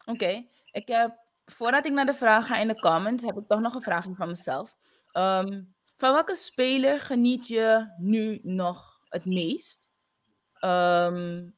[0.05, 3.59] Oké, ik heb, voordat ik naar de vraag ga in de comments, heb ik toch
[3.59, 4.77] nog een vraagje van mezelf.
[5.11, 5.63] Ehm,
[5.97, 9.81] van welke speler geniet je nu nog het meest?
[10.53, 11.49] Ehm,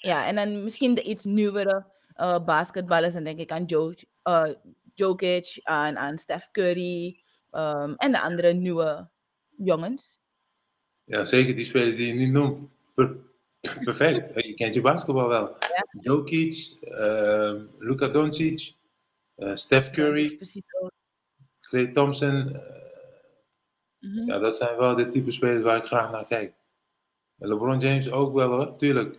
[0.00, 3.14] ja, en dan misschien de iets nieuwere eh, basketballers.
[3.14, 4.48] Dan denk ik aan Joe, eh,
[4.94, 7.20] Jokic, aan, aan Steph Curry
[7.50, 9.08] ehm, en de andere nieuwe
[9.56, 10.20] jongens.
[11.04, 12.68] Ja, zeker die spelers die je nu noemt.
[12.94, 13.16] Per-
[13.84, 14.34] perfect.
[14.46, 15.56] Je kent je basketbal wel.
[16.00, 18.74] Jokic, ehm Luka Doncic,
[19.34, 20.38] eh, Steph Curry.
[21.60, 22.60] Klay Thompson.
[23.98, 24.26] Mhm.
[24.26, 26.54] ja, dat zijn wel de type spelers waar ik graag naar kijk.
[27.36, 29.18] LeBron James ook wel hoor, tuurlijk.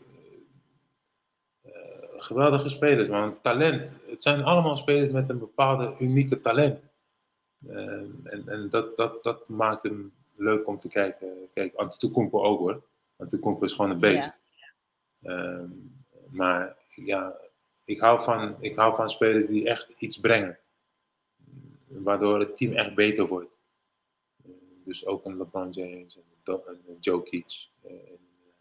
[2.19, 3.41] Eh, geweldige spelers, man.
[3.41, 3.99] Talent.
[4.09, 6.79] Het zijn allemaal spelers met een bepaalde unieke talent.
[7.67, 11.49] Ehm, en en dat, dat, dat maakt hem leuk om te kijken.
[11.53, 12.83] Kijk, Antetokounmpo ook hoor.
[13.17, 14.41] Antetokounmpo is gewoon een beest.
[15.21, 15.69] Ehm,
[16.29, 17.37] maar ja,
[17.85, 20.59] ik hou, van, ik hou van spelers die echt iets brengen.
[21.87, 23.59] Waardoor het team echt beter wordt.
[24.43, 24.51] Eh,
[24.85, 26.23] dus ook een LeBron James, en
[26.87, 28.51] een Jokic, eh, en eh,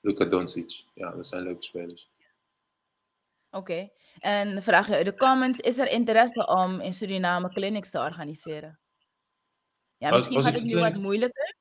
[0.00, 0.84] Luka Doncic.
[0.94, 2.12] Ja, dat zijn leuke spelers.
[3.54, 7.98] Oké, en vraag je uit de comments, is er interesse om in Suriname clinics te
[7.98, 8.78] organiseren?
[9.96, 11.56] Ja, Als, misschien als gaat ik het nu wat moeilijker.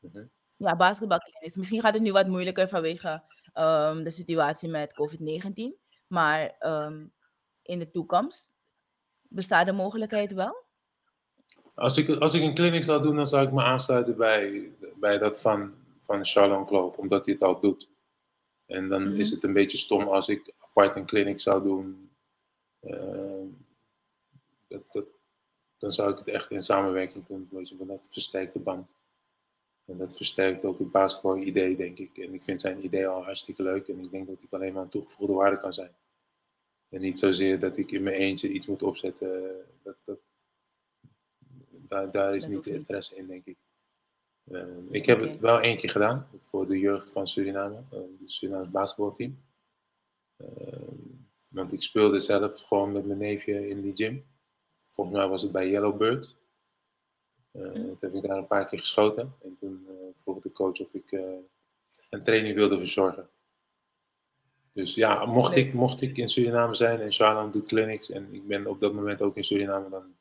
[0.00, 0.24] Mhm.
[0.56, 1.56] Ja, basketbalclinics.
[1.56, 3.22] Misschien gaat het nu wat moeilijker vanwege
[3.52, 5.74] ehm, de situatie met COVID-19.
[6.06, 7.06] Maar ehm,
[7.62, 8.50] in de toekomst
[9.28, 10.64] bestaat de mogelijkheid wel.
[11.74, 15.18] Als ik, als ik een clinic zou doen, dan zou ik me aansluiten bij, bij
[15.18, 17.88] dat van, van Charlon Kloop, omdat hij het al doet.
[18.66, 19.20] En dan Mhm.
[19.20, 20.52] is het een beetje stom als ik
[20.84, 22.10] een clinic zou doen.
[22.80, 23.46] Ehm,
[24.68, 25.04] dat, dat,
[25.78, 28.94] dan zou ik het echt in samenwerking doen, want dat versterkt de band.
[29.84, 32.18] En dat versterkt ook het basketbal-idee, denk ik.
[32.18, 34.82] En ik vind zijn idee al hartstikke leuk en ik denk dat ik alleen maar
[34.82, 35.94] een toegevoegde waarde kan zijn.
[36.88, 39.56] En niet zozeer dat ik in mijn eentje iets moet opzetten.
[39.82, 40.18] Dat, dat,
[41.70, 42.78] daar, daar is Dat niet de niet.
[42.78, 43.56] interesse in, denk ik.
[44.50, 48.30] Ehm, ik heb het wel één keer gedaan voor de jeugd van Suriname, eh, het
[48.30, 49.38] Surinaams basketbalteam.
[50.40, 50.94] Ehm,
[51.48, 54.26] want ik speelde zelf gewoon met mijn neefje in die gym.
[54.88, 56.36] Volgens mij was het bij Yellowbird.
[57.50, 59.34] Eh dat heb ik daar een paar keer geschoten.
[59.42, 61.36] En toen eh, vroeg de coach of ik eh,
[62.10, 63.28] een training wilde verzorgen.
[64.72, 65.66] Dus ja, mocht Leuk.
[65.66, 68.92] ik, mocht ik in Suriname zijn en Shalom doet clinics en ik ben op dat
[68.92, 70.14] moment ook in Suriname, dan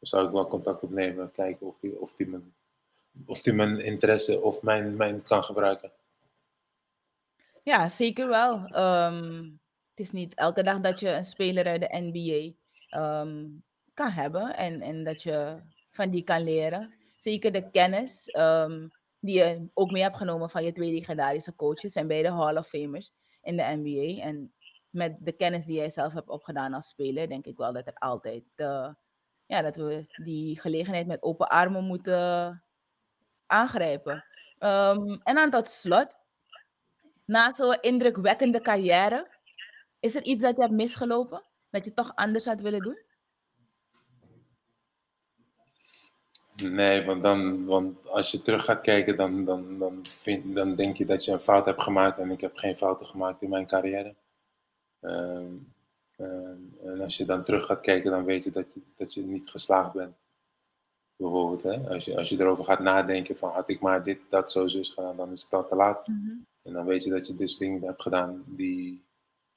[0.00, 2.54] zou ik wel contact opnemen, kijken of die, of die, mijn,
[3.26, 5.92] of die mijn interesse of mijn, mijn kan gebruiken.
[7.64, 8.66] Ja, zeker wel.
[8.66, 9.42] Ehm,
[9.90, 12.54] het is niet elke dag dat je een speler uit de NBA
[12.98, 13.46] ehm,
[13.94, 16.94] kan hebben en, en dat je van die kan leren.
[17.16, 18.88] Zeker de kennis ehm,
[19.20, 22.68] die je ook mee hebt genomen van je twee legendarische coaches zijn beide Hall of
[22.68, 23.12] Famers
[23.42, 24.22] in de NBA.
[24.22, 24.52] En
[24.90, 27.94] met de kennis die jij zelf hebt opgedaan als speler, denk ik wel dat er
[27.94, 28.88] altijd eh,
[29.46, 32.62] ja, dat we die gelegenheid met open armen moeten
[33.46, 34.24] aangrijpen.
[35.22, 36.16] En dan tot slot,
[37.24, 39.30] na zo'n indrukwekkende carrière,
[40.00, 41.42] is er iets dat je hebt misgelopen?
[41.70, 42.98] Dat je toch anders had willen doen?
[46.62, 50.96] Nee, want, dan, want als je terug gaat kijken, dan, dan, dan, vind, dan denk
[50.96, 53.66] je dat je een fout hebt gemaakt en ik heb geen fouten gemaakt in mijn
[53.66, 54.14] carrière.
[55.00, 55.54] Ehm,
[56.16, 59.22] ehm, en als je dan terug gaat kijken, dan weet je dat je, dat je
[59.22, 60.14] niet geslaagd bent.
[61.16, 61.88] Bijvoorbeeld, hè?
[61.88, 64.90] Als, je, als je erover gaat nadenken van had ik maar dit, dat, zo, zus
[64.90, 66.06] gedaan, dan is het al te laat.
[66.62, 69.04] En dan weet je dat je dus dingen hebt gedaan die,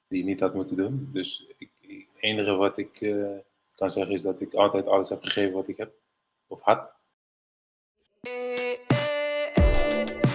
[0.08, 1.08] die je niet had moeten doen.
[1.12, 3.26] Dus ik, het enige wat ik eh,
[3.74, 5.92] kan zeggen is dat ik altijd alles heb gegeven wat ik heb
[6.46, 6.94] of had.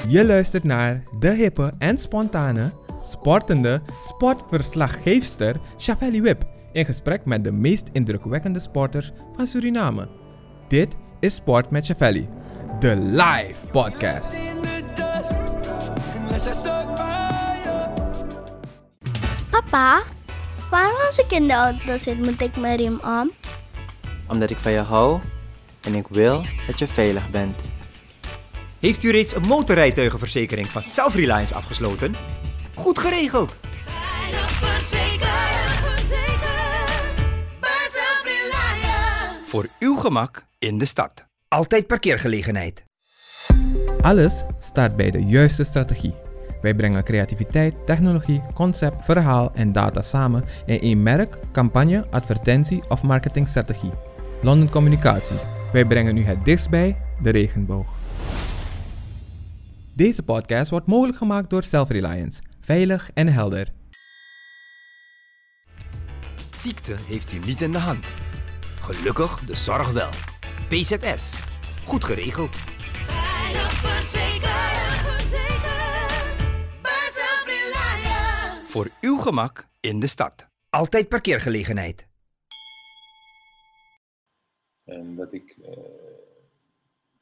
[0.08, 2.72] Je luistert naar de hippe en spontane,
[3.04, 10.10] sportende sportverslaggeefster Shavelli Wip in gesprek met de meest indrukwekkende sporters van Suriname.
[10.68, 12.30] Dit is Sport met Shavelli,
[12.80, 14.34] de live podcast.
[19.50, 20.02] Papa,
[20.70, 23.32] waarom als ik in de auto zit moet ik mijn riem om?
[24.28, 25.20] Omdat ik van je hou
[25.82, 27.62] en ik wil dat je veilig bent.
[28.80, 32.16] Heeft u reeds een motorrijtuigenverzekering van Self-Reliance afgesloten?
[32.76, 33.58] Goed geregeld!
[33.86, 35.20] Veilig verzekerd.
[37.60, 39.42] Bij Self-Reliance.
[39.46, 41.26] Voor uw gemak in de stad.
[41.48, 42.84] Altijd parkeergelegenheid.
[44.02, 46.21] Alles staat bij de juiste strategie.
[46.62, 53.04] Wij brengen creativiteit, technologie, concept, verhaal en data samen in één merk, campagne, advertentie of
[53.04, 53.92] marketingstrategie.
[54.42, 55.38] London Communicatie.
[55.72, 57.88] Wij brengen u het dichtst bij de regenboog.
[59.96, 62.42] Deze podcast wordt mogelijk gemaakt door Self-Reliance.
[62.62, 63.68] Veilig en helder.
[66.52, 68.06] Ziekte heeft u niet in de hand.
[68.82, 70.10] Gelukkig de zorg wel.
[70.68, 71.36] PZS.
[71.86, 72.56] Goed geregeld.
[72.56, 74.51] Veilig verzekerd, verzekerd.
[78.72, 80.48] Voor uw gemak in de stad.
[80.70, 82.08] Altijd parkeergelegenheid.
[84.84, 85.78] En dat ik eh,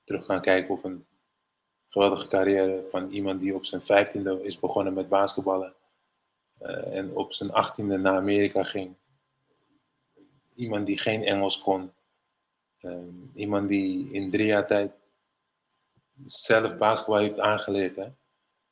[0.03, 1.05] terug kan kijken op een
[1.87, 5.73] geweldige carrière van iemand die op zijn vijftiende is begonnen met basketballen.
[6.57, 8.95] eh, en op zijn achttiende naar Amerika ging.
[10.55, 11.91] Iemand die geen Engels kon.
[12.79, 14.91] Ehm, iemand die in drie jaar tijd
[16.23, 17.95] zelf basketbal heeft aangeleerd.
[17.95, 18.07] Hè?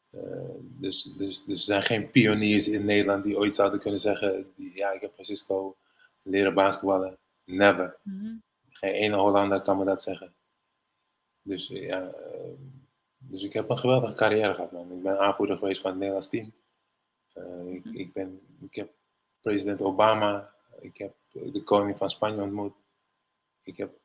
[0.10, 0.22] Eh,
[0.60, 4.76] dus, dus, dus er zijn geen pioniers in Nederland die ooit zouden kunnen zeggen: die,
[4.76, 5.78] Ja, ik heb Francisco
[6.22, 7.18] leren basketballen.
[7.44, 7.98] Never.
[8.70, 10.36] Geen ene Hollander kan me dat zeggen.
[11.42, 12.52] Dus eh, ja, eh,
[13.18, 14.92] dus ik heb een geweldige carrière gehad, man.
[14.92, 16.54] Ik ben aanvoerder geweest van het Nederlands team.
[17.34, 18.94] Eh, ik, ik, ben, ik heb
[19.42, 22.74] president Obama, ik heb de koning van Spanje ontmoet.
[23.64, 24.00] Ik heb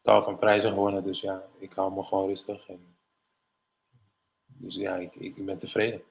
[0.00, 2.68] tal van prijzen gewonnen, dus ja, ik hou me gewoon rustig.
[2.68, 2.95] En,
[4.58, 6.02] dus ja, ik, ik ben tevreden.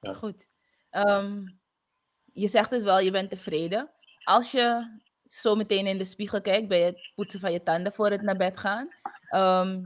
[0.00, 0.12] Ja.
[0.14, 0.48] Goed.
[0.90, 1.46] Ehm,
[2.32, 3.90] je zegt het wel, je bent tevreden.
[4.24, 8.10] Als je zo meteen in de spiegel kijkt bij het poetsen van je tanden voor
[8.10, 8.88] het naar bed gaan.
[9.28, 9.82] Ehm,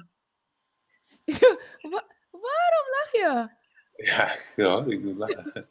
[1.93, 3.49] wa- waarom lach je?
[4.05, 5.69] Ja, ja ik doe lachen.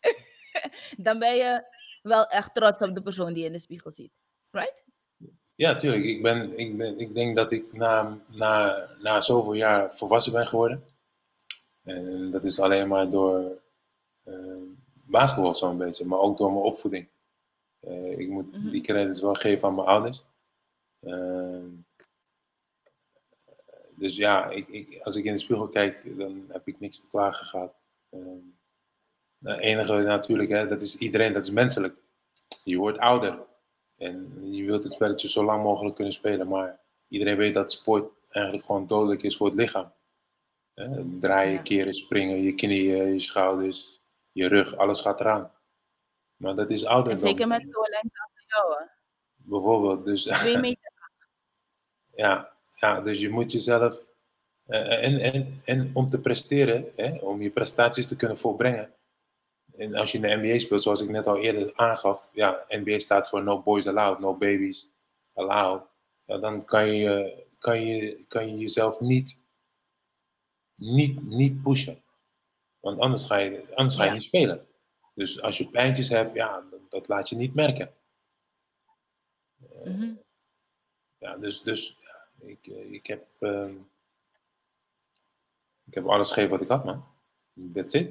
[1.04, 1.64] Dan ben je
[2.02, 4.18] wel echt trots op de persoon die je in de spiegel ziet.
[4.50, 4.84] Right?
[5.58, 6.04] Ja, tuurlijk.
[6.04, 10.46] Ik, ben, ik, ben, ik denk dat ik na, na, na zoveel jaar volwassen ben
[10.46, 10.84] geworden.
[11.82, 13.62] En dat is alleen maar door
[14.22, 14.56] eh,
[14.92, 17.08] basketbal zo'n beetje, maar ook door mijn opvoeding.
[17.80, 18.70] Eh, ik moet Mhm.
[18.70, 20.24] die credits wel geven aan mijn ouders.
[21.00, 21.66] Ehm,
[23.96, 27.08] dus ja, ik, ik, als ik in de spiegel kijk, dan heb ik niks te
[27.08, 27.74] klagen gehad.
[28.10, 28.38] Ehm,
[29.44, 31.96] het enige natuurlijk, hè, dat is iedereen, dat is menselijk.
[32.64, 33.46] Je wordt ouder.
[33.98, 38.12] En je wilt het spelletje zo lang mogelijk kunnen spelen, maar iedereen weet dat sport
[38.28, 39.92] eigenlijk gewoon dodelijk is voor het lichaam.
[41.20, 41.62] Draaien, Ja.
[41.62, 44.00] keren, springen, je knieën, je schouders,
[44.32, 45.52] je rug, alles gaat eraan.
[46.36, 47.26] Maar dat is En ouderdom.
[47.26, 48.90] zeker met zo'n lengte als jouwe.
[49.34, 50.92] Bijvoorbeeld, dus Twee meter.
[52.24, 54.06] ja, ja, dus je moet jezelf.
[54.66, 58.94] eh, en, en, en om te presteren, hè, om je prestaties te kunnen volbrengen.
[59.78, 62.98] En als je in de NBA speelt, zoals ik net al eerder aangaf, ja, NBA
[62.98, 64.90] staat voor No Boys Allowed, No Babies
[65.34, 65.82] Allowed.
[66.24, 69.46] Ja, dan kan je, kan je, kan je jezelf niet,
[70.74, 72.02] niet, niet pushen.
[72.80, 74.14] Want anders ga je, anders ga je Ja.
[74.14, 74.66] niet spelen.
[75.14, 77.94] Dus als je pijntjes hebt, ja, dat, dat laat je niet merken.
[79.84, 80.12] Mhm.
[81.18, 83.74] Ja, dus, dus ja, ik, ik, heb, ehm,
[85.84, 87.04] ik heb alles gegeven wat ik had, man.
[87.72, 88.10] That's it.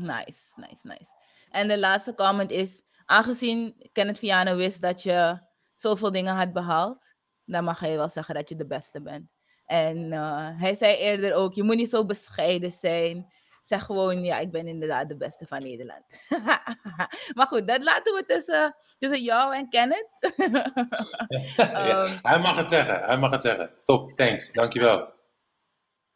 [0.00, 1.10] Nice, nice, nice.
[1.50, 5.38] En de laatste comment is, aangezien Kenneth Viano wist dat je
[5.74, 7.14] zoveel dingen had behaald,
[7.44, 9.30] dan mag hij wel zeggen dat je de beste bent.
[9.66, 13.32] En eh, hij zei eerder ook, je moet niet zo bescheiden zijn.
[13.62, 16.04] Zeg gewoon, ja, ik ben inderdaad de beste van Nederland.
[17.36, 20.08] maar goed, dat laten we tussen, tussen jou en Kenneth.
[21.56, 22.18] Ja, Ehm.
[22.22, 23.70] hij mag het zeggen, hij mag het zeggen.
[23.84, 25.08] Top, thanks, dankjewel.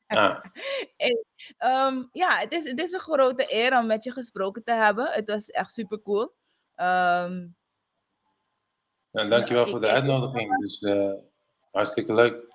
[0.06, 0.44] Ah,
[1.58, 5.10] Ehm, ja, het is, het is een grote eer om met je gesproken te hebben.
[5.10, 6.34] Het was echt super cool.
[6.74, 7.46] Ehm,
[9.12, 10.60] en dankjewel voor de uitnodiging.
[10.60, 11.12] Dus eh,
[11.70, 12.52] hartstikke leuk.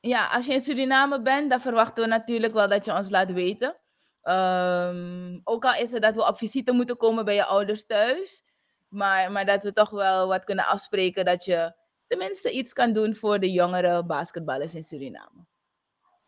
[0.00, 3.32] ja, als je in Suriname bent, dan verwachten we natuurlijk wel dat je ons laat
[3.32, 3.76] weten.
[4.22, 8.44] Ehm, ook al is het dat we op visite moeten komen bij je ouders thuis.
[8.88, 11.74] Maar, maar dat we toch wel wat kunnen afspreken dat je
[12.06, 15.46] tenminste iets kan doen voor de jongere basketballers in Suriname.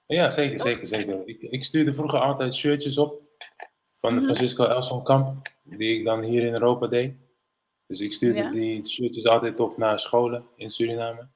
[0.09, 1.23] Ja, zeker, zeker, zeker.
[1.29, 3.23] Ik, ik stuurde vroeger altijd shirtjes op
[3.97, 4.25] van de Mhm.
[4.25, 7.15] Francisco Elson Kamp, die ik dan hier in Europa deed.
[7.87, 8.51] Dus ik stuurde Ja.
[8.51, 11.27] die shirtjes altijd op naar scholen in Suriname.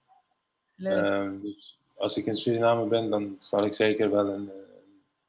[0.77, 1.05] Leuk.
[1.05, 4.55] Ehm, dus als ik in Suriname ben, dan zal ik zeker wel een, eh,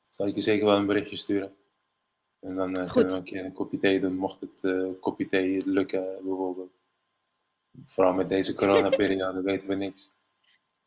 [0.09, 1.55] zal ik je zeker wel een berichtje sturen.
[2.39, 2.91] En dan Goed.
[2.91, 6.71] kunnen we een keer een kopje thee doen, mocht het eh kopje thee lukken bijvoorbeeld.
[7.85, 10.11] Vooral met deze coronaperiode weten we niks.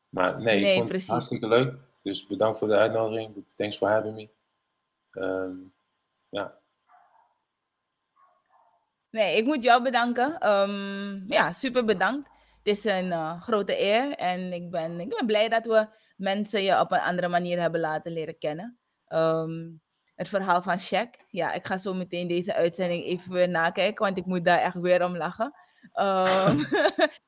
[0.08, 1.06] Maar nee, Nee, ik vond precies.
[1.06, 1.74] het hartstikke leuk.
[2.06, 3.44] Dus bedankt voor de uitnodiging.
[3.54, 4.28] Thanks for having me.
[5.10, 5.56] Ehm,
[6.28, 6.58] ja,
[9.10, 10.38] Nee, ik moet jou bedanken.
[10.38, 12.28] Ehm, ja, super bedankt.
[12.62, 16.62] Het is een eh, grote eer en ik ben, ik ben blij dat we mensen
[16.62, 18.78] je op een andere manier hebben laten leren kennen.
[19.06, 19.70] Ehm,
[20.14, 21.26] het verhaal van Shaq.
[21.28, 24.78] Ja, ik ga zo meteen deze uitzending even weer nakijken, want ik moet daar echt
[24.78, 25.54] weer om lachen.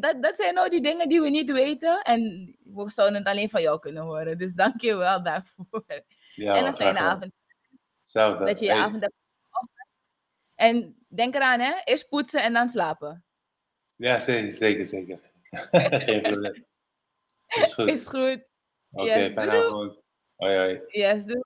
[0.00, 2.20] dat, dat zijn nou die dingen die we niet weten en
[2.64, 4.38] we zouden het alleen van jou kunnen horen.
[4.38, 5.84] Dus dank je wel daarvoor.
[6.34, 7.32] ja en een fijne avond.
[8.00, 8.44] Hetzelfde.
[8.44, 9.14] Dat je je Hey, avond hebt.
[10.54, 11.72] En denk eraan, hè?
[11.84, 13.24] Eerst poetsen en dan slapen.
[13.94, 15.20] Ja, zeker, zeker, zeker.
[16.04, 16.66] Geen probleem.
[17.46, 17.88] Is goed.
[17.88, 18.44] Is goed.
[18.90, 19.98] Oké, Yes, fijne avond.
[20.36, 20.80] Hoi, hoi.
[20.86, 21.42] Yes, doei.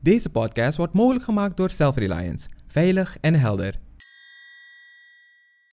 [0.00, 2.48] Deze podcast wordt mogelijk gemaakt door Self-Reliance.
[2.66, 3.74] Veilig en helder.